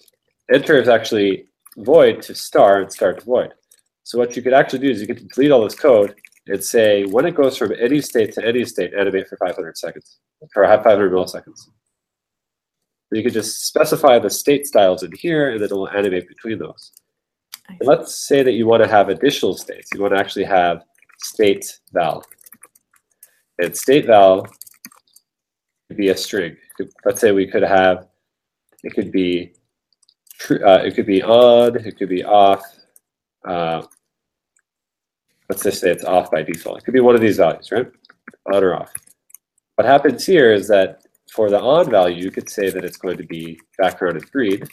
Enter 0.54 0.78
is 0.78 0.88
actually 0.88 1.48
void 1.78 2.22
to 2.24 2.36
star 2.36 2.82
and 2.82 2.92
star 2.92 3.14
to 3.14 3.26
void. 3.26 3.54
So 4.04 4.18
what 4.18 4.36
you 4.36 4.42
could 4.42 4.54
actually 4.54 4.80
do 4.80 4.90
is 4.90 5.02
you 5.02 5.08
could 5.08 5.28
delete 5.30 5.52
all 5.52 5.64
this 5.64 5.76
code 5.76 6.16
and 6.48 6.64
say 6.64 7.04
when 7.06 7.26
it 7.26 7.36
goes 7.36 7.58
from 7.58 7.74
any 7.80 8.00
state 8.02 8.34
to 8.34 8.46
any 8.46 8.64
state, 8.64 8.94
animate 8.94 9.28
for 9.28 9.38
500 9.38 9.78
seconds 9.78 10.20
or 10.56 10.66
500 10.66 11.12
milliseconds. 11.12 11.70
You 13.12 13.24
could 13.24 13.34
just 13.34 13.66
specify 13.66 14.20
the 14.20 14.30
state 14.30 14.68
styles 14.68 15.04
in 15.04 15.12
here 15.12 15.52
and 15.52 15.62
then 15.62 15.70
it 15.70 15.74
will 15.74 15.90
animate 15.90 16.28
between 16.28 16.60
those. 16.60 16.92
Let's 17.82 18.28
say 18.28 18.44
that 18.44 18.54
you 18.54 18.68
want 18.68 18.84
to 18.84 18.90
have 18.90 19.10
additional 19.10 19.56
states. 19.56 19.90
You 19.94 20.02
want 20.02 20.14
to 20.14 20.20
actually 20.20 20.46
have 20.46 20.84
state 21.20 21.80
val. 21.94 22.24
And 23.58 23.76
state 23.76 24.06
val 24.06 24.48
could 25.88 25.98
be 25.98 26.10
a 26.10 26.18
string. 26.18 26.58
Let's 27.06 27.22
say 27.22 27.32
we 27.32 27.48
could 27.48 27.64
have, 27.64 28.08
it 28.84 28.94
could 28.94 29.12
be, 29.12 29.54
tr- 30.38 30.66
uh, 30.66 30.84
it 30.84 30.96
could 30.96 31.06
be 31.06 31.24
on, 31.24 31.76
it 31.76 31.98
could 31.98 32.10
be 32.10 32.24
off. 32.24 32.64
Uh, 33.48 33.84
let's 35.50 35.64
just 35.64 35.82
say 35.82 35.92
it's 35.92 36.06
off 36.06 36.32
by 36.32 36.42
default. 36.42 36.80
It 36.80 36.86
could 36.86 36.94
be 36.94 37.00
one 37.00 37.16
of 37.16 37.22
these 37.22 37.38
values, 37.38 37.72
right? 37.72 37.88
On 38.54 38.64
or 38.64 38.76
off. 38.76 38.92
What 39.76 39.86
happens 39.86 40.26
here 40.26 40.54
is 40.54 40.68
that 40.68 41.02
for 41.32 41.50
the 41.50 41.60
on 41.60 41.90
value, 41.90 42.24
you 42.24 42.32
could 42.32 42.50
say 42.50 42.70
that 42.70 42.86
it's 42.86 42.98
going 42.98 43.18
to 43.18 43.26
be 43.26 43.60
background 43.78 44.18
of 44.18 44.32
green. 44.32 44.64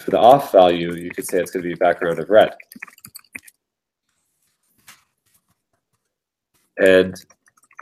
For 0.00 0.10
the 0.10 0.18
off 0.18 0.52
value, 0.52 0.94
you 0.94 1.10
could 1.10 1.26
say 1.26 1.40
it's 1.40 1.50
going 1.50 1.62
to 1.62 1.68
be 1.68 1.74
background 1.74 2.18
of 2.18 2.28
red. 2.28 2.54
And 6.78 7.14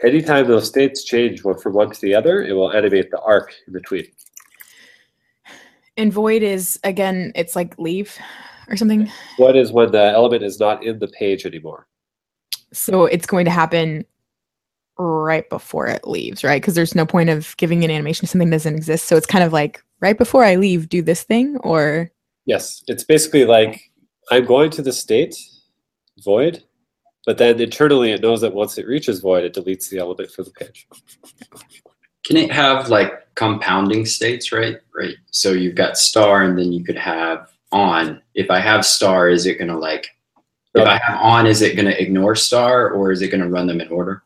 anytime 0.05 0.47
those 0.47 0.69
states 0.69 1.05
change 1.05 1.45
one 1.45 1.59
from 1.59 1.75
one 1.75 1.91
to 1.91 2.01
the 2.01 2.15
other, 2.15 2.43
it 2.43 2.53
will 2.53 2.73
animate 2.73 3.11
the 3.11 3.21
arc 3.21 3.53
in 3.67 3.73
between. 3.73 4.07
And 5.97 6.13
void 6.13 6.43
is 6.43 6.79
again, 6.85 7.33
it's 7.35 7.55
like 7.57 7.79
leave 7.79 8.17
or 8.69 8.77
something. 8.77 9.11
What 9.37 9.57
is 9.57 9.73
when 9.73 9.93
the 9.93 10.05
element 10.13 10.43
is 10.43 10.59
not 10.59 10.85
in 10.85 10.99
the 10.99 11.09
page 11.09 11.47
anymore? 11.47 11.87
So 12.73 13.05
it's 13.05 13.27
going 13.27 13.45
to 13.45 13.51
happen 13.51 14.05
right 14.99 15.49
before 15.49 15.87
it 15.87 16.07
leaves, 16.07 16.45
right? 16.45 16.61
Because 16.61 16.75
there's 16.75 16.95
no 16.95 17.07
point 17.07 17.31
of 17.31 17.57
giving 17.57 17.85
an 17.85 17.91
animation 17.91 18.27
to 18.27 18.27
something 18.31 18.51
that 18.51 18.57
doesn't 18.57 18.75
exist. 18.75 19.07
So 19.07 19.17
it's 19.17 19.27
kind 19.27 19.45
of 19.45 19.53
like 19.53 19.83
right 20.05 20.19
before 20.19 20.45
I 20.45 20.57
leave, 20.57 20.91
do 20.91 21.01
this 21.01 21.23
thing, 21.23 21.57
or 21.59 22.13
Yes, 22.45 22.85
it's 22.87 23.05
basically 23.05 23.47
like 23.47 23.91
I'm 24.31 24.45
going 24.45 24.71
to 24.73 24.83
the 24.83 24.93
state 24.93 25.35
void, 26.23 26.63
but 27.25 27.39
then 27.39 27.59
internally 27.59 28.13
it 28.13 28.21
knows 28.21 28.43
that 28.43 28.55
once 28.55 28.77
it 28.77 28.87
reaches 28.87 29.21
void, 29.21 29.45
it 29.45 29.55
deletes 29.55 29.89
the 29.89 29.99
element 29.99 30.31
from 30.31 30.45
the 30.45 30.51
page. 30.51 30.87
Can 32.27 32.37
it 32.37 32.53
have 32.53 32.91
like 32.91 33.35
compounding 33.35 34.05
states, 34.05 34.53
right? 34.53 34.77
Right. 34.95 35.17
So 35.31 35.53
you've 35.53 35.75
got 35.75 35.97
star 35.97 36.43
and 36.43 36.59
then 36.59 36.71
you 36.71 36.85
could 36.85 36.99
have 36.99 37.49
on. 37.73 38.21
If 38.35 38.51
I 38.51 38.61
have 38.61 38.85
star, 38.85 39.31
is 39.31 39.47
it 39.47 39.59
gonna 39.59 39.79
like 39.79 40.07
if 40.75 40.87
I 40.87 40.99
have 40.99 41.19
on, 41.21 41.47
is 41.47 41.63
it 41.63 41.77
gonna 41.77 41.91
ignore 41.91 42.35
star 42.35 42.91
or 42.91 43.11
is 43.11 43.23
it 43.23 43.29
gonna 43.29 43.49
run 43.49 43.67
them 43.67 43.81
in 43.81 43.89
order? 43.89 44.23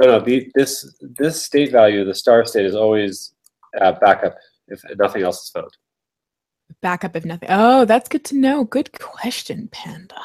No, 0.00 0.06
no, 0.06 0.20
the, 0.20 0.50
this 0.54 0.94
this 1.00 1.42
state 1.42 1.72
value, 1.72 2.04
the 2.04 2.14
star 2.14 2.44
state, 2.44 2.66
is 2.66 2.74
always 2.74 3.32
uh, 3.80 3.92
backup 3.92 4.36
if 4.68 4.82
nothing 4.98 5.22
else 5.22 5.44
is 5.44 5.50
found. 5.50 5.76
backup 6.80 7.16
if 7.16 7.24
nothing. 7.24 7.48
Oh, 7.50 7.84
that's 7.84 8.08
good 8.08 8.24
to 8.26 8.36
know. 8.36 8.64
Good 8.64 8.98
question, 8.98 9.68
Panda. 9.72 10.20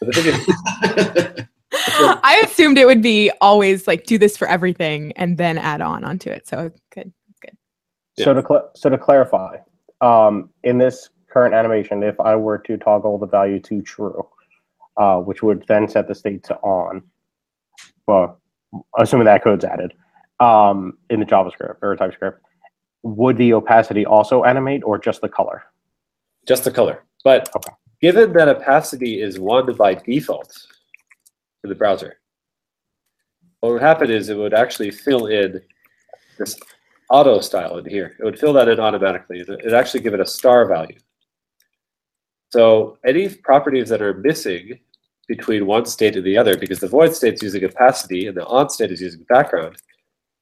But 0.00 0.14
the 0.14 0.22
thing 0.22 1.46
is, 1.46 1.46
I 2.22 2.42
assumed 2.44 2.78
it 2.78 2.86
would 2.86 3.02
be 3.02 3.30
always 3.40 3.86
like 3.86 4.04
do 4.04 4.18
this 4.18 4.36
for 4.36 4.48
everything 4.48 5.12
and 5.12 5.38
then 5.38 5.58
add 5.58 5.80
on 5.80 6.04
onto 6.04 6.30
it. 6.30 6.46
So 6.46 6.70
good. 6.92 7.12
good. 7.40 7.56
So 8.18 8.34
to 8.34 8.42
cl- 8.42 8.70
so 8.74 8.90
to 8.90 8.98
clarify, 8.98 9.58
um, 10.00 10.50
in 10.62 10.78
this 10.78 11.10
current 11.32 11.54
animation, 11.54 12.02
if 12.02 12.18
I 12.20 12.36
were 12.36 12.58
to 12.58 12.76
toggle 12.76 13.18
the 13.18 13.26
value 13.26 13.60
to 13.60 13.82
true, 13.82 14.26
uh, 14.96 15.18
which 15.18 15.42
would 15.42 15.64
then 15.66 15.88
set 15.88 16.06
the 16.06 16.14
state 16.14 16.44
to 16.44 16.56
on, 16.56 17.02
well, 18.06 18.40
assuming 18.98 19.26
that 19.26 19.42
code's 19.42 19.64
added 19.64 19.92
um, 20.40 20.98
in 21.10 21.20
the 21.20 21.26
JavaScript 21.26 21.76
or 21.82 21.96
TypeScript, 21.96 22.40
would 23.04 23.36
the 23.36 23.52
opacity 23.52 24.04
also 24.04 24.42
animate 24.44 24.82
or 24.84 24.98
just 24.98 25.20
the 25.20 25.28
color? 25.28 25.62
just 26.46 26.64
the 26.64 26.70
color. 26.70 27.04
But 27.22 27.48
Okay. 27.56 27.72
given 28.02 28.34
that 28.34 28.48
opacity 28.48 29.22
is 29.22 29.40
one 29.40 29.72
by 29.76 29.94
default 29.94 30.66
in 31.62 31.70
the 31.70 31.74
browser, 31.74 32.18
what 33.60 33.72
would 33.72 33.80
happen 33.80 34.10
is 34.10 34.28
it 34.28 34.36
would 34.36 34.52
actually 34.52 34.90
fill 34.90 35.28
in 35.28 35.62
this 36.38 36.60
auto 37.08 37.40
style 37.40 37.78
in 37.78 37.86
here. 37.86 38.14
It 38.20 38.24
would 38.24 38.38
fill 38.38 38.52
that 38.54 38.68
in 38.68 38.78
automatically. 38.78 39.40
It 39.40 39.48
would 39.48 39.72
actually 39.72 40.00
give 40.00 40.12
it 40.12 40.20
a 40.20 40.26
star 40.26 40.66
value. 40.66 40.98
So 42.52 42.98
any 43.06 43.30
properties 43.30 43.88
that 43.88 44.02
are 44.02 44.12
missing 44.12 44.78
between 45.26 45.64
one 45.64 45.86
state 45.86 46.14
and 46.14 46.26
the 46.26 46.36
other, 46.36 46.58
because 46.58 46.80
the 46.80 46.88
void 46.88 47.14
state 47.14 47.34
is 47.34 47.42
using 47.42 47.64
opacity 47.64 48.26
and 48.26 48.36
the 48.36 48.44
on 48.44 48.68
state 48.68 48.90
is 48.92 49.00
using 49.00 49.22
background, 49.30 49.76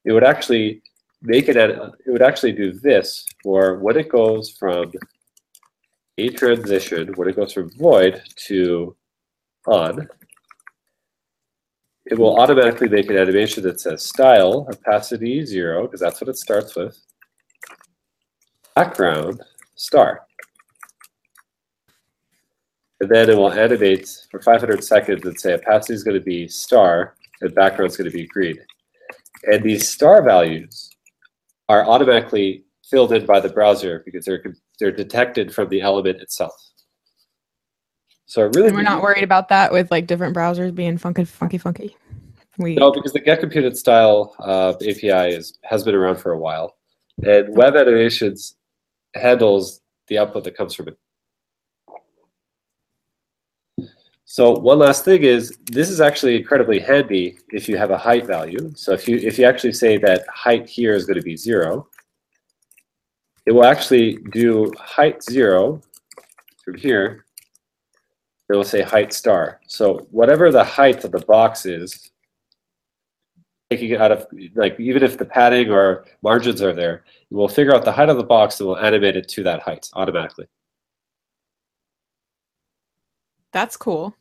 it 0.03 0.11
would 0.11 0.25
actually 0.25 0.81
make 1.23 1.47
it, 1.47 1.57
it 1.57 2.11
would 2.11 2.21
actually 2.21 2.51
do 2.51 2.73
this 2.73 3.25
for 3.41 3.79
when 3.79 3.97
it 3.97 4.09
goes 4.09 4.51
from 4.51 4.91
a 6.17 6.29
transition 6.29 7.11
when 7.15 7.27
it 7.27 7.35
goes 7.35 7.53
from 7.53 7.71
void 7.71 8.21
to 8.35 8.95
on, 9.65 10.07
it 12.05 12.19
will 12.19 12.37
automatically 12.39 12.89
make 12.89 13.09
an 13.09 13.17
animation 13.17 13.63
that 13.63 13.79
says 13.79 14.05
style 14.05 14.67
opacity 14.71 15.45
zero 15.45 15.83
because 15.83 16.01
that's 16.01 16.19
what 16.19 16.29
it 16.29 16.37
starts 16.37 16.75
with. 16.75 16.99
Background 18.75 19.41
star. 19.75 20.25
And 22.99 23.09
then 23.09 23.29
it 23.29 23.37
will 23.37 23.51
animate 23.51 24.09
for 24.29 24.41
500 24.41 24.83
seconds 24.83 25.25
and 25.25 25.39
say 25.39 25.53
opacity 25.53 25.93
is 25.93 26.03
going 26.03 26.17
to 26.17 26.23
be 26.23 26.47
star 26.47 27.15
and 27.41 27.55
background 27.55 27.91
is 27.91 27.97
going 27.97 28.09
to 28.09 28.15
be 28.15 28.27
green. 28.27 28.57
And 29.45 29.63
these 29.63 29.89
star 29.89 30.21
values 30.21 30.92
are 31.69 31.85
automatically 31.85 32.65
filled 32.85 33.13
in 33.13 33.25
by 33.25 33.39
the 33.39 33.49
browser 33.49 34.03
because 34.05 34.25
they're 34.25 34.43
they're 34.79 34.91
detected 34.91 35.53
from 35.53 35.69
the 35.69 35.81
element 35.81 36.21
itself. 36.21 36.53
So 38.25 38.43
really 38.43 38.67
And 38.67 38.75
we're 38.75 38.83
not 38.83 39.01
worried 39.01 39.23
about 39.23 39.49
that 39.49 39.71
with 39.71 39.91
like 39.91 40.07
different 40.07 40.35
browsers 40.35 40.73
being 40.73 40.97
funky, 40.97 41.23
funky, 41.23 41.57
funky. 41.57 41.95
We 42.57 42.75
No, 42.75 42.91
because 42.91 43.13
the 43.13 43.19
get 43.19 43.39
computed 43.39 43.77
style 43.77 44.35
uh, 44.39 44.73
API 44.75 45.35
is 45.35 45.57
has 45.63 45.83
been 45.83 45.95
around 45.95 46.17
for 46.17 46.31
a 46.31 46.37
while, 46.37 46.75
and 47.25 47.55
Web 47.55 47.75
Animations 47.75 48.55
handles 49.15 49.81
the 50.07 50.19
output 50.19 50.43
that 50.43 50.55
comes 50.55 50.75
from 50.75 50.89
it. 50.89 50.97
So 54.33 54.49
one 54.49 54.79
last 54.79 55.05
thing 55.05 55.21
is 55.21 55.55
this 55.71 55.91
is 55.91 56.01
actually 56.01 56.37
incredibly 56.37 56.79
handy 56.79 57.37
if 57.49 57.69
you 57.69 57.77
have 57.77 57.91
a 57.91 57.97
height 57.99 58.25
value. 58.25 58.71
So 58.73 58.91
if 58.91 59.07
you 59.07 59.17
if 59.17 59.37
you 59.37 59.45
actually 59.45 59.73
say 59.73 59.97
that 59.97 60.25
height 60.27 60.67
here 60.67 60.95
is 60.95 61.05
going 61.05 61.19
to 61.19 61.21
be 61.21 61.37
zero, 61.37 61.87
it 63.45 63.51
will 63.51 63.63
actually 63.63 64.17
do 64.31 64.71
height 64.79 65.21
zero 65.21 65.83
from 66.65 66.73
here. 66.73 67.25
It 68.49 68.55
will 68.55 68.63
say 68.63 68.81
height 68.81 69.13
star. 69.13 69.61
So 69.67 70.07
whatever 70.09 70.51
the 70.51 70.63
height 70.63 71.03
of 71.03 71.11
the 71.11 71.23
box 71.27 71.67
is, 71.67 72.09
taking 73.69 73.91
it 73.91 74.01
out 74.01 74.11
of 74.11 74.25
like 74.55 74.79
even 74.79 75.03
if 75.03 75.15
the 75.15 75.25
padding 75.25 75.69
or 75.69 76.05
margins 76.23 76.59
are 76.63 76.73
there, 76.73 77.03
it 77.29 77.35
will 77.35 77.47
figure 77.47 77.75
out 77.75 77.85
the 77.85 77.91
height 77.91 78.09
of 78.09 78.17
the 78.17 78.23
box 78.23 78.59
and 78.59 78.67
will 78.67 78.79
animate 78.79 79.15
it 79.15 79.27
to 79.27 79.43
that 79.43 79.61
height 79.61 79.87
automatically. 79.93 80.47
that's 83.53 83.77
cool. 83.77 84.15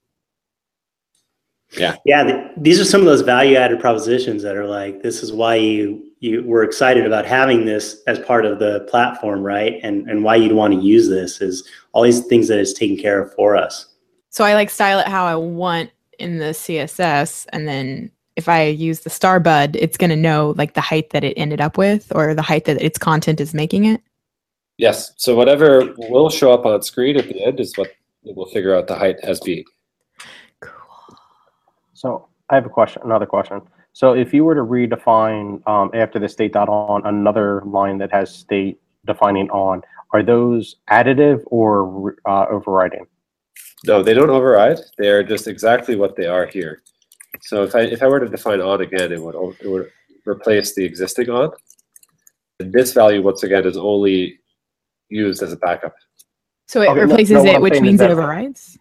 Yeah, 2.05 2.25
th- 2.25 2.51
these 2.57 2.81
are 2.81 2.85
some 2.85 3.01
of 3.01 3.07
those 3.07 3.23
value-added 3.23 3.81
propositions 3.81 4.43
that 4.43 4.57
are 4.57 4.67
like, 4.67 5.03
this 5.03 5.23
is 5.23 5.33
why 5.33 5.57
you 5.57 6.05
you 6.21 6.45
were 6.45 6.63
excited 6.63 7.05
about 7.05 7.27
having 7.27 7.65
this 7.65 8.01
as 8.07 8.19
part 8.21 8.47
of 8.47 8.59
the 8.59 8.87
platform, 8.89 9.43
right? 9.43 9.81
And 9.83 10.09
and 10.09 10.23
why 10.23 10.37
you'd 10.37 10.53
want 10.53 10.75
to 10.75 10.81
use 10.81 11.09
this 11.09 11.41
is 11.41 11.67
all 11.93 12.03
these 12.03 12.25
things 12.27 12.49
that 12.49 12.59
it's 12.59 12.73
taking 12.73 12.97
care 12.97 13.23
of 13.23 13.35
for 13.35 13.57
us. 13.57 13.87
So 14.31 14.45
I 14.45 14.55
like 14.55 14.71
style 14.71 14.99
it 14.99 15.09
how 15.09 15.25
I 15.25 15.35
want 15.35 15.91
in 16.19 16.39
the 16.39 16.53
CSS, 16.53 17.47
and 17.53 17.67
then 17.67 18.11
if 18.37 18.49
I 18.49 18.65
use 18.67 19.01
the 19.01 19.11
star 19.11 19.41
bud, 19.41 19.77
it's 19.77 19.97
going 19.97 20.11
to 20.11 20.17
know 20.17 20.55
like 20.57 20.75
the 20.75 20.81
height 20.81 21.11
that 21.11 21.25
it 21.25 21.35
ended 21.35 21.61
up 21.61 21.77
with 21.77 22.15
or 22.15 22.35
the 22.35 22.43
height 22.43 22.65
that 22.65 22.81
its 22.81 22.99
content 22.99 23.41
is 23.41 23.53
making 23.53 23.85
it. 23.85 24.01
Yes. 24.79 25.13
So 25.17 25.37
whatever 25.37 25.95
will 25.99 26.31
show 26.31 26.53
up 26.53 26.65
on 26.65 26.83
screen 26.83 27.17
at 27.17 27.29
the 27.29 27.45
end 27.45 27.61
is 27.61 27.77
what 27.77 27.93
it 28.25 28.37
will 28.37 28.47
figure 28.47 28.75
out 28.75 28.87
the 28.87 28.97
height 28.97 29.17
as 29.23 29.41
being. 29.41 29.65
Cool. 32.03 32.21
So 32.21 32.29
I 32.51 32.55
have 32.57 32.67
a 32.67 32.71
question, 32.71 33.03
another 33.05 33.27
question. 33.27 33.63
So 33.93 34.15
if 34.15 34.33
you 34.33 34.45
were 34.45 34.55
to 34.55 34.63
redefine 34.63 35.67
um, 35.67 35.91
after 35.95 36.19
the 36.19 36.29
state 36.29 36.53
dot 36.53 36.69
on 36.69 37.05
another 37.07 37.63
line 37.65 37.99
that 37.99 38.11
has 38.13 38.35
state 38.35 38.81
defining 39.07 39.51
on, 39.51 39.83
are 40.13 40.23
those 40.23 40.77
additive 40.91 41.43
or 41.47 42.17
uh, 42.27 42.47
overriding? 42.51 43.07
No, 43.85 44.03
they 44.03 44.15
don't 44.15 44.31
override. 44.31 44.79
They 44.99 45.09
are 45.09 45.23
just 45.23 45.49
exactly 45.49 45.97
what 45.97 46.17
they 46.17 46.27
are 46.27 46.47
here. 46.47 46.83
So 47.43 47.65
if 47.65 47.75
I 47.75 47.81
if 47.81 48.03
I 48.03 48.07
were 48.07 48.21
to 48.21 48.29
define 48.29 48.61
on 48.61 48.81
again, 48.81 49.13
it 49.13 49.21
would 49.21 49.35
it 49.61 49.69
would 49.69 49.91
replace 50.27 50.75
the 50.75 50.85
existing 50.85 51.31
on. 51.31 51.51
And 52.61 52.73
this 52.73 52.93
value 52.93 53.23
once 53.23 53.43
again 53.43 53.67
is 53.67 53.77
only 53.77 54.39
used 55.09 55.43
as 55.43 55.53
a 55.53 55.57
backup. 55.57 55.95
So 56.69 56.83
it 56.83 56.89
Okay, 56.91 57.01
replaces 57.01 57.31
no, 57.31 57.43
what 57.43 57.55
it, 57.57 57.61
which 57.63 57.81
means 57.81 58.01
it 58.01 58.11
overrides. 58.11 58.79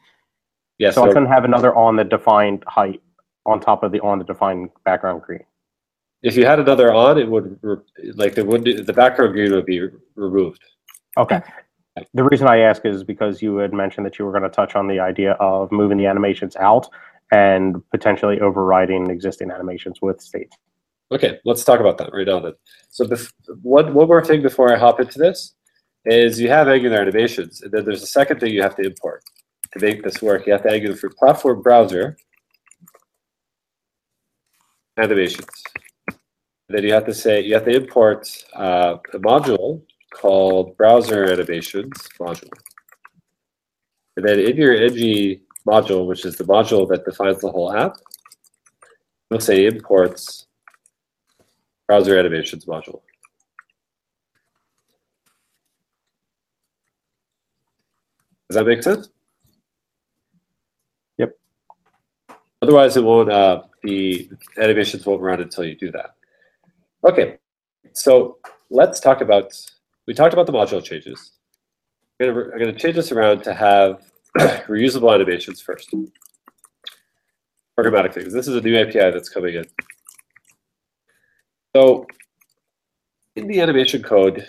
Yes. 0.78 0.96
So 0.96 1.04
I 1.04 1.08
couldn't 1.08 1.28
have 1.28 1.46
another 1.46 1.76
on 1.76 1.96
that 1.98 2.10
defined 2.10 2.64
height 2.68 3.02
on 3.46 3.60
top 3.60 3.84
of 3.84 3.92
the 3.92 4.00
on 4.02 4.20
that 4.20 4.28
defined 4.28 4.70
background 4.84 5.22
green. 5.22 5.44
if 6.24 6.36
you 6.38 6.46
had 6.46 6.60
another 6.60 6.94
on, 6.94 7.18
it 7.18 7.30
would 7.30 7.58
re- 7.62 7.78
like 8.16 8.36
the 8.36 8.46
would 8.46 8.64
the 8.64 8.94
background 8.94 9.34
green 9.34 9.52
would 9.52 9.66
be 9.66 9.88
removed. 10.16 10.64
Okay. 11.18 11.42
The 12.14 12.24
reason 12.24 12.48
I 12.48 12.60
ask 12.60 12.86
is 12.86 13.04
because 13.04 13.42
you 13.42 13.58
had 13.58 13.74
mentioned 13.74 14.06
that 14.06 14.18
you 14.18 14.26
were 14.26 14.32
going 14.32 14.44
to 14.44 14.50
touch 14.50 14.76
on 14.76 14.88
the 14.88 15.00
idea 15.00 15.34
of 15.34 15.72
moving 15.72 15.98
the 15.98 16.06
animations 16.06 16.56
out 16.56 16.88
and 17.32 17.82
potentially 17.92 18.40
overriding 18.40 19.10
existing 19.10 19.52
animations 19.52 20.02
with 20.02 20.22
state. 20.22 20.54
Okay, 21.12 21.40
let's 21.44 21.66
talk 21.66 21.82
about 21.82 21.98
that 21.98 22.14
right 22.14 22.28
now 22.28 22.40
then. 22.40 22.54
So 22.90 23.06
bef- 23.06 23.34
one 23.62 23.94
one 23.94 24.08
more 24.08 24.24
thing 24.24 24.42
before 24.42 24.74
I 24.74 24.78
hop 24.78 25.00
into 25.02 25.20
this 25.20 25.56
is 26.06 26.40
you 26.40 26.50
have 26.50 26.70
Angular 26.70 27.02
animations, 27.02 27.62
and 27.62 27.72
then 27.72 27.84
there's 27.84 28.04
a 28.04 28.08
second 28.08 28.40
thing 28.40 28.54
you 28.54 28.62
have 28.62 28.76
to 28.78 28.84
import 28.84 29.24
to 29.74 29.80
make 29.80 30.04
this 30.04 30.22
work. 30.22 30.46
You 30.46 30.54
have 30.54 30.64
to 30.64 30.72
Angular 30.72 30.96
for 30.96 31.10
platform 31.10 31.62
browser 31.62 32.16
animations. 34.98 35.64
And 36.08 36.78
then 36.78 36.84
you 36.84 36.94
have 36.94 37.06
to 37.06 37.14
say 37.14 37.42
you 37.42 37.54
have 37.56 37.66
to 37.66 37.76
import 37.76 38.28
uh, 38.56 38.98
a 39.14 39.20
module 39.20 39.82
called 40.14 40.78
browser 40.78 41.26
animations 41.32 42.08
module. 42.20 42.50
And 44.18 44.26
then 44.26 44.40
in 44.40 44.56
your 44.58 44.74
ng 44.74 45.42
module, 45.68 46.08
which 46.08 46.26
is 46.26 46.38
the 46.38 46.44
module 46.44 46.88
that 46.90 47.06
defines 47.06 47.42
the 47.42 47.50
whole 47.50 47.74
app, 47.74 47.98
you'll 49.30 49.40
say 49.40 49.66
imports 49.66 50.48
browser 51.88 52.18
animations 52.18 52.66
module. 52.66 53.02
Does 58.50 58.56
that 58.58 58.66
make 58.66 58.84
sense? 58.84 59.10
Yep. 61.18 61.38
Otherwise, 62.62 62.96
it 62.96 63.04
won't. 63.04 63.32
Uh, 63.32 63.64
the 63.84 64.30
animations 64.58 65.06
won't 65.06 65.22
run 65.22 65.42
until 65.42 65.64
you 65.64 65.76
do 65.76 65.92
that. 65.92 66.16
Okay, 67.08 67.38
so 67.94 68.38
let's 68.70 69.00
talk 69.00 69.22
about. 69.22 69.54
We 70.08 70.14
talked 70.14 70.34
about 70.34 70.46
the 70.46 70.54
module 70.54 70.84
changes. 70.84 71.32
I'm 72.22 72.34
gonna, 72.34 72.74
change 72.74 72.96
this 72.96 73.12
around 73.12 73.44
to 73.44 73.54
have 73.54 74.12
reusable 74.68 75.14
animations 75.14 75.60
first. 75.60 75.94
Programmatic 77.80 78.14
things. 78.14 78.32
This 78.32 78.48
is 78.48 78.56
a 78.56 78.62
new 78.62 78.78
API 78.78 79.12
that's 79.12 79.30
coming 79.30 79.56
in. 79.56 79.66
So 81.76 82.06
in 83.36 83.48
the 83.48 83.60
animation 83.62 84.04
code, 84.04 84.48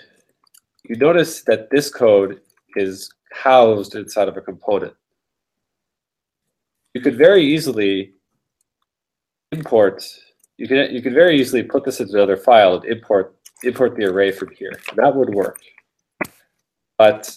you 0.85 0.97
notice 0.97 1.43
that 1.45 1.71
this 1.71 1.89
code 1.89 2.41
is 2.77 3.11
housed 3.33 3.95
inside 3.95 4.29
of 4.29 4.37
a 4.37 4.43
component. 4.43 4.95
You 6.95 7.01
could 7.01 7.17
very 7.17 7.45
easily 7.45 8.15
import, 9.51 10.05
you 10.59 10.69
could, 10.69 10.93
you 10.93 11.01
could 11.01 11.15
very 11.15 11.41
easily 11.41 11.63
put 11.63 11.85
this 11.85 12.01
into 12.01 12.15
another 12.15 12.37
file 12.37 12.77
and 12.77 12.85
import, 12.85 13.37
import 13.63 13.97
the 13.97 14.05
array 14.05 14.31
from 14.31 14.51
here. 14.55 14.73
That 14.97 15.15
would 15.15 15.35
work. 15.35 15.59
But 16.99 17.35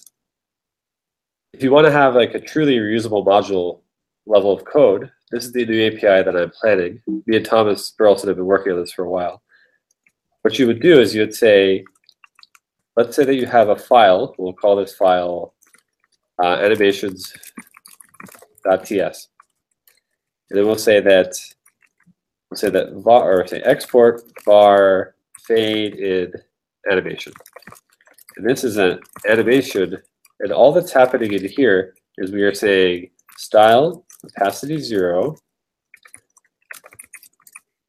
if 1.53 1.63
you 1.63 1.71
want 1.71 1.87
to 1.87 1.91
have 1.91 2.15
like 2.15 2.33
a 2.33 2.39
truly 2.39 2.77
reusable 2.77 3.25
module 3.25 3.79
level 4.25 4.51
of 4.51 4.65
code, 4.65 5.09
this 5.31 5.45
is 5.45 5.53
the 5.53 5.65
new 5.65 5.87
API 5.87 6.23
that 6.23 6.35
I'm 6.35 6.51
planning. 6.51 7.01
Me 7.07 7.37
and 7.37 7.45
Thomas 7.45 7.91
Burleson 7.91 8.27
have 8.27 8.35
been 8.35 8.45
working 8.45 8.73
on 8.73 8.79
this 8.79 8.91
for 8.91 9.05
a 9.05 9.09
while. 9.09 9.41
What 10.41 10.59
you 10.59 10.67
would 10.67 10.81
do 10.81 10.99
is 10.99 11.15
you 11.15 11.21
would 11.21 11.33
say, 11.33 11.85
let's 12.95 13.15
say 13.15 13.23
that 13.23 13.35
you 13.35 13.45
have 13.45 13.69
a 13.69 13.75
file. 13.75 14.35
We'll 14.37 14.53
call 14.53 14.75
this 14.75 14.93
file 14.93 15.53
uh, 16.43 16.57
animations.ts. 16.57 19.29
And 20.49 20.59
then 20.59 20.65
we'll 20.65 20.77
say 20.77 20.99
that 21.01 21.33
we'll 22.49 22.57
say 22.57 22.69
that 22.69 22.93
var 22.93 23.41
or 23.41 23.47
say 23.47 23.61
export 23.61 24.21
var 24.43 25.15
faded 25.47 26.35
animation. 26.91 27.33
And 28.37 28.47
this 28.47 28.63
is 28.63 28.77
an 28.77 28.99
animation, 29.27 29.97
and 30.39 30.51
all 30.51 30.73
that's 30.73 30.91
happening 30.91 31.33
in 31.33 31.47
here 31.47 31.95
is 32.17 32.31
we 32.31 32.43
are 32.43 32.53
saying 32.53 33.09
style 33.37 34.05
opacity 34.25 34.79
zero 34.79 35.35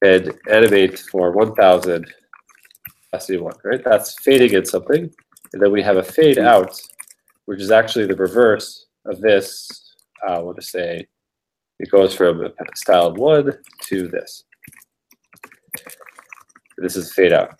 and 0.02 0.32
animate 0.50 0.98
for 0.98 1.32
1000 1.32 2.06
opacity 3.12 3.38
one, 3.38 3.54
right? 3.64 3.82
That's 3.84 4.14
fading 4.22 4.54
in 4.54 4.64
something. 4.64 5.10
And 5.52 5.62
then 5.62 5.72
we 5.72 5.82
have 5.82 5.96
a 5.96 6.02
fade 6.02 6.38
out, 6.38 6.80
which 7.46 7.60
is 7.60 7.70
actually 7.70 8.06
the 8.06 8.16
reverse 8.16 8.86
of 9.04 9.20
this. 9.20 9.94
Uh, 10.26 10.40
we'll 10.42 10.54
just 10.54 10.70
say 10.70 11.06
it 11.78 11.90
goes 11.90 12.14
from 12.14 12.52
style 12.74 13.14
one 13.14 13.52
to 13.88 14.08
this. 14.08 14.44
This 16.78 16.96
is 16.96 17.12
fade 17.12 17.32
out. 17.32 17.54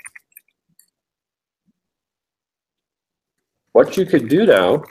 What 3.73 3.97
you 3.97 4.07
can 4.07 4.27
do 4.27 4.47
now 4.47 4.85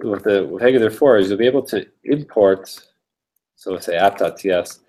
with 0.00 0.24
the 0.24 0.46
with 0.46 0.62
Angular 0.62 0.90
4 0.90 1.18
is 1.18 1.28
you'll 1.28 1.38
be 1.38 1.46
able 1.46 1.62
to 1.66 1.86
import, 2.04 2.68
so 3.56 3.72
let's 3.72 3.86
say 3.86 3.96
app.ts, 3.96 4.80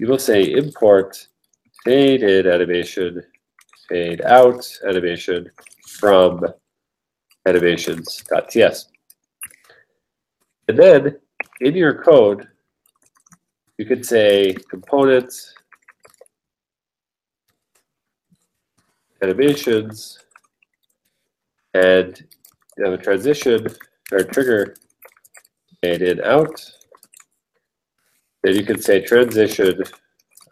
you 0.00 0.06
will 0.08 0.18
say 0.18 0.42
import 0.52 1.28
fade 1.84 2.22
in 2.22 2.46
animation, 2.46 3.22
fade 3.88 4.22
out 4.22 4.66
animation 4.88 5.50
from 5.98 6.44
animations.ts. 7.46 8.88
And 10.68 10.78
then 10.78 11.16
in 11.60 11.74
your 11.74 12.02
code, 12.02 12.48
you 13.78 13.84
could 13.84 14.04
say 14.04 14.54
components 14.70 15.54
animations 19.22 20.18
and 21.74 22.24
you 22.76 22.84
have 22.84 22.94
a 22.94 23.02
transition 23.02 23.66
or 24.12 24.22
trigger 24.22 24.76
fade 25.82 26.02
in 26.02 26.22
out. 26.22 26.72
Then 28.42 28.54
you 28.54 28.64
can 28.64 28.80
say 28.80 29.00
transition 29.00 29.82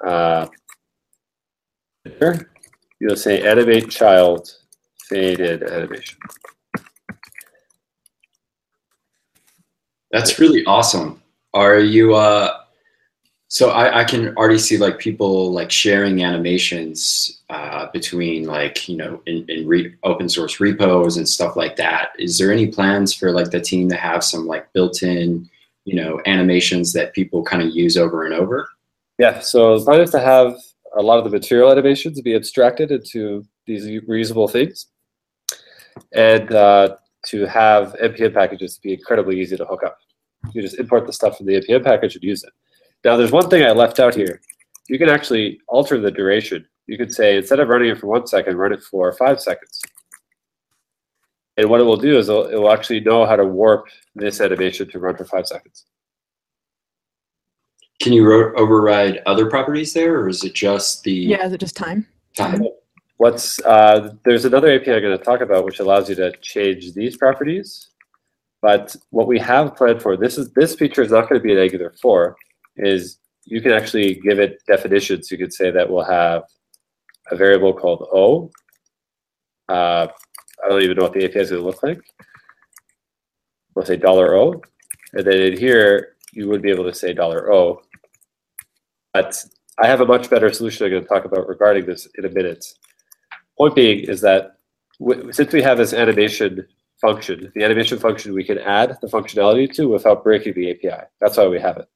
uh, 0.05 0.47
you'll 3.01 3.17
say 3.17 3.47
animate 3.47 3.91
child 3.91 4.51
fade 5.09 5.41
in 5.41 5.63
animation. 5.63 6.19
That's 10.11 10.39
really 10.39 10.65
awesome. 10.67 11.23
Are 11.55 11.79
you 11.79 12.15
uh 12.15 12.64
so 13.55 13.71
I, 13.71 14.01
I 14.01 14.05
can 14.05 14.37
already 14.37 14.59
see 14.59 14.79
like 14.79 14.99
people 14.99 15.53
like 15.53 15.71
sharing 15.71 16.25
animations 16.25 17.41
uh, 17.51 17.87
between 17.93 18.47
like 18.47 18.89
you 18.89 18.97
know 18.97 19.23
in, 19.27 19.49
in 19.49 19.69
re- 19.69 19.95
open 20.03 20.29
source 20.29 20.59
repos 20.59 21.19
and 21.19 21.29
stuff 21.29 21.55
like 21.55 21.77
that. 21.77 22.09
Is 22.19 22.37
there 22.37 22.51
any 22.53 22.67
plans 22.67 23.15
for 23.15 23.31
like 23.31 23.53
the 23.53 23.61
team 23.61 23.89
to 23.91 23.95
have 23.95 24.25
some 24.25 24.49
like 24.49 24.73
built-in 24.73 25.49
you 25.85 25.95
know 25.95 26.21
animations 26.27 26.93
that 26.95 27.13
people 27.13 27.45
kind 27.45 27.63
of 27.63 27.71
use 27.71 27.97
over 27.97 28.25
and 28.25 28.35
over? 28.35 28.69
Yeah, 29.19 29.39
so 29.39 29.79
the 29.79 29.85
plan 29.85 30.01
is 30.01 30.11
to 30.11 30.19
have 30.19 30.57
a 30.97 31.03
lot 31.03 31.19
of 31.19 31.25
the 31.25 31.31
material 31.31 31.71
animations 31.71 32.21
be 32.23 32.35
abstracted 32.35 32.91
into 32.91 33.47
these 33.69 33.87
reusable 34.03 34.51
things, 34.51 34.87
and 36.13 36.51
uh, 36.53 36.97
to 37.27 37.47
have 37.47 37.95
npm 38.03 38.35
packages 38.35 38.79
be 38.79 38.95
incredibly 38.95 39.41
easy 39.41 39.57
to 39.57 39.65
hook 39.65 39.85
up. 39.85 39.99
You 40.53 40.61
just 40.61 40.81
import 40.81 41.07
the 41.07 41.13
stuff 41.13 41.37
from 41.37 41.47
the 41.47 41.61
npm 41.61 41.85
package 41.85 42.17
and 42.17 42.25
use 42.25 42.43
it. 42.43 42.51
Now, 43.05 43.19
there's 43.19 43.33
one 43.33 43.51
thing 43.51 43.63
I 43.65 43.71
left 43.71 44.01
out 44.01 44.15
here. 44.15 44.41
You 44.89 44.99
can 44.99 45.11
actually 45.11 45.61
alter 45.69 46.01
the 46.01 46.11
duration. 46.11 46.67
You 46.87 46.97
could 46.97 47.13
say, 47.13 47.37
instead 47.37 47.61
of 47.61 47.69
running 47.69 47.91
it 47.91 47.99
for 47.99 48.07
one 48.07 48.27
second, 48.27 48.57
run 48.57 48.73
it 48.73 48.83
for 48.83 49.13
five 49.13 49.41
seconds. 49.41 49.81
And 51.57 51.69
what 51.69 51.81
it 51.81 51.85
will 51.85 51.99
do 51.99 52.19
is 52.19 52.29
it'll, 52.29 52.47
it 52.47 52.57
will 52.57 52.73
actually 52.73 53.01
know 53.01 53.27
how 53.27 53.37
to 53.37 53.45
warp 53.45 53.87
this 54.15 54.41
animation 54.41 54.91
to 54.91 54.99
run 54.99 55.17
for 55.17 55.25
five 55.25 55.47
seconds. 55.47 55.85
Can 58.01 58.13
you 58.13 58.55
override 58.57 59.23
other 59.25 59.49
properties 59.49 59.93
there, 59.93 60.19
or 60.19 60.29
is 60.29 60.43
it 60.43 60.55
just 60.55 61.05
the 61.05 61.13
yeah? 61.13 61.47
Is 61.47 61.53
it 61.53 61.61
just 61.61 61.77
time? 61.77 62.07
Time. 62.37 62.65
What's 63.19 63.61
uh, 63.65 64.15
there's 64.25 64.45
another 64.45 64.75
API 64.75 64.95
I'm 64.95 65.03
going 65.03 65.17
to 65.17 65.25
talk 65.25 65.41
about 65.41 65.65
which 65.65 65.79
allows 65.79 66.09
you 66.09 66.17
to 66.17 66.33
change 66.43 66.93
these 66.93 67.17
properties. 67.17 67.91
But 68.61 68.97
what 69.11 69.29
we 69.29 69.39
have 69.39 69.77
planned 69.77 70.03
for 70.03 70.17
this 70.17 70.39
is 70.39 70.51
this 70.53 70.75
feature 70.75 71.03
is 71.03 71.13
not 71.13 71.29
going 71.29 71.41
to 71.41 71.45
be 71.45 71.53
in 71.53 71.59
Angular 71.59 71.95
4 72.03 72.37
is 72.77 73.19
you 73.45 73.61
can 73.61 73.73
actually 73.73 74.15
give 74.17 74.39
it 74.39 74.63
definitions. 74.67 75.31
You 75.31 75.39
could 75.39 75.53
say 75.53 75.71
that 75.71 75.89
we'll 75.89 76.05
have 76.05 76.45
a 77.31 77.37
variable 77.37 77.73
called 77.73 78.09
O. 78.13 78.51
Uh, 79.69 80.07
I 80.65 80.69
don't 80.69 80.83
even 80.83 80.97
know 80.97 81.05
what 81.05 81.13
the 81.13 81.25
API 81.25 81.41
is 81.41 81.51
going 81.51 81.63
to 81.63 81.67
look 81.67 81.83
like. 81.83 82.01
We'll 83.75 83.85
say 83.85 83.97
dollar 83.97 84.35
$O. 84.35 84.63
And 85.15 85.27
then 85.27 85.41
in 85.41 85.59
here, 85.59 86.17
you 86.33 86.49
would 86.49 86.63
be 86.63 86.71
able 86.71 86.85
to 86.85 86.95
say 86.95 87.13
dollar 87.13 87.53
$O. 87.53 87.81
But 89.13 89.37
I 89.79 89.87
have 89.87 90.01
a 90.01 90.07
much 90.07 90.31
better 90.31 90.53
solution 90.53 90.87
I'm 90.87 90.93
going 90.93 91.03
to 91.03 91.09
talk 91.09 91.25
about 91.25 91.49
regarding 91.49 91.87
this 91.87 92.09
in 92.17 92.25
a 92.25 92.31
minute. 92.31 92.65
Point 93.59 93.75
being 93.75 94.01
is 94.01 94.21
that 94.21 94.57
since 95.33 95.53
we 95.53 95.63
have 95.63 95.79
this 95.79 95.93
animation 95.93 96.67
function, 97.01 97.53
the 97.55 97.65
animation 97.65 97.99
function 97.99 98.35
we 98.35 98.45
can 98.45 98.59
add 98.59 98.97
the 99.01 99.09
functionality 99.09 99.73
to 99.75 99.89
without 99.89 100.23
breaking 100.23 100.55
the 100.55 100.71
API. 100.71 101.05
That's 101.21 101.37
why 101.37 101.49
we 101.49 101.61
have 101.61 101.77
it. 101.79 101.89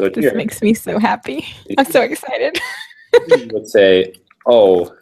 So 0.00 0.08
this 0.08 0.24
here, 0.24 0.34
makes 0.34 0.62
me 0.62 0.72
so 0.72 0.98
happy. 0.98 1.46
I'm 1.76 1.84
so 1.84 2.00
excited. 2.00 2.58
You 3.28 3.50
would 3.52 3.68
say, 3.68 4.14
oh, 4.46 4.96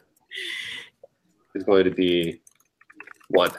is 1.54 1.62
going 1.62 1.84
to 1.84 1.92
be 1.92 2.40
one. 3.28 3.52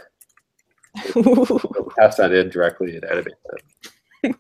pass 0.96 2.18
that 2.18 2.34
in 2.34 2.50
directly 2.50 2.98
and 2.98 3.06
animate 3.06 3.36
them. 4.24 4.36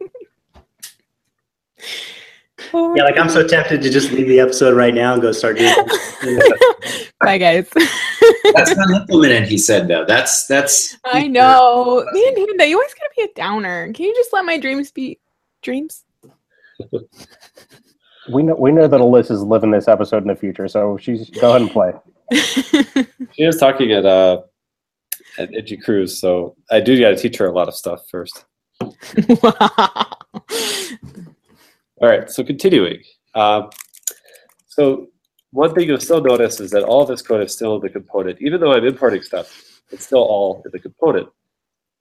Oh 2.73 2.93
yeah, 2.95 3.03
like 3.03 3.17
I'm 3.17 3.29
so 3.29 3.47
tempted 3.47 3.81
to 3.81 3.89
just 3.89 4.11
leave 4.11 4.27
the 4.27 4.41
episode 4.41 4.75
right 4.75 4.93
now 4.93 5.13
and 5.13 5.21
go 5.21 5.31
start 5.31 5.57
doing. 5.57 5.73
Bye, 7.21 7.37
guys. 7.37 7.69
that's 8.53 8.75
not 8.75 8.89
implemented. 8.91 9.47
He 9.47 9.57
said 9.57 9.87
though. 9.87 10.03
That's 10.05 10.47
that's. 10.47 10.97
I 11.05 11.27
know, 11.27 12.05
man. 12.11 12.37
You 12.37 12.75
always 12.75 12.93
gotta 12.93 13.09
be 13.15 13.23
a 13.23 13.33
downer. 13.35 13.91
Can 13.93 14.05
you 14.05 14.13
just 14.15 14.33
let 14.33 14.43
my 14.43 14.59
dreams 14.59 14.91
be 14.91 15.17
dreams? 15.61 16.03
We 18.31 18.43
know 18.43 18.55
we 18.55 18.71
know 18.71 18.87
that 18.87 18.99
Alyssa's 18.99 19.43
living 19.43 19.71
this 19.71 19.87
episode 19.87 20.23
in 20.23 20.27
the 20.27 20.35
future, 20.35 20.67
so 20.67 20.97
she's 20.97 21.29
go 21.29 21.49
ahead 21.49 21.61
and 21.61 21.71
play. 21.71 21.93
she 23.33 23.43
is 23.43 23.57
talking 23.57 23.91
at 23.91 24.05
uh 24.05 24.41
at 25.37 25.53
Itchy 25.53 25.77
Cruise, 25.77 26.19
so 26.19 26.55
I 26.69 26.79
do 26.79 26.99
got 26.99 27.09
to 27.09 27.15
teach 27.15 27.37
her 27.37 27.47
a 27.47 27.51
lot 27.51 27.67
of 27.67 27.75
stuff 27.75 28.07
first. 28.09 28.45
All 32.01 32.07
right, 32.07 32.29
so 32.29 32.43
continuing. 32.43 33.03
Um, 33.35 33.69
so 34.67 35.07
one 35.51 35.73
thing 35.73 35.87
you'll 35.87 35.99
still 35.99 36.21
notice 36.21 36.59
is 36.59 36.71
that 36.71 36.83
all 36.83 37.05
this 37.05 37.21
code 37.21 37.43
is 37.43 37.53
still 37.53 37.75
in 37.75 37.81
the 37.81 37.89
component. 37.89 38.41
Even 38.41 38.61
though 38.61 38.73
I'm 38.73 38.85
importing 38.85 39.21
stuff, 39.21 39.81
it's 39.91 40.05
still 40.05 40.19
all 40.23 40.61
in 40.65 40.71
the 40.71 40.79
component. 40.79 41.27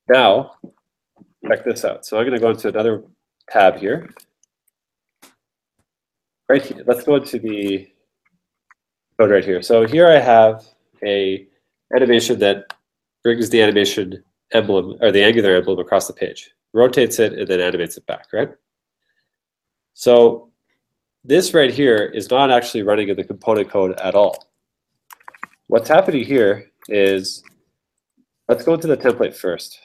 Now, 0.09 0.53
check 1.47 1.64
this 1.64 1.85
out. 1.85 2.07
So 2.07 2.18
I'm 2.18 2.24
going 2.24 2.35
to 2.35 2.41
go 2.41 2.51
into 2.51 2.68
another 2.68 3.03
tab 3.51 3.76
here 3.76 4.09
right 6.49 6.63
here, 6.63 6.83
let's 6.87 7.05
go 7.05 7.19
to 7.19 7.39
the 7.39 7.89
code 9.19 9.31
right 9.31 9.45
here. 9.45 9.63
So 9.63 9.87
here 9.87 10.09
I 10.09 10.19
have 10.19 10.65
a 11.05 11.47
animation 11.95 12.39
that 12.41 12.73
brings 13.23 13.51
the 13.51 13.63
animation 13.63 14.23
emblem 14.53 14.97
or 15.01 15.11
the 15.13 15.23
angular 15.23 15.57
emblem 15.57 15.79
across 15.79 16.07
the 16.07 16.13
page, 16.13 16.51
rotates 16.73 17.19
it, 17.19 17.33
and 17.35 17.47
then 17.49 17.61
animates 17.61 17.97
it 17.97 18.07
back, 18.07 18.27
right? 18.33 18.51
So 19.95 20.51
this 21.25 21.53
right 21.53 21.73
here 21.73 22.05
is 22.05 22.31
not 22.31 22.51
actually 22.51 22.83
running 22.83 23.09
in 23.09 23.17
the 23.17 23.25
component 23.25 23.69
code 23.69 23.99
at 24.01 24.15
all. 24.15 24.49
What's 25.67 25.89
happening 25.89 26.25
here 26.25 26.71
is, 26.89 27.43
let's 28.49 28.65
go 28.65 28.75
into 28.75 28.87
the 28.87 28.97
template 28.97 29.35
first. 29.35 29.79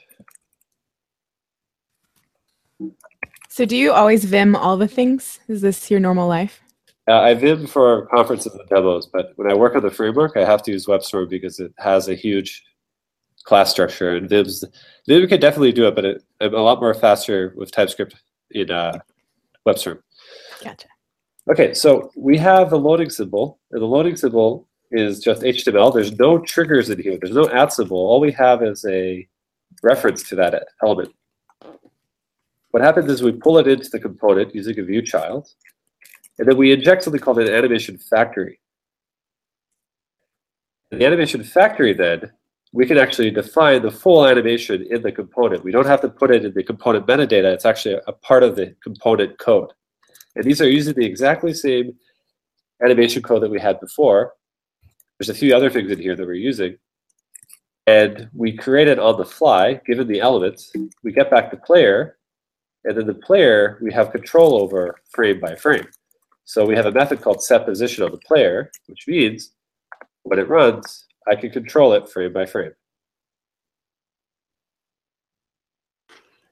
So 3.54 3.64
do 3.64 3.76
you 3.76 3.92
always 3.92 4.24
Vim 4.24 4.56
all 4.56 4.76
the 4.76 4.88
things? 4.88 5.38
Is 5.46 5.60
this 5.60 5.88
your 5.88 6.00
normal 6.00 6.26
life? 6.26 6.60
Uh, 7.06 7.20
I 7.20 7.34
Vim 7.34 7.68
for 7.68 8.06
conferences 8.06 8.52
and 8.52 8.68
demos, 8.68 9.06
but 9.06 9.30
when 9.36 9.48
I 9.48 9.54
work 9.54 9.76
on 9.76 9.82
the 9.82 9.92
framework, 9.92 10.36
I 10.36 10.44
have 10.44 10.60
to 10.64 10.72
use 10.72 10.86
WebStorm 10.86 11.30
because 11.30 11.60
it 11.60 11.72
has 11.78 12.08
a 12.08 12.16
huge 12.16 12.64
class 13.44 13.70
structure. 13.70 14.16
And 14.16 14.28
Vim's 14.28 14.64
Vim 15.06 15.28
can 15.28 15.38
definitely 15.38 15.70
do 15.70 15.86
it, 15.86 15.94
but 15.94 16.04
it, 16.04 16.24
I'm 16.40 16.52
a 16.52 16.62
lot 16.62 16.80
more 16.80 16.94
faster 16.94 17.54
with 17.56 17.70
TypeScript 17.70 18.16
in 18.50 18.72
uh, 18.72 18.98
WebStorm. 19.64 20.00
Gotcha. 20.60 20.88
Okay, 21.48 21.74
so 21.74 22.10
we 22.16 22.36
have 22.36 22.72
a 22.72 22.76
loading 22.76 23.08
symbol, 23.08 23.60
and 23.70 23.80
the 23.80 23.86
loading 23.86 24.16
symbol 24.16 24.66
is 24.90 25.20
just 25.20 25.42
HTML. 25.42 25.94
There's 25.94 26.18
no 26.18 26.38
triggers 26.38 26.90
in 26.90 27.00
here. 27.00 27.18
There's 27.22 27.36
no 27.36 27.48
at 27.50 27.72
symbol. 27.72 27.98
All 27.98 28.18
we 28.18 28.32
have 28.32 28.64
is 28.64 28.84
a 28.84 29.28
reference 29.84 30.28
to 30.30 30.34
that 30.34 30.66
element. 30.82 31.14
What 32.74 32.82
happens 32.82 33.08
is 33.08 33.22
we 33.22 33.30
pull 33.30 33.58
it 33.58 33.68
into 33.68 33.88
the 33.88 34.00
component 34.00 34.52
using 34.52 34.76
a 34.80 34.82
view 34.82 35.00
child, 35.00 35.48
and 36.40 36.48
then 36.48 36.56
we 36.56 36.72
inject 36.72 37.04
something 37.04 37.20
called 37.20 37.38
an 37.38 37.48
animation 37.48 37.96
factory. 37.98 38.58
In 40.90 40.98
the 40.98 41.06
animation 41.06 41.44
factory, 41.44 41.92
then, 41.92 42.32
we 42.72 42.84
can 42.84 42.98
actually 42.98 43.30
define 43.30 43.82
the 43.82 43.92
full 43.92 44.26
animation 44.26 44.84
in 44.90 45.02
the 45.02 45.12
component. 45.12 45.62
We 45.62 45.70
don't 45.70 45.86
have 45.86 46.00
to 46.00 46.08
put 46.08 46.32
it 46.32 46.44
in 46.44 46.52
the 46.52 46.64
component 46.64 47.06
metadata. 47.06 47.54
It's 47.54 47.64
actually 47.64 48.00
a 48.08 48.12
part 48.12 48.42
of 48.42 48.56
the 48.56 48.74
component 48.82 49.38
code. 49.38 49.70
And 50.34 50.44
these 50.44 50.60
are 50.60 50.68
using 50.68 50.94
the 50.94 51.06
exactly 51.06 51.54
same 51.54 51.94
animation 52.82 53.22
code 53.22 53.44
that 53.44 53.52
we 53.52 53.60
had 53.60 53.78
before. 53.78 54.32
There's 55.20 55.30
a 55.30 55.34
few 55.34 55.54
other 55.54 55.70
things 55.70 55.92
in 55.92 56.00
here 56.00 56.16
that 56.16 56.26
we're 56.26 56.34
using. 56.34 56.76
And 57.86 58.28
we 58.34 58.50
create 58.50 58.88
it 58.88 58.98
on 58.98 59.16
the 59.16 59.24
fly, 59.24 59.80
given 59.86 60.08
the 60.08 60.20
elements. 60.20 60.72
We 61.04 61.12
get 61.12 61.30
back 61.30 61.52
the 61.52 61.56
player, 61.56 62.16
and 62.84 62.96
then 62.96 63.06
the 63.06 63.14
player 63.14 63.78
we 63.82 63.92
have 63.92 64.12
control 64.12 64.60
over 64.62 64.96
frame 65.10 65.40
by 65.40 65.54
frame. 65.54 65.86
So 66.44 66.66
we 66.66 66.76
have 66.76 66.86
a 66.86 66.92
method 66.92 67.22
called 67.22 67.42
set 67.42 67.64
position 67.64 68.04
of 68.04 68.12
the 68.12 68.18
player, 68.18 68.70
which 68.86 69.06
means 69.08 69.52
when 70.24 70.38
it 70.38 70.48
runs, 70.48 71.06
I 71.26 71.36
can 71.36 71.50
control 71.50 71.94
it 71.94 72.08
frame 72.08 72.32
by 72.32 72.44
frame. 72.46 72.72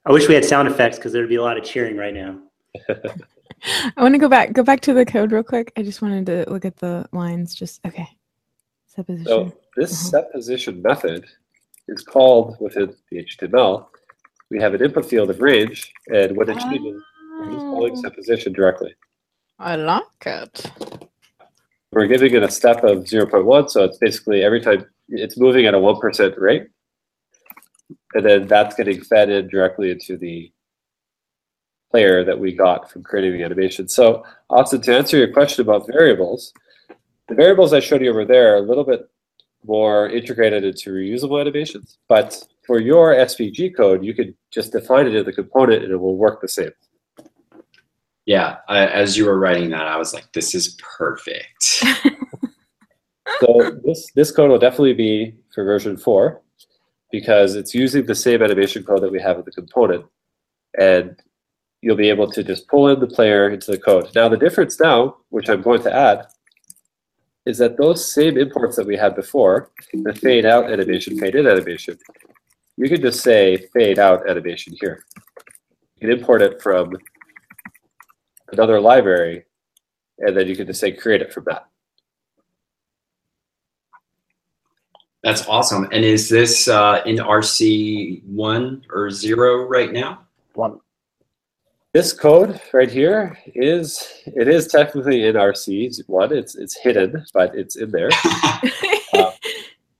I 0.04 0.12
wish 0.12 0.26
we 0.28 0.34
had 0.34 0.44
sound 0.44 0.66
effects 0.68 0.96
because 0.96 1.12
there'd 1.12 1.28
be 1.28 1.36
a 1.36 1.42
lot 1.42 1.56
of 1.58 1.64
cheering 1.64 1.96
right 1.96 2.14
now. 2.14 2.38
I 2.88 4.02
want 4.02 4.14
to 4.14 4.18
go 4.18 4.28
back 4.28 4.52
go 4.52 4.64
back 4.64 4.80
to 4.80 4.94
the 4.94 5.04
code 5.04 5.30
real 5.30 5.42
quick. 5.44 5.72
I 5.76 5.82
just 5.82 6.02
wanted 6.02 6.26
to 6.26 6.50
look 6.50 6.64
at 6.64 6.76
the 6.76 7.06
lines 7.12 7.54
just 7.54 7.84
okay. 7.86 8.08
Supposition. 8.88 9.26
So 9.26 9.52
this 9.76 9.92
Uh-huh. 9.92 10.22
set 10.22 10.32
position 10.32 10.82
method 10.82 11.24
is 11.88 12.02
called 12.02 12.56
within 12.60 12.94
the 13.10 13.18
HTML. 13.24 13.86
We 14.52 14.60
have 14.60 14.74
an 14.74 14.84
input 14.84 15.06
field 15.06 15.30
of 15.30 15.40
range, 15.40 15.90
and 16.08 16.36
when 16.36 16.50
it 16.50 16.58
changes, 16.58 17.02
we're 17.38 17.52
just 17.52 17.58
calling 17.58 17.92
Oh, 17.96 18.02
set 18.02 18.14
position 18.14 18.52
directly. 18.52 18.94
I 19.58 19.76
like 19.76 20.26
it. 20.26 20.70
We're 21.90 22.06
giving 22.06 22.34
it 22.34 22.42
a 22.42 22.50
step 22.50 22.84
of 22.84 23.04
0.1, 23.04 23.70
so 23.70 23.84
it's 23.84 23.96
basically 23.96 24.44
every 24.44 24.60
time 24.60 24.84
it's 25.08 25.38
moving 25.38 25.64
at 25.64 25.72
a 25.72 25.78
1% 25.78 26.38
rate. 26.38 26.66
And 28.12 28.26
then 28.26 28.46
that's 28.46 28.76
getting 28.76 29.00
fed 29.00 29.30
in 29.30 29.48
directly 29.48 29.90
into 29.90 30.18
the 30.18 30.52
player 31.90 32.22
that 32.22 32.38
we 32.38 32.52
got 32.52 32.90
from 32.90 33.02
creating 33.04 33.38
the 33.38 33.44
animation. 33.44 33.88
So, 33.88 34.22
Austin, 34.50 34.82
to 34.82 34.94
answer 34.94 35.16
your 35.16 35.32
question 35.32 35.62
about 35.62 35.86
variables, 35.90 36.52
the 37.26 37.34
variables 37.34 37.72
I 37.72 37.80
showed 37.80 38.02
you 38.02 38.10
over 38.10 38.26
there 38.26 38.52
are 38.52 38.58
a 38.58 38.68
little 38.68 38.84
bit 38.84 39.08
more 39.64 40.08
integrated 40.08 40.64
into 40.64 40.90
reusable 40.90 41.40
animations. 41.40 41.98
But 42.08 42.42
for 42.66 42.80
your 42.80 43.14
SVG 43.14 43.76
code, 43.76 44.04
you 44.04 44.14
could 44.14 44.34
just 44.50 44.72
define 44.72 45.06
it 45.06 45.14
in 45.14 45.24
the 45.24 45.32
component 45.32 45.82
and 45.82 45.92
it 45.92 45.96
will 45.96 46.16
work 46.16 46.40
the 46.40 46.48
same. 46.48 46.70
Yeah, 48.24 48.58
I, 48.68 48.86
as 48.86 49.16
you 49.16 49.26
were 49.26 49.38
writing 49.38 49.70
that, 49.70 49.88
I 49.88 49.96
was 49.96 50.14
like, 50.14 50.32
this 50.32 50.54
is 50.54 50.76
perfect. 50.96 51.84
So 53.40 53.80
this 53.84 54.10
this 54.14 54.30
code 54.30 54.50
will 54.50 54.58
definitely 54.58 54.94
be 54.94 55.34
for 55.52 55.64
version 55.64 55.96
four 55.96 56.42
because 57.10 57.56
it's 57.56 57.74
using 57.74 58.06
the 58.06 58.14
same 58.14 58.42
animation 58.42 58.84
code 58.84 59.02
that 59.02 59.12
we 59.12 59.20
have 59.20 59.36
in 59.36 59.44
the 59.44 59.50
component, 59.50 60.04
and 60.78 61.16
you'll 61.80 61.96
be 61.96 62.08
able 62.08 62.30
to 62.30 62.44
just 62.44 62.68
pull 62.68 62.88
in 62.88 63.00
the 63.00 63.06
player 63.06 63.50
into 63.50 63.70
the 63.70 63.78
code. 63.78 64.08
Now 64.14 64.28
the 64.28 64.36
difference 64.36 64.78
now, 64.80 65.16
which 65.30 65.48
I'm 65.48 65.62
going 65.62 65.82
to 65.82 65.94
add, 65.94 66.26
is 67.44 67.58
that 67.58 67.76
those 67.76 68.12
same 68.12 68.38
imports 68.38 68.76
that 68.76 68.86
we 68.86 68.96
had 68.96 69.16
before, 69.16 69.70
the 69.92 70.14
fade 70.14 70.46
out 70.46 70.70
animation, 70.70 71.18
fade 71.18 71.34
in 71.34 71.46
animation, 71.46 71.98
you 72.76 72.88
can 72.88 73.00
just 73.00 73.20
say 73.20 73.68
fade 73.72 73.98
out 73.98 74.28
animation 74.28 74.74
here. 74.80 75.04
You 75.96 76.08
can 76.08 76.18
import 76.18 76.42
it 76.42 76.62
from 76.62 76.96
another 78.52 78.80
library, 78.80 79.44
and 80.18 80.36
then 80.36 80.46
you 80.46 80.56
can 80.56 80.66
just 80.66 80.80
say 80.80 80.92
create 80.92 81.20
it 81.20 81.32
from 81.32 81.44
that. 81.48 81.66
That's 85.22 85.46
awesome. 85.46 85.88
And 85.92 86.04
is 86.04 86.28
this 86.28 86.66
uh, 86.66 87.02
in 87.06 87.16
RC 87.16 88.24
one 88.24 88.84
or 88.90 89.10
zero 89.10 89.68
right 89.68 89.92
now? 89.92 90.26
One. 90.54 90.80
This 91.94 92.14
code 92.14 92.58
right 92.72 92.90
here 92.90 93.38
is 93.54 94.22
it 94.24 94.48
is 94.48 94.66
technically 94.66 95.26
in 95.26 95.34
RC 95.34 96.08
one. 96.08 96.32
It's 96.32 96.54
it's 96.56 96.78
hidden, 96.78 97.24
but 97.34 97.54
it's 97.54 97.76
in 97.76 97.90
there. 97.90 98.08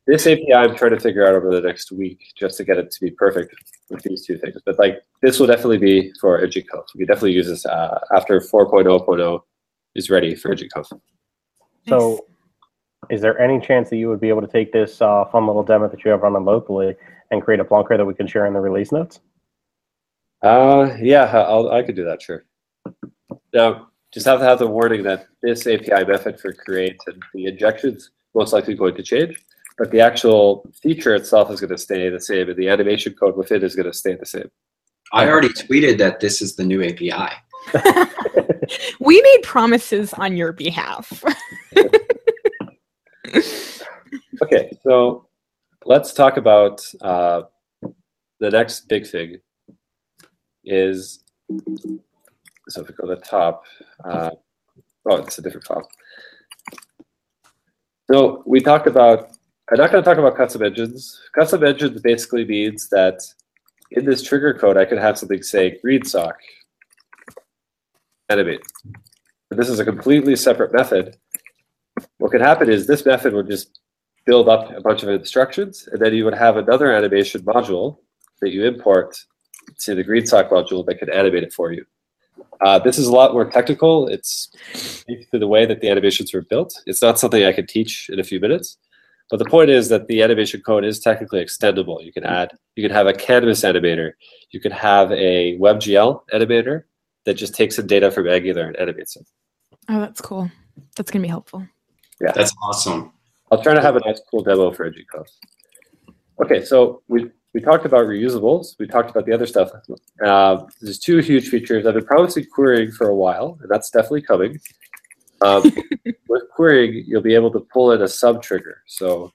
This 0.06 0.26
API 0.26 0.52
I'm 0.52 0.74
trying 0.76 0.90
to 0.90 1.00
figure 1.00 1.26
out 1.26 1.34
over 1.34 1.54
the 1.54 1.60
next 1.60 1.92
week 1.92 2.32
just 2.36 2.56
to 2.56 2.64
get 2.64 2.76
it 2.76 2.90
to 2.90 3.00
be 3.00 3.10
perfect 3.12 3.54
with 3.88 4.02
these 4.02 4.26
two 4.26 4.36
things. 4.36 4.56
But 4.66 4.78
like 4.78 5.02
this 5.20 5.38
will 5.38 5.46
definitely 5.46 5.78
be 5.78 6.12
for 6.20 6.44
EduCode. 6.44 6.86
We 6.96 7.04
definitely 7.04 7.32
use 7.32 7.46
this 7.46 7.64
uh, 7.64 8.00
after 8.14 8.40
4.0.0 8.40 9.40
is 9.94 10.10
ready 10.10 10.34
for 10.34 10.54
EduCode. 10.54 11.00
So, 11.88 12.26
is 13.10 13.20
there 13.20 13.38
any 13.40 13.60
chance 13.64 13.90
that 13.90 13.96
you 13.96 14.08
would 14.08 14.20
be 14.20 14.28
able 14.28 14.40
to 14.40 14.48
take 14.48 14.72
this 14.72 15.00
uh, 15.00 15.24
fun 15.26 15.46
little 15.46 15.62
demo 15.62 15.88
that 15.88 16.04
you 16.04 16.10
have 16.10 16.22
running 16.22 16.44
locally 16.44 16.96
and 17.30 17.40
create 17.40 17.60
a 17.60 17.64
plunker 17.64 17.96
that 17.96 18.04
we 18.04 18.14
can 18.14 18.26
share 18.26 18.46
in 18.46 18.54
the 18.54 18.60
release 18.60 18.90
notes? 18.90 19.20
Uh, 20.42 20.96
yeah, 21.00 21.24
I'll, 21.24 21.70
I 21.70 21.82
could 21.82 21.96
do 21.96 22.04
that, 22.04 22.20
sure. 22.20 22.44
Now, 23.54 23.88
just 24.12 24.26
have 24.26 24.40
to 24.40 24.44
have 24.44 24.58
the 24.58 24.66
warning 24.66 25.02
that 25.04 25.26
this 25.42 25.66
API 25.66 26.04
method 26.04 26.40
for 26.40 26.52
create 26.52 27.00
and 27.06 27.22
the 27.32 27.46
injections 27.46 28.10
most 28.34 28.52
likely 28.52 28.74
going 28.74 28.94
to 28.96 29.02
change, 29.02 29.40
but 29.78 29.90
the 29.90 30.00
actual 30.00 30.68
feature 30.82 31.14
itself 31.14 31.50
is 31.50 31.60
going 31.60 31.70
to 31.70 31.78
stay 31.78 32.08
the 32.08 32.20
same, 32.20 32.48
and 32.48 32.58
the 32.58 32.68
animation 32.68 33.14
code 33.14 33.36
within 33.36 33.62
is 33.62 33.76
going 33.76 33.86
to 33.86 33.92
stay 33.92 34.14
the 34.14 34.26
same. 34.26 34.50
I 35.12 35.28
already 35.28 35.50
tweeted 35.50 35.98
that 35.98 36.20
this 36.20 36.40
is 36.40 36.56
the 36.56 36.64
new 36.64 36.82
API. 36.82 37.32
we 39.00 39.20
made 39.20 39.42
promises 39.42 40.12
on 40.14 40.36
your 40.36 40.52
behalf. 40.52 41.22
Okay, 44.42 44.76
so 44.82 45.28
let's 45.84 46.12
talk 46.12 46.36
about 46.36 46.84
uh, 47.00 47.42
the 48.40 48.50
next 48.50 48.88
big 48.88 49.06
thing 49.06 49.36
is 50.64 51.22
so 52.68 52.82
if 52.82 52.88
we 52.88 52.94
go 52.94 53.08
to 53.08 53.16
the 53.16 53.20
top, 53.20 53.64
uh, 54.04 54.30
oh, 55.10 55.16
it's 55.16 55.38
a 55.38 55.42
different 55.42 55.66
file. 55.66 55.88
So 58.10 58.42
we 58.46 58.60
talked 58.60 58.86
about. 58.86 59.30
I'm 59.70 59.78
not 59.78 59.90
going 59.90 60.04
to 60.04 60.08
talk 60.08 60.18
about 60.18 60.36
custom 60.36 60.62
engines. 60.62 61.18
Custom 61.34 61.64
engines 61.64 62.00
basically 62.02 62.44
means 62.44 62.88
that 62.90 63.20
in 63.92 64.04
this 64.04 64.22
trigger 64.22 64.52
code, 64.52 64.76
I 64.76 64.84
could 64.84 64.98
have 64.98 65.16
something 65.16 65.42
say 65.42 65.78
GreenSock 65.84 66.34
animate. 68.28 68.60
But 69.48 69.58
this 69.58 69.68
is 69.68 69.80
a 69.80 69.84
completely 69.84 70.36
separate 70.36 70.74
method. 70.74 71.16
What 72.18 72.32
could 72.32 72.40
happen 72.40 72.68
is 72.68 72.86
this 72.86 73.06
method 73.06 73.32
would 73.32 73.48
just 73.48 73.80
build 74.26 74.48
up 74.48 74.76
a 74.76 74.80
bunch 74.80 75.02
of 75.02 75.08
instructions, 75.08 75.88
and 75.90 76.00
then 76.00 76.12
you 76.12 76.24
would 76.24 76.34
have 76.34 76.56
another 76.56 76.92
animation 76.92 77.40
module 77.42 77.98
that 78.40 78.50
you 78.50 78.64
import 78.64 79.16
to 79.80 79.94
the 79.94 80.04
GreenSock 80.04 80.50
module 80.50 80.84
that 80.86 80.98
could 80.98 81.10
animate 81.10 81.42
it 81.42 81.52
for 81.52 81.72
you. 81.72 81.84
Uh, 82.60 82.78
this 82.78 82.98
is 82.98 83.08
a 83.08 83.12
lot 83.12 83.32
more 83.32 83.44
technical. 83.44 84.06
It's 84.08 84.48
to 85.32 85.38
the 85.38 85.48
way 85.48 85.66
that 85.66 85.80
the 85.80 85.88
animations 85.88 86.32
were 86.32 86.42
built. 86.42 86.80
It's 86.86 87.02
not 87.02 87.18
something 87.18 87.44
I 87.44 87.52
could 87.52 87.68
teach 87.68 88.08
in 88.08 88.20
a 88.20 88.24
few 88.24 88.38
minutes. 88.40 88.78
But 89.30 89.38
the 89.38 89.46
point 89.46 89.70
is 89.70 89.88
that 89.88 90.08
the 90.08 90.22
animation 90.22 90.60
code 90.60 90.84
is 90.84 91.00
technically 91.00 91.42
extendable. 91.42 92.04
You 92.04 92.12
can 92.12 92.24
add, 92.24 92.52
you 92.76 92.86
can 92.86 92.94
have 92.94 93.06
a 93.06 93.14
canvas 93.14 93.62
animator. 93.62 94.12
You 94.50 94.60
can 94.60 94.72
have 94.72 95.10
a 95.12 95.58
WebGL 95.58 96.20
animator 96.34 96.84
that 97.24 97.34
just 97.34 97.54
takes 97.54 97.76
some 97.76 97.86
data 97.86 98.10
from 98.10 98.28
Angular 98.28 98.66
and 98.66 98.76
animates 98.76 99.16
it. 99.16 99.26
oh, 99.88 100.00
that's 100.00 100.20
cool. 100.20 100.50
That's 100.96 101.10
gonna 101.10 101.22
be 101.22 101.28
helpful. 101.28 101.66
Yeah, 102.20 102.32
that's 102.32 102.54
awesome. 102.62 103.12
I'll 103.50 103.62
try 103.62 103.74
to 103.74 103.80
have 103.80 103.96
a 103.96 104.00
nice, 104.00 104.20
cool 104.30 104.42
demo 104.42 104.70
for 104.70 104.90
EduCode. 104.90 105.28
Okay, 106.42 106.64
so 106.64 107.02
we 107.08 107.30
we 107.54 107.60
talked 107.60 107.84
about 107.84 108.06
reusables. 108.06 108.78
We 108.78 108.86
talked 108.86 109.10
about 109.10 109.26
the 109.26 109.32
other 109.32 109.46
stuff. 109.46 109.70
Uh, 110.24 110.64
there's 110.80 110.98
two 110.98 111.18
huge 111.18 111.48
features. 111.48 111.86
I've 111.86 111.94
been 111.94 112.04
promising 112.04 112.46
querying 112.46 112.92
for 112.92 113.08
a 113.08 113.14
while, 113.14 113.58
and 113.60 113.70
that's 113.70 113.90
definitely 113.90 114.22
coming. 114.22 114.58
Um, 115.42 115.62
with 116.28 116.42
querying, 116.54 117.04
you'll 117.06 117.20
be 117.20 117.34
able 117.34 117.50
to 117.52 117.60
pull 117.60 117.92
in 117.92 118.02
a 118.02 118.08
sub 118.08 118.42
trigger. 118.42 118.82
So 118.86 119.32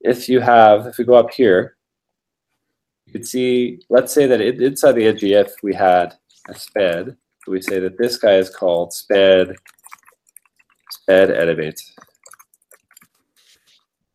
if 0.00 0.28
you 0.28 0.40
have, 0.40 0.86
if 0.86 0.98
we 0.98 1.04
go 1.04 1.14
up 1.14 1.30
here, 1.30 1.76
you 3.06 3.12
can 3.14 3.24
see, 3.24 3.80
let's 3.88 4.12
say 4.12 4.26
that 4.26 4.40
in, 4.40 4.62
inside 4.62 4.92
the 4.92 5.02
ngIf 5.02 5.50
we 5.62 5.74
had 5.74 6.14
a 6.48 6.54
SPED. 6.54 7.16
We 7.46 7.62
say 7.62 7.80
that 7.80 7.96
this 7.96 8.18
guy 8.18 8.34
is 8.34 8.50
called 8.50 8.92
SPED, 8.92 9.56
SPED 10.90 11.30
animate. 11.30 11.80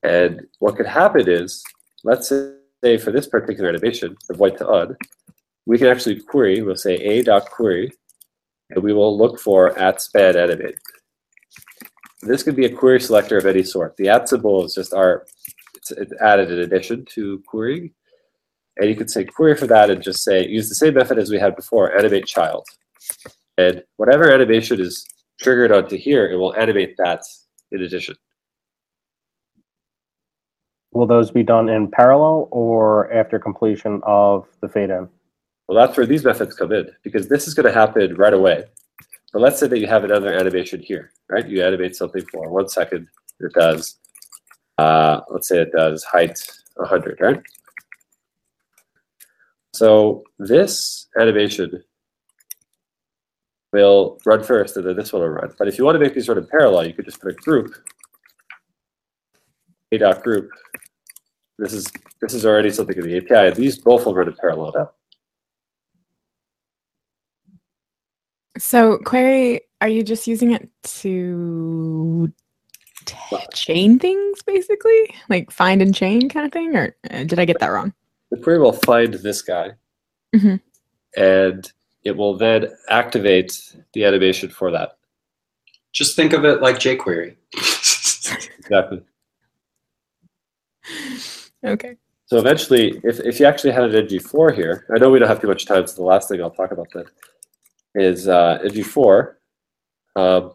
And 0.04 0.42
what 0.60 0.76
could 0.76 0.86
happen 0.86 1.28
is, 1.28 1.64
let's 2.04 2.30
say 2.30 2.54
for 2.98 3.12
this 3.12 3.28
particular 3.28 3.70
animation, 3.70 4.16
the 4.28 4.36
white 4.36 4.58
to 4.58 4.68
on, 4.68 4.98
we 5.66 5.78
can 5.78 5.88
actually 5.88 6.20
query, 6.20 6.62
we'll 6.62 6.76
say 6.76 6.96
a 6.96 7.24
dot 7.24 7.50
query, 7.50 7.92
and 8.70 8.84
we 8.84 8.94
will 8.94 9.18
look 9.18 9.40
for 9.40 9.78
at 9.80 10.02
span 10.02 10.36
animate. 10.36 10.76
This 12.22 12.44
could 12.44 12.56
be 12.56 12.66
a 12.66 12.76
query 12.76 13.00
selector 13.00 13.38
of 13.38 13.46
any 13.46 13.64
sort. 13.64 13.96
The 13.96 14.10
at 14.10 14.28
symbol 14.28 14.66
is 14.66 14.74
just 14.74 14.94
our, 14.94 15.26
it's, 15.76 15.92
it's 15.92 16.14
added 16.22 16.52
in 16.52 16.60
addition 16.60 17.06
to 17.12 17.42
querying. 17.48 17.92
And 18.78 18.90
you 18.90 18.96
could 18.96 19.10
say 19.10 19.24
query 19.24 19.56
for 19.56 19.68
that 19.68 19.90
and 19.90 20.02
just 20.02 20.24
say, 20.24 20.48
use 20.48 20.68
the 20.68 20.76
same 20.76 20.96
method 20.96 21.20
as 21.20 21.30
we 21.30 21.40
had 21.40 21.56
before, 21.56 21.98
animate 21.98 22.26
child. 22.26 22.66
And 23.58 23.84
whatever 23.98 24.32
animation 24.32 24.82
is 24.82 25.06
triggered 25.42 25.72
onto 25.72 25.98
here, 25.98 26.30
it 26.30 26.36
will 26.36 26.56
animate 26.56 26.96
that 26.98 27.22
in 27.72 27.82
addition. 27.82 28.16
Will 30.94 31.08
those 31.08 31.32
be 31.32 31.44
done 31.44 31.70
in 31.70 31.90
parallel 31.90 32.48
or 32.52 33.12
after 33.12 33.40
completion 33.40 34.00
of 34.04 34.48
the 34.62 34.70
fade 34.70 34.92
in? 34.92 35.10
Well, 35.68 35.78
that's 35.78 35.98
where 35.98 36.06
these 36.06 36.24
methods 36.24 36.56
come 36.56 36.72
in 36.72 36.90
because 37.04 37.28
this 37.28 37.48
is 37.48 37.54
going 37.54 37.66
to 37.66 37.74
happen 37.74 38.16
right 38.16 38.34
away. 38.34 38.66
But 39.32 39.42
let's 39.42 39.60
say 39.60 39.68
that 39.68 39.80
you 39.80 39.88
have 39.88 40.04
another 40.04 40.32
animation 40.32 40.82
here, 40.82 41.12
right? 41.30 41.48
You 41.48 41.64
animate 41.64 41.96
something 41.96 42.24
for 42.32 42.50
one 42.50 42.70
second. 42.70 43.08
It 43.40 43.54
does, 43.54 43.96
uh, 44.78 45.22
let's 45.30 45.48
say 45.48 45.62
it 45.62 45.72
does 45.72 46.04
height 46.04 46.40
100, 46.76 47.20
right? 47.20 47.42
So 49.74 50.24
this 50.38 51.08
animation 51.20 51.84
will 53.72 54.20
run 54.26 54.44
first 54.44 54.78
and 54.78 54.86
then 54.86 54.96
this 54.96 55.12
one 55.12 55.24
will 55.24 55.30
run. 55.30 55.52
But 55.58 55.68
if 55.68 55.80
you 55.80 55.86
want 55.86 55.96
to 55.96 56.00
make 56.00 56.14
these 56.14 56.30
run 56.30 56.38
in 56.38 56.46
parallel, 56.46 56.86
you 56.86 56.94
could 56.94 57.06
just 57.06 57.20
put 57.20 57.32
a 57.32 57.36
group, 57.36 57.74
a 59.92 59.98
dot 59.98 60.22
group. 60.24 60.52
This 61.60 61.74
is 61.74 61.88
this 62.22 62.34
is 62.34 62.46
already 62.46 62.72
something 62.72 62.98
in 62.98 63.04
the 63.04 63.18
API. 63.18 63.52
These 63.56 63.80
both 63.80 64.06
will 64.06 64.16
run 64.16 64.28
in 64.28 64.34
parallel 64.36 64.74
now. 64.76 64.92
So 68.58 68.98
query, 69.00 69.62
are 69.82 69.88
you 69.88 70.04
just 70.04 70.28
using 70.28 70.52
it 70.52 70.70
to 70.84 72.32
t- 73.06 73.16
chain 73.54 74.00
things, 74.00 74.42
basically, 74.44 75.14
like 75.30 75.52
find 75.52 75.82
and 75.82 75.94
chain 75.94 76.30
kind 76.30 76.46
of 76.46 76.52
thing, 76.52 76.76
or 76.76 76.96
uh, 77.12 77.24
did 77.24 77.40
I 77.40 77.46
get 77.46 77.60
that 77.60 77.68
wrong? 77.70 77.94
The 78.32 78.38
query 78.38 78.60
will 78.60 78.74
find 78.74 79.14
this 79.14 79.42
guy, 79.42 79.72
Mhm. 80.36 80.60
and 81.16 81.72
it 82.04 82.16
will 82.18 82.36
then 82.38 82.68
activate 82.90 83.76
the 83.94 84.06
animation 84.06 84.50
for 84.50 84.72
that. 84.72 84.98
Just 85.92 86.16
think 86.16 86.34
of 86.34 86.46
it 86.46 86.62
like 86.62 86.78
jQuery. 86.78 87.36
Exactly. 88.64 89.04
Okay. 91.64 91.96
So 92.26 92.38
eventually, 92.38 93.00
if, 93.04 93.20
if 93.20 93.40
you 93.40 93.46
actually 93.46 93.72
had 93.72 93.84
an 93.84 94.08
ngFor 94.08 94.56
here, 94.56 94.86
I 94.94 94.98
know 94.98 95.10
we 95.10 95.20
don't 95.20 95.28
have 95.28 95.42
too 95.42 95.48
much 95.48 95.66
time, 95.66 95.86
so 95.88 95.96
the 95.96 96.04
last 96.04 96.30
thing 96.30 96.42
I'll 96.42 96.52
talk 96.52 96.72
about 96.72 96.88
then 96.94 97.06
is 97.96 98.28
uh, 98.28 98.60
ngFor. 98.64 99.36
Um, 100.16 100.54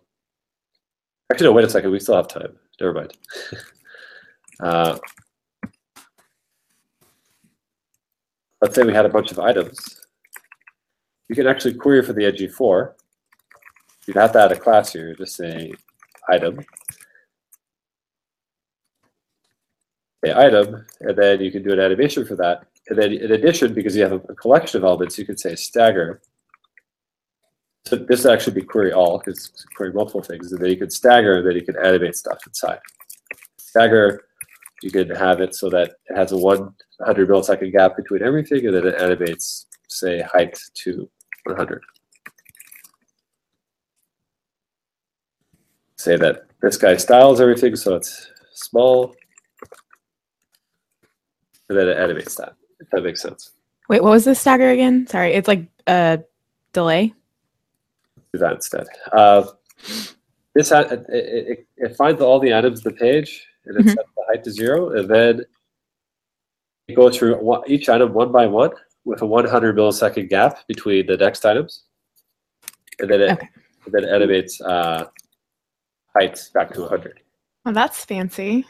actually, 1.31 1.47
no, 1.47 1.53
wait 1.53 1.65
a 1.65 1.71
second. 1.71 1.91
We 1.91 2.01
still 2.01 2.17
have 2.17 2.29
time. 2.29 2.57
Never 2.81 2.93
mind. 2.93 3.13
uh, 4.61 4.99
let's 8.61 8.75
say 8.75 8.83
we 8.83 8.95
had 8.95 9.07
a 9.07 9.11
bunch 9.11 9.31
of 9.31 9.39
items. 9.39 10.07
You 11.29 11.37
can 11.37 11.47
actually 11.47 11.75
query 11.75 12.03
for 12.03 12.13
the 12.13 12.23
ngFor. 12.23 12.95
You'd 14.07 14.17
have 14.17 14.33
to 14.33 14.41
add 14.41 14.53
a 14.53 14.57
class 14.57 14.93
here. 14.93 15.15
Just 15.15 15.37
say 15.37 15.73
item. 16.29 16.61
The 20.23 20.39
item, 20.39 20.85
and 21.01 21.17
then 21.17 21.41
you 21.41 21.51
can 21.51 21.63
do 21.63 21.73
an 21.73 21.81
animation 21.81 22.25
for 22.25 22.37
that. 22.37 22.67
And 22.89 22.99
then 22.99 23.13
in 23.13 23.33
addition, 23.33 23.75
because 23.75 23.95
you 23.95 24.03
have 24.03 24.13
a, 24.13 24.35
collection 24.35 24.79
of 24.79 24.85
elements, 24.85 25.19
you 25.19 25.27
could 25.27 25.39
say 25.39 25.55
stagger. 25.55 26.21
So 27.87 27.97
this 27.97 28.25
would 28.25 28.33
actually 28.33 28.55
be 28.55 28.67
query 28.67 28.93
all, 28.93 29.19
because 29.19 29.51
query 29.77 29.93
multiple 29.93 30.23
things, 30.23 30.53
and 30.53 30.61
then 30.61 30.71
you 30.71 30.77
could 30.77 30.93
stagger, 30.93 31.39
and 31.39 31.47
then 31.47 31.55
you 31.55 31.63
can 31.63 31.79
animate 31.79 32.17
stuff 32.17 32.39
inside. 32.47 32.81
Stagger, 33.59 34.25
you 34.83 34.91
can 34.91 35.11
have 35.11 35.41
it 35.41 35.55
so 35.55 35.71
that 35.71 35.93
it 36.09 36.17
has 36.17 36.33
a 36.33 36.37
100 36.37 37.29
millisecond 37.29 37.73
gap 37.73 37.97
between 37.97 38.23
everything, 38.23 38.67
and 38.67 38.75
then 38.75 38.87
it 38.87 39.01
animates, 39.01 39.67
say, 39.89 40.21
height 40.23 40.59
to 40.75 41.09
100. 41.45 41.83
Say 45.97 46.17
that 46.17 46.43
this 46.63 46.77
guy 46.77 46.97
styles 46.97 47.41
everything, 47.41 47.75
so 47.77 47.97
it's 47.97 48.29
small, 48.53 49.15
and 51.69 51.79
then 51.79 51.89
it 51.89 51.97
animates 51.99 52.35
that. 52.37 52.55
If 52.81 52.89
that 52.91 53.03
makes 53.03 53.21
sense. 53.23 53.53
Wait, 53.89 54.03
what 54.03 54.11
was 54.11 54.25
the 54.25 54.35
stagger 54.35 54.71
again? 54.71 55.07
Sorry, 55.07 55.33
it's 55.35 55.49
like 55.49 55.67
a 55.87 56.21
delay. 56.73 57.15
Do 58.33 58.39
that 58.41 58.53
instead. 58.55 58.87
Uh, 59.13 59.45
this 60.55 60.71
ha- 60.71 60.81
it, 60.81 61.07
it, 61.09 61.67
it 61.77 61.97
finds 61.97 62.21
all 62.21 62.39
the 62.39 62.55
items 62.55 62.85
in 62.85 62.93
the 62.93 62.99
page 62.99 63.47
and 63.67 63.77
it 63.79 63.87
Mhm. 63.87 63.95
sets 63.95 64.09
the 64.17 64.25
height 64.29 64.45
to 64.45 64.51
zero, 64.51 64.91
and 64.99 65.09
then 65.09 65.45
it 66.89 66.95
goes 66.95 67.17
through 67.19 67.37
one, 67.37 67.63
each 67.67 67.89
item 67.89 68.13
one 68.15 68.33
by 68.33 68.47
one 68.47 68.71
with 69.05 69.23
a 69.23 69.27
100 69.27 69.77
millisecond 69.77 70.29
gap 70.29 70.67
between 70.67 71.07
the 71.07 71.17
next 71.17 71.45
items, 71.45 71.85
and 73.01 73.11
then 73.11 73.21
it 73.23 73.33
Okay. 73.33 73.49
and 73.87 73.95
then 73.95 74.05
it 74.05 74.11
animates 74.11 74.61
uh, 74.61 75.07
height 76.17 76.51
back 76.55 76.73
to 76.75 76.81
100. 76.83 77.21
Well, 77.65 77.75
that's 77.75 78.05
fancy. 78.05 78.67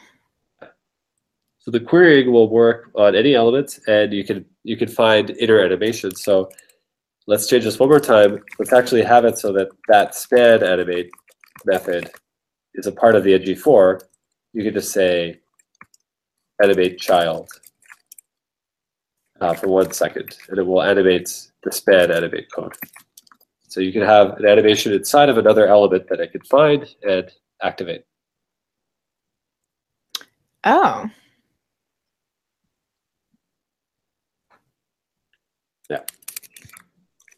So 1.59 1.71
the 1.71 1.79
querying 1.79 2.31
will 2.31 2.49
work 2.49 2.89
on 2.95 3.15
any 3.15 3.35
element, 3.35 3.79
and 3.87 4.13
you 4.13 4.23
can 4.23 4.45
you 4.63 4.77
can 4.77 4.87
find 4.87 5.31
inner 5.31 5.59
animation. 5.59 6.15
So 6.15 6.49
let's 7.27 7.47
change 7.47 7.65
this 7.65 7.79
one 7.79 7.89
more 7.89 7.99
time. 7.99 8.39
Let's 8.57 8.73
actually 8.73 9.03
have 9.03 9.25
it 9.25 9.37
so 9.37 9.51
that 9.53 9.69
that 9.87 10.15
span 10.15 10.63
animate 10.63 11.11
method 11.65 12.09
is 12.75 12.87
a 12.87 12.91
part 12.91 13.15
of 13.15 13.23
the 13.23 13.37
ngFor. 13.37 14.01
You 14.53 14.63
can 14.63 14.73
just 14.73 14.91
say 14.93 15.41
animate 16.63 16.97
child 16.99 17.49
uh, 19.41 19.53
for 19.53 19.67
one 19.67 19.91
second, 19.91 20.37
and 20.47 20.57
it 20.57 20.63
will 20.63 20.81
animate 20.81 21.29
the 21.63 21.71
span 21.71 22.11
animate 22.11 22.51
code. 22.51 22.73
So 23.67 23.81
you 23.81 23.93
can 23.93 24.01
have 24.01 24.37
an 24.37 24.45
animation 24.45 24.93
inside 24.93 25.29
of 25.29 25.37
another 25.37 25.67
element 25.67 26.07
that 26.09 26.19
it 26.19 26.31
can 26.31 26.41
find 26.41 26.87
and 27.03 27.29
activate. 27.61 28.03
Oh, 30.63 31.09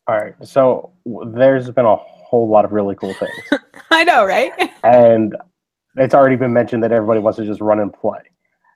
All 0.07 0.17
right. 0.17 0.35
So 0.43 0.91
there's 1.27 1.69
been 1.71 1.85
a 1.85 1.95
whole 1.95 2.49
lot 2.49 2.65
of 2.65 2.71
really 2.71 2.95
cool 2.95 3.13
things. 3.13 3.61
I 3.91 4.03
know, 4.03 4.25
right? 4.25 4.51
and 4.83 5.35
it's 5.95 6.13
already 6.13 6.35
been 6.35 6.53
mentioned 6.53 6.83
that 6.83 6.91
everybody 6.91 7.19
wants 7.19 7.37
to 7.37 7.45
just 7.45 7.61
run 7.61 7.79
and 7.79 7.93
play. 7.93 8.19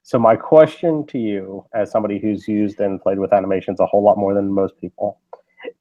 So 0.04 0.20
my 0.20 0.36
question 0.36 1.06
to 1.08 1.18
you, 1.18 1.66
as 1.74 1.90
somebody 1.90 2.20
who's 2.20 2.48
used 2.48 2.80
and 2.80 3.02
played 3.02 3.18
with 3.18 3.34
animations 3.34 3.80
a 3.80 3.86
whole 3.86 4.04
lot 4.04 4.18
more 4.18 4.34
than 4.34 4.52
most 4.52 4.80
people, 4.80 5.20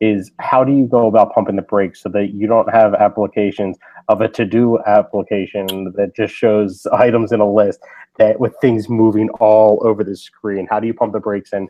is 0.00 0.32
how 0.40 0.64
do 0.64 0.72
you 0.72 0.86
go 0.86 1.06
about 1.08 1.34
pumping 1.34 1.56
the 1.56 1.62
brakes 1.62 2.00
so 2.00 2.08
that 2.08 2.32
you 2.32 2.46
don't 2.46 2.72
have 2.72 2.94
applications 2.94 3.76
of 4.08 4.22
a 4.22 4.28
to-do 4.28 4.78
application 4.86 5.92
that 5.96 6.16
just 6.16 6.34
shows 6.34 6.86
items 6.92 7.32
in 7.32 7.40
a 7.40 7.52
list 7.52 7.80
that 8.16 8.40
with 8.40 8.54
things 8.60 8.88
moving 8.88 9.28
all 9.40 9.80
over 9.86 10.02
the 10.02 10.16
screen? 10.16 10.66
How 10.70 10.80
do 10.80 10.86
you 10.86 10.94
pump 10.94 11.12
the 11.12 11.20
brakes 11.20 11.52
and 11.52 11.68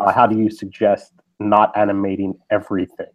uh, 0.00 0.12
how 0.12 0.26
do 0.26 0.38
you 0.38 0.50
suggest 0.50 1.12
not 1.40 1.76
animating 1.76 2.34
everything? 2.50 3.06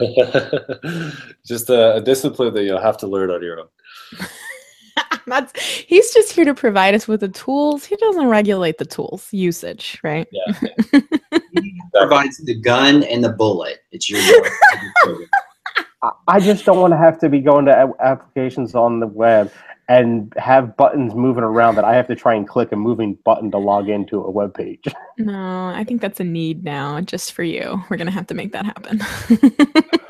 Just 1.46 1.70
a, 1.70 1.96
a 1.96 2.00
discipline 2.00 2.54
that 2.54 2.64
you'll 2.64 2.80
have 2.80 2.96
to 2.98 3.06
learn 3.06 3.30
on 3.30 3.42
your 3.42 3.60
own. 3.60 3.68
That's 5.26 5.58
he's 5.60 6.12
just 6.12 6.32
here 6.32 6.44
to 6.44 6.52
provide 6.52 6.94
us 6.96 7.06
with 7.06 7.20
the 7.20 7.28
tools. 7.28 7.84
He 7.84 7.94
doesn't 7.94 8.26
regulate 8.26 8.78
the 8.78 8.84
tools 8.84 9.28
usage, 9.32 10.00
right? 10.02 10.26
Yeah. 10.32 11.00
provides 11.94 12.38
the 12.38 12.58
gun 12.60 13.04
and 13.04 13.22
the 13.22 13.28
bullet. 13.28 13.78
It's 13.92 14.10
your 14.10 14.20
job. 14.20 15.18
I- 16.02 16.10
I 16.26 16.40
just 16.40 16.64
don't 16.64 16.80
want 16.80 16.92
to 16.92 16.96
have 16.96 17.20
to 17.20 17.28
be 17.28 17.38
going 17.38 17.64
to 17.66 17.94
applications 18.00 18.74
on 18.74 18.98
the 18.98 19.06
web 19.06 19.52
and 19.88 20.32
have 20.36 20.76
buttons 20.76 21.14
moving 21.14 21.42
around 21.44 21.74
that 21.74 21.84
I 21.84 21.94
have 21.94 22.06
to 22.08 22.14
try 22.14 22.34
and 22.34 22.46
click 22.48 22.72
a 22.72 22.76
moving 22.76 23.18
button 23.24 23.50
to 23.50 23.58
log 23.58 23.88
into 23.88 24.22
a 24.22 24.30
web 24.30 24.54
page. 24.54 24.84
No, 25.18 25.66
I 25.68 25.84
think 25.84 26.00
that's 26.00 26.20
a 26.20 26.24
need 26.24 26.64
now, 26.64 27.00
just 27.02 27.32
for 27.32 27.42
you. 27.42 27.82
We're 27.90 27.98
gonna 27.98 28.10
have 28.10 28.26
to 28.28 28.34
make 28.34 28.52
that 28.52 28.64
happen. 28.64 29.00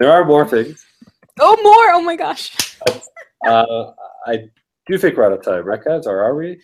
There 0.00 0.10
are 0.10 0.24
more 0.24 0.48
things. 0.48 0.84
oh, 1.38 1.56
more! 1.62 1.92
Oh 1.92 2.02
my 2.02 2.16
gosh. 2.16 2.78
Uh, 3.46 3.92
I 4.26 4.48
do 4.86 4.96
think 4.96 5.16
we're 5.16 5.26
out 5.26 5.32
of 5.34 5.42
time, 5.42 5.64
right, 5.64 5.82
guys? 5.84 6.06
Or 6.06 6.22
are 6.24 6.34
we? 6.34 6.58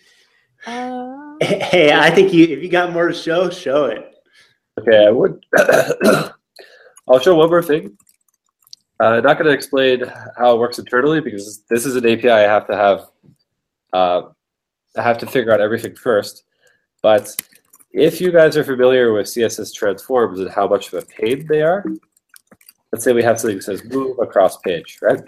Uh, 0.65 1.35
Hey, 1.41 1.93
I 1.93 2.09
think 2.09 2.33
you 2.33 2.45
if 2.45 2.63
you 2.63 2.67
got 2.69 2.91
more 2.91 3.07
to 3.07 3.13
show, 3.13 3.49
show 3.51 3.85
it. 3.85 4.11
Okay, 4.79 5.05
I 5.05 5.11
would. 5.11 5.45
I'll 7.07 7.19
show 7.19 7.35
one 7.35 7.49
more 7.49 7.61
thing. 7.61 7.95
Uh, 8.99 9.19
not 9.19 9.37
going 9.37 9.45
to 9.45 9.51
explain 9.51 10.03
how 10.37 10.55
it 10.55 10.59
works 10.59 10.79
internally 10.79 11.21
because 11.21 11.63
this 11.69 11.85
is 11.85 11.95
an 11.95 12.07
API 12.07 12.31
I 12.31 12.39
have 12.41 12.67
to 12.67 12.75
have. 12.75 13.05
Uh, 13.93 14.29
I 14.97 15.03
have 15.03 15.19
to 15.19 15.27
figure 15.27 15.53
out 15.53 15.61
everything 15.61 15.95
first. 15.95 16.45
But 17.03 17.35
if 17.91 18.19
you 18.19 18.31
guys 18.31 18.57
are 18.57 18.63
familiar 18.63 19.13
with 19.13 19.27
CSS 19.27 19.73
transforms 19.73 20.39
and 20.39 20.49
how 20.49 20.67
much 20.67 20.91
of 20.91 21.03
a 21.03 21.05
pain 21.05 21.45
they 21.47 21.61
are, 21.61 21.85
let's 22.91 23.05
say 23.05 23.13
we 23.13 23.23
have 23.23 23.39
something 23.39 23.57
that 23.57 23.63
says 23.63 23.83
move 23.85 24.17
across 24.19 24.57
page, 24.57 24.97
right? 25.01 25.21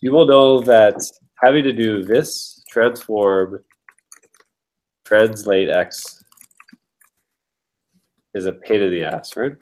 You 0.00 0.12
will 0.12 0.26
know 0.26 0.60
that 0.60 0.96
having 1.42 1.64
to 1.64 1.72
do 1.72 2.04
this 2.04 2.62
transform 2.68 3.60
translate 5.04 5.70
x 5.70 6.22
is 8.34 8.44
a 8.44 8.52
pain 8.52 8.82
in 8.82 8.90
the 8.90 9.04
ass, 9.04 9.36
right? 9.36 9.56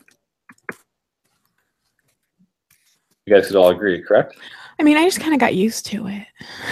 You 3.27 3.35
guys 3.35 3.49
could 3.49 3.57
all 3.57 3.71
agree, 3.71 4.01
correct? 4.03 4.37
I 4.79 4.83
mean, 4.83 4.97
I 4.97 5.05
just 5.05 5.21
kind 5.21 5.35
of 5.35 5.41
got 5.41 5.55
used 5.55 5.87
to 5.87 6.07
it. 6.07 6.27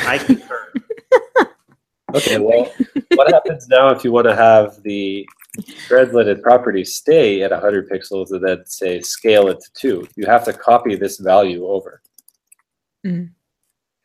I 0.06 0.18
concur. 0.18 0.72
Okay, 2.14 2.38
well, 2.38 2.72
what 3.14 3.32
happens 3.32 3.66
now 3.66 3.88
if 3.88 4.04
you 4.04 4.12
want 4.12 4.28
to 4.28 4.36
have 4.36 4.80
the 4.84 5.28
translated 5.88 6.42
property 6.44 6.84
stay 6.84 7.42
at 7.42 7.50
100 7.50 7.90
pixels 7.90 8.30
and 8.30 8.46
then 8.46 8.64
say 8.66 9.00
scale 9.00 9.48
it 9.48 9.58
to 9.60 9.70
2? 10.04 10.08
You 10.14 10.26
have 10.26 10.44
to 10.44 10.52
copy 10.52 10.94
this 10.94 11.18
value 11.18 11.66
over. 11.66 12.00
Mm. 13.04 13.30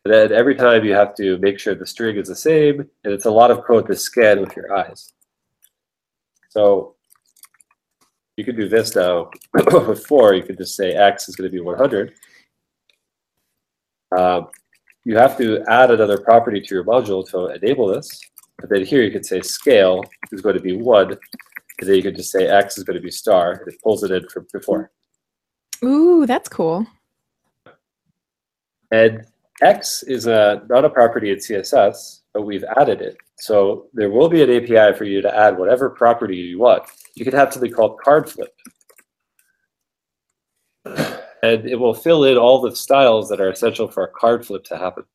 Then 0.06 0.32
every 0.32 0.56
time 0.56 0.86
you 0.86 0.94
have 0.94 1.14
to 1.16 1.38
make 1.38 1.60
sure 1.60 1.76
the 1.76 1.86
string 1.86 2.16
is 2.16 2.30
the 2.30 2.36
same, 2.36 2.80
and 3.04 3.14
it's 3.14 3.26
a 3.26 3.32
lot 3.32 3.52
of 3.52 3.64
code 3.64 3.86
to 3.88 3.96
scan 3.96 4.42
with 4.42 4.56
your 4.56 4.76
eyes. 4.76 5.14
So 6.50 6.96
you 8.38 8.44
could 8.44 8.58
do 8.58 8.68
this 8.68 8.96
now 8.96 9.30
with 9.54 10.04
4. 10.08 10.34
You 10.34 10.42
could 10.42 10.58
just 10.58 10.76
say 10.76 10.94
x 10.94 11.30
is 11.30 11.36
going 11.36 11.52
to 11.52 11.56
be 11.56 11.62
100. 11.62 12.16
Um, 14.18 14.48
you 15.06 15.18
have 15.18 15.38
to 15.38 15.64
add 15.68 15.92
another 15.92 16.18
property 16.18 16.62
to 16.62 16.76
your 16.76 16.84
module 16.84 17.28
to 17.32 17.48
enable 17.48 17.88
this. 17.88 18.20
But 18.58 18.70
then 18.70 18.86
here 18.86 19.02
you 19.02 19.12
could 19.12 19.26
say 19.26 19.42
scale 19.42 20.04
is 20.32 20.42
going 20.42 20.56
to 20.56 20.62
be 20.62 20.76
1. 20.76 21.12
And 21.12 21.20
then 21.88 21.96
you 21.96 22.04
could 22.04 22.16
just 22.16 22.32
say 22.32 22.48
x 22.48 22.78
is 22.78 22.84
going 22.84 22.98
to 22.98 23.02
be 23.02 23.12
star. 23.12 23.54
And 23.54 23.74
it 23.74 23.82
pulls 23.82 24.04
it 24.04 24.12
in 24.12 24.28
from 24.28 24.48
before. 24.52 24.92
Ooh, 25.84 26.26
that's 26.26 26.50
cool. 26.50 26.86
And 28.92 29.26
X 29.62 30.04
is 30.04 30.28
a, 30.28 30.64
not 30.70 30.86
a 30.86 30.90
property 30.90 31.32
in 31.32 31.38
CSS, 31.38 32.22
but 32.34 32.44
we've 32.44 32.64
added 32.78 33.02
it. 33.02 33.18
So 33.38 33.88
there 33.94 34.10
will 34.10 34.30
be 34.30 34.44
an 34.44 34.50
API 34.50 34.98
for 34.98 35.06
you 35.06 35.22
to 35.22 35.36
add 35.36 35.58
whatever 35.58 35.90
property 35.90 36.36
you 36.36 36.60
want. 36.60 36.84
You 37.16 37.24
could 37.24 37.34
have 37.34 37.54
something 37.54 37.72
called 37.72 38.00
card 38.00 38.30
flip. 38.30 38.54
And 41.42 41.66
it 41.66 41.76
will 41.76 41.94
fill 41.94 42.26
in 42.26 42.38
all 42.38 42.62
the 42.62 42.76
styles 42.76 43.30
that 43.30 43.40
are 43.40 43.50
essential 43.50 43.88
for 43.88 44.04
a 44.04 44.08
card 44.08 44.46
flip 44.46 44.64
to 44.66 44.78
happen. 44.78 45.04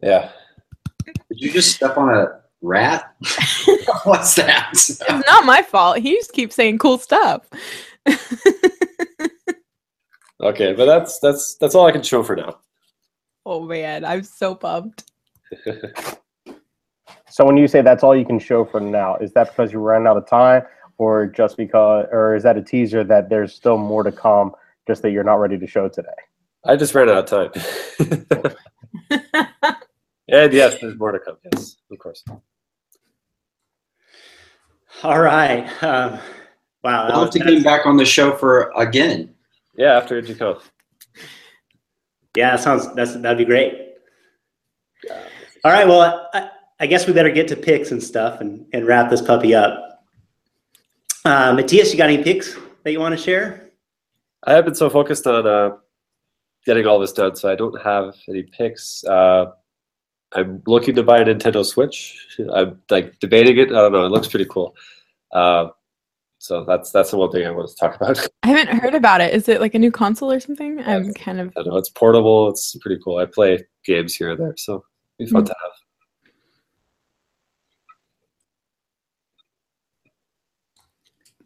Yeah. 0.00 0.30
Did 1.04 1.40
you 1.40 1.52
just 1.52 1.74
step 1.74 1.98
on 1.98 2.14
a 2.14 2.40
rat? 2.62 3.12
What's 4.04 4.36
that? 4.36 4.68
It's 4.72 5.00
not 5.26 5.44
my 5.44 5.62
fault. 5.62 5.98
He 5.98 6.14
just 6.14 6.32
keeps 6.32 6.54
saying 6.54 6.78
cool 6.78 6.98
stuff. 6.98 7.48
Okay, 10.40 10.72
but 10.72 10.84
that's 10.84 11.18
that's 11.18 11.56
that's 11.56 11.74
all 11.74 11.86
I 11.86 11.90
can 11.90 12.04
show 12.04 12.22
for 12.22 12.36
now. 12.36 12.60
oh 13.44 13.60
man, 13.64 14.04
I'm 14.04 14.22
so 14.22 14.54
pumped. 14.54 15.10
So 17.28 17.44
when 17.44 17.56
you 17.56 17.66
say 17.66 17.82
that's 17.82 18.04
all 18.04 18.16
you 18.16 18.24
can 18.24 18.38
show 18.38 18.64
for 18.64 18.78
now, 18.78 19.16
is 19.16 19.32
that 19.32 19.48
because 19.48 19.72
you 19.72 19.80
ran 19.80 20.06
out 20.06 20.16
of 20.16 20.28
time, 20.28 20.62
or 20.98 21.26
just 21.26 21.56
because, 21.56 22.06
or 22.12 22.34
is 22.34 22.42
that 22.42 22.56
a 22.56 22.62
teaser 22.62 23.04
that 23.04 23.30
there's 23.30 23.54
still 23.54 23.78
more 23.78 24.02
to 24.02 24.12
come, 24.12 24.54
just 24.86 25.02
that 25.02 25.10
you're 25.10 25.24
not 25.24 25.36
ready 25.36 25.58
to 25.58 25.66
show 25.66 25.88
today? 25.88 26.08
I 26.64 26.76
just 26.76 26.94
ran 26.94 27.08
out 27.08 27.32
of 27.32 27.50
time. 27.50 28.54
and 30.28 30.52
yes, 30.52 30.76
there's 30.80 30.98
more 30.98 31.12
to 31.12 31.20
come. 31.20 31.36
Yes, 31.52 31.76
of 31.90 31.98
course. 31.98 32.24
All 35.02 35.20
right. 35.20 35.64
Um, 35.82 36.18
wow. 36.82 37.06
that 37.06 37.14
I'll 37.14 37.22
have 37.22 37.30
to 37.30 37.38
get 37.38 37.48
him 37.48 37.62
back 37.62 37.86
on 37.86 37.96
the 37.96 38.04
show 38.04 38.36
for 38.36 38.72
again. 38.76 39.34
Yeah, 39.76 39.96
after 39.96 40.20
NGConf. 40.20 40.62
Yeah, 42.36 42.56
that 42.56 42.60
sounds 42.60 42.92
that's 42.94 43.14
that'd 43.14 43.38
be 43.38 43.44
great. 43.44 43.94
All 45.64 45.72
right. 45.72 45.86
Well, 45.86 46.28
I, 46.34 46.50
I 46.80 46.86
guess 46.86 47.06
we 47.06 47.12
better 47.12 47.30
get 47.30 47.48
to 47.48 47.56
picks 47.56 47.90
and 47.90 48.02
stuff 48.02 48.40
and, 48.40 48.66
and 48.72 48.86
wrap 48.86 49.10
this 49.10 49.22
puppy 49.22 49.54
up. 49.54 49.87
Uh, 51.28 51.52
Matthias, 51.52 51.92
you 51.92 51.98
got 51.98 52.08
any 52.08 52.22
picks 52.22 52.56
that 52.84 52.92
you 52.92 52.98
want 53.00 53.14
to 53.14 53.22
share? 53.22 53.68
I 54.44 54.54
have 54.54 54.64
been 54.64 54.74
so 54.74 54.88
focused 54.88 55.26
on 55.26 55.46
uh, 55.46 55.76
getting 56.64 56.86
all 56.86 56.98
this 56.98 57.12
done, 57.12 57.36
so 57.36 57.52
I 57.52 57.54
don't 57.54 57.78
have 57.82 58.14
any 58.30 58.44
picks. 58.44 59.04
Uh, 59.04 59.50
I'm 60.34 60.62
looking 60.66 60.94
to 60.94 61.02
buy 61.02 61.18
a 61.18 61.24
Nintendo 61.26 61.62
Switch. 61.66 62.18
I'm 62.54 62.80
like 62.88 63.18
debating 63.20 63.58
it. 63.58 63.68
I 63.68 63.72
don't 63.72 63.92
know. 63.92 64.06
It 64.06 64.10
looks 64.10 64.26
pretty 64.28 64.46
cool. 64.46 64.74
Uh, 65.30 65.66
so 66.38 66.64
that's 66.64 66.92
that's 66.92 67.10
the 67.10 67.18
one 67.18 67.30
thing 67.30 67.46
I 67.46 67.50
want 67.50 67.68
to 67.68 67.76
talk 67.76 67.96
about. 67.96 68.26
I 68.42 68.48
haven't 68.48 68.78
heard 68.78 68.94
about 68.94 69.20
it. 69.20 69.34
Is 69.34 69.50
it 69.50 69.60
like 69.60 69.74
a 69.74 69.78
new 69.78 69.90
console 69.92 70.32
or 70.32 70.40
something? 70.40 70.80
I'm 70.82 71.12
kind 71.12 71.40
of 71.40 71.48
I 71.58 71.62
don't 71.62 71.66
know. 71.74 71.76
It's 71.76 71.90
portable. 71.90 72.48
It's 72.48 72.74
pretty 72.80 73.02
cool. 73.04 73.18
I 73.18 73.26
play 73.26 73.66
games 73.84 74.14
here 74.14 74.30
and 74.30 74.40
there, 74.40 74.54
so 74.56 74.82
it'd 75.18 75.28
be 75.28 75.32
fun 75.32 75.42
Mm. 75.42 75.48
to 75.48 75.54
have. 75.62 75.72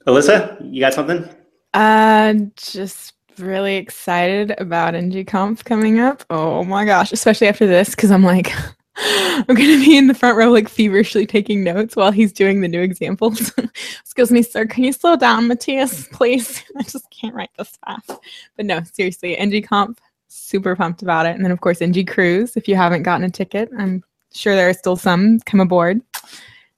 Alyssa, 0.07 0.59
you 0.73 0.81
got 0.81 0.95
something? 0.95 1.29
uh 1.75 2.35
just 2.57 3.15
really 3.39 3.77
excited 3.77 4.55
about 4.59 4.95
NGConf 4.95 5.65
coming 5.65 6.01
up. 6.01 6.25
Oh 6.31 6.65
my 6.65 6.85
gosh, 6.85 7.13
especially 7.13 7.49
after 7.49 7.67
this 7.67 7.91
because 7.91 8.11
I'm 8.11 8.23
like 8.23 8.53
I'm 8.97 9.47
gonna 9.47 9.79
be 9.79 9.97
in 9.97 10.07
the 10.07 10.15
front 10.15 10.37
row 10.37 10.51
like 10.51 10.69
feverishly 10.69 11.27
taking 11.27 11.65
notes 11.65 11.97
while 11.97 12.13
he's 12.13 12.33
doing 12.33 12.61
the 12.61 12.69
new 12.69 12.83
examples. 12.83 13.53
Excuse 14.01 14.31
me, 14.31 14.43
sir, 14.43 14.67
can 14.67 14.85
you 14.85 14.93
slow 14.93 15.17
down, 15.17 15.49
Matthias, 15.49 16.09
please? 16.09 16.63
I 16.77 16.83
just 16.83 17.11
can't 17.11 17.35
write 17.35 17.51
this 17.57 17.79
fast. 17.85 18.13
But 18.57 18.67
no, 18.67 18.83
seriously, 18.93 19.37
NGConf, 19.37 19.97
super 20.29 20.77
pumped 20.77 21.03
about 21.03 21.27
it. 21.27 21.35
And 21.35 21.45
then 21.45 21.53
of 21.53 21.61
course 21.61 21.81
NG 21.81 22.05
Cruise. 22.05 22.57
If 22.57 22.69
you 22.69 22.77
haven't 22.77 23.03
gotten 23.05 23.25
a 23.25 23.31
ticket, 23.31 23.71
I'm 23.79 24.05
sure 24.33 24.55
there 24.55 24.69
are 24.69 24.75
still 24.75 24.97
some. 24.97 25.41
Come 25.41 25.61
aboard. 25.61 26.03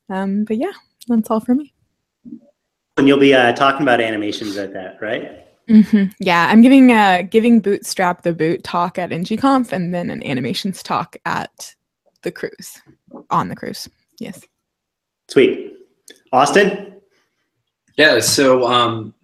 Um, 0.08 0.44
but 0.44 0.56
yeah, 0.56 0.72
that's 1.08 1.30
all 1.30 1.40
for 1.40 1.54
me. 1.54 1.73
And 2.96 3.08
you'll 3.08 3.18
be 3.18 3.34
uh, 3.34 3.52
talking 3.52 3.82
about 3.82 4.00
animations 4.00 4.56
at 4.56 4.72
that, 4.72 4.98
right? 5.00 5.40
hmm 5.68 6.04
Yeah, 6.20 6.46
I'm 6.50 6.60
giving 6.60 6.92
uh 6.92 7.22
giving 7.22 7.60
Bootstrap 7.60 8.22
the 8.22 8.34
boot 8.34 8.62
talk 8.64 8.98
at 8.98 9.10
NGConf 9.10 9.72
and 9.72 9.94
then 9.94 10.10
an 10.10 10.22
animations 10.22 10.82
talk 10.82 11.16
at 11.24 11.74
the 12.22 12.30
cruise 12.30 12.80
on 13.30 13.48
the 13.48 13.56
cruise. 13.56 13.88
Yes. 14.18 14.44
Sweet. 15.28 15.72
Austin? 16.32 17.00
Yeah, 17.96 18.18
so 18.20 18.66
um, 18.66 19.14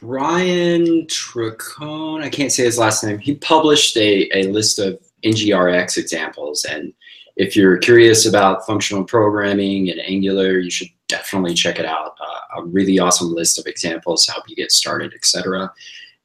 Brian 0.00 1.06
Tricone, 1.06 2.22
I 2.22 2.30
can't 2.30 2.50
say 2.50 2.64
his 2.64 2.78
last 2.78 3.04
name, 3.04 3.18
he 3.18 3.36
published 3.36 3.96
a, 3.96 4.30
a 4.36 4.50
list 4.50 4.78
of 4.78 4.98
NGRX 5.24 5.98
examples. 5.98 6.64
And 6.64 6.92
if 7.36 7.56
you're 7.56 7.78
curious 7.78 8.26
about 8.26 8.66
functional 8.66 9.04
programming 9.04 9.90
and 9.90 10.00
Angular, 10.00 10.58
you 10.58 10.70
should 10.70 10.88
definitely 11.08 11.54
check 11.54 11.78
it 11.78 11.86
out. 11.86 12.16
Uh, 12.20 12.60
a 12.60 12.64
really 12.64 12.98
awesome 12.98 13.34
list 13.34 13.58
of 13.58 13.66
examples 13.66 14.24
to 14.24 14.32
help 14.32 14.48
you 14.48 14.54
get 14.54 14.70
started, 14.70 15.12
etc. 15.14 15.72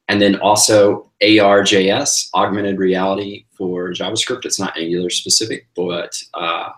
And 0.08 0.20
then 0.20 0.36
also 0.40 1.10
AR.js, 1.22 2.30
augmented 2.34 2.78
reality 2.78 3.46
for 3.52 3.90
JavaScript. 3.90 4.44
It's 4.44 4.60
not 4.60 4.76
Angular 4.76 5.10
specific, 5.10 5.66
but 5.74 6.20
uh, 6.34 6.70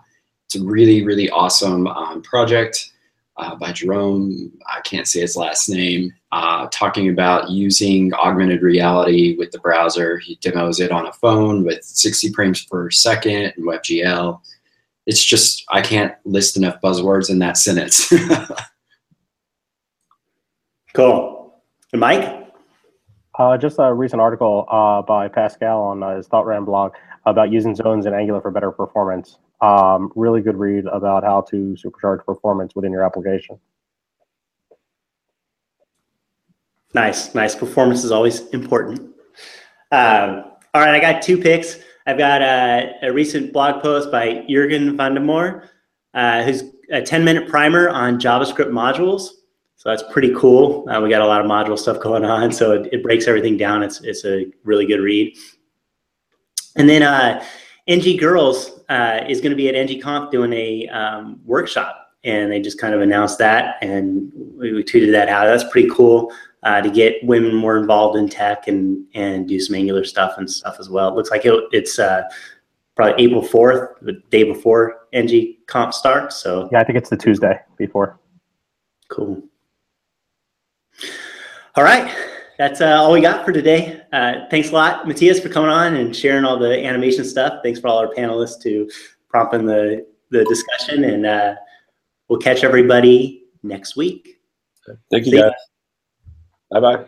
it's 0.45 0.55
a 0.55 0.63
really, 0.63 1.03
really 1.03 1.29
awesome 1.29 1.87
um, 1.87 2.21
project 2.21 2.92
uh, 3.37 3.55
by 3.55 3.71
Jerome, 3.71 4.51
I 4.67 4.81
can't 4.81 5.07
say 5.07 5.21
his 5.21 5.35
last 5.35 5.69
name, 5.69 6.13
uh, 6.31 6.67
talking 6.71 7.09
about 7.09 7.49
using 7.49 8.13
augmented 8.13 8.61
reality 8.61 9.35
with 9.37 9.51
the 9.51 9.59
browser. 9.59 10.17
He 10.19 10.35
demos 10.35 10.79
it 10.79 10.91
on 10.91 11.07
a 11.07 11.13
phone 11.13 11.63
with 11.63 11.83
60 11.83 12.31
frames 12.33 12.63
per 12.65 12.91
second 12.91 13.53
and 13.55 13.65
WebGL. 13.65 14.39
It's 15.05 15.23
just, 15.23 15.63
I 15.69 15.81
can't 15.81 16.13
list 16.25 16.57
enough 16.57 16.79
buzzwords 16.81 17.29
in 17.29 17.39
that 17.39 17.57
sentence. 17.57 18.11
Cool. 20.93 21.63
And 21.91 21.99
Mike? 21.99 22.47
Uh, 23.37 23.57
just 23.57 23.77
a 23.79 23.91
recent 23.91 24.21
article 24.21 24.65
uh, 24.69 25.01
by 25.01 25.27
Pascal 25.27 25.81
on 25.81 26.03
uh, 26.03 26.17
his 26.17 26.27
Thoughtram 26.27 26.65
blog 26.65 26.93
about 27.25 27.51
using 27.51 27.73
zones 27.73 28.05
in 28.05 28.13
Angular 28.13 28.41
for 28.41 28.51
better 28.51 28.71
performance. 28.71 29.39
Um, 29.63 30.11
really 30.17 30.41
good 30.41 30.57
read 30.57 30.87
about 30.87 31.23
how 31.23 31.39
to 31.39 31.77
supercharge 31.81 32.25
performance 32.25 32.75
within 32.75 32.91
your 32.91 33.05
application. 33.05 33.57
Nice, 36.93 37.33
nice. 37.33 37.55
Performance 37.55 38.03
is 38.03 38.11
always 38.11 38.41
important. 38.49 38.99
Um, 39.93 40.43
all 40.73 40.81
right, 40.81 40.93
I 40.93 40.99
got 40.99 41.21
two 41.21 41.37
picks. 41.37 41.79
I've 42.05 42.17
got 42.17 42.41
a, 42.41 42.93
a 43.03 43.13
recent 43.13 43.53
blog 43.53 43.81
post 43.81 44.11
by 44.11 44.45
Jurgen 44.49 44.97
Van 44.97 45.13
de 45.13 45.21
Moere, 45.21 45.69
uh, 46.13 46.43
who's 46.43 46.63
a 46.91 47.01
10 47.01 47.23
minute 47.23 47.47
primer 47.47 47.87
on 47.87 48.19
JavaScript 48.19 48.69
modules. 48.69 49.29
So 49.77 49.89
that's 49.89 50.03
pretty 50.11 50.33
cool. 50.35 50.89
Uh, 50.89 50.99
we 50.99 51.09
got 51.09 51.21
a 51.21 51.25
lot 51.25 51.39
of 51.39 51.47
module 51.47 51.79
stuff 51.79 52.01
going 52.01 52.25
on, 52.25 52.51
so 52.51 52.73
it, 52.73 52.89
it 52.91 53.01
breaks 53.01 53.29
everything 53.29 53.55
down. 53.55 53.81
It's, 53.81 54.01
it's 54.01 54.25
a 54.25 54.45
really 54.65 54.85
good 54.85 54.99
read. 54.99 55.37
And 56.75 56.89
then 56.89 57.01
uh, 57.01 57.41
NG 57.87 58.17
Girls 58.17 58.81
uh, 58.93 59.25
is 59.27 59.41
going 59.41 59.49
to 59.49 59.55
be 59.55 59.67
at 59.69 59.75
NGConf 59.75 60.29
doing 60.29 60.53
a 60.53 60.87
um, 60.89 61.39
workshop, 61.45 62.11
and 62.23 62.51
they 62.51 62.59
just 62.61 62.79
kind 62.79 62.93
of 62.93 63.01
announced 63.01 63.39
that, 63.39 63.77
and 63.81 64.31
we, 64.55 64.71
we 64.71 64.83
tweeted 64.83 65.11
that 65.11 65.29
out. 65.29 65.45
That's 65.45 65.63
pretty 65.71 65.89
cool 65.89 66.31
uh, 66.61 66.79
to 66.81 66.89
get 66.89 67.23
women 67.23 67.55
more 67.55 67.77
involved 67.77 68.17
in 68.17 68.29
tech 68.29 68.67
and 68.67 69.03
and 69.15 69.47
do 69.47 69.59
some 69.59 69.75
Angular 69.75 70.03
stuff 70.03 70.37
and 70.37 70.49
stuff 70.49 70.77
as 70.79 70.89
well. 70.89 71.09
It 71.09 71.15
looks 71.15 71.31
like 71.31 71.43
it, 71.45 71.53
it's 71.71 71.97
uh, 71.97 72.23
probably 72.95 73.23
April 73.23 73.41
fourth, 73.41 73.97
the 74.01 74.21
day 74.29 74.43
before 74.43 75.07
NG 75.11 75.55
Comp 75.65 75.93
starts. 75.93 76.35
So 76.35 76.69
Yeah, 76.71 76.79
I 76.79 76.83
think 76.83 76.97
it's 76.97 77.09
the 77.09 77.17
Tuesday 77.17 77.59
before. 77.77 78.19
cool. 79.09 79.41
All 81.75 81.83
right, 81.83 82.15
that's 82.57 82.81
uh, 82.81 83.01
all 83.01 83.11
we 83.11 83.21
got 83.21 83.45
for 83.45 83.51
today. 83.51 84.01
Uh, 84.11 84.45
thanks 84.49 84.69
a 84.69 84.73
lot, 84.73 85.07
Matthias, 85.07 85.39
for 85.39 85.49
coming 85.49 85.69
on 85.69 85.95
and 85.95 86.15
sharing 86.15 86.45
all 86.45 86.57
the 86.57 86.85
animation 86.85 87.25
stuff. 87.25 87.59
Thanks 87.63 87.79
for 87.79 87.87
all 87.87 87.97
our 87.99 88.13
panelists 88.13 88.61
to 88.63 88.89
prompting 89.29 89.65
the 89.65 90.05
the 90.29 90.45
discussion, 90.45 91.03
and 91.03 91.25
uh, 91.25 91.55
we'll 92.27 92.39
catch 92.39 92.63
everybody 92.63 93.45
next 93.61 93.95
week. 93.95 94.39
Thank 95.11 95.25
you, 95.25 95.31
See 95.31 95.37
guys. 95.37 95.51
Bye 96.71 96.79
bye. 96.79 97.05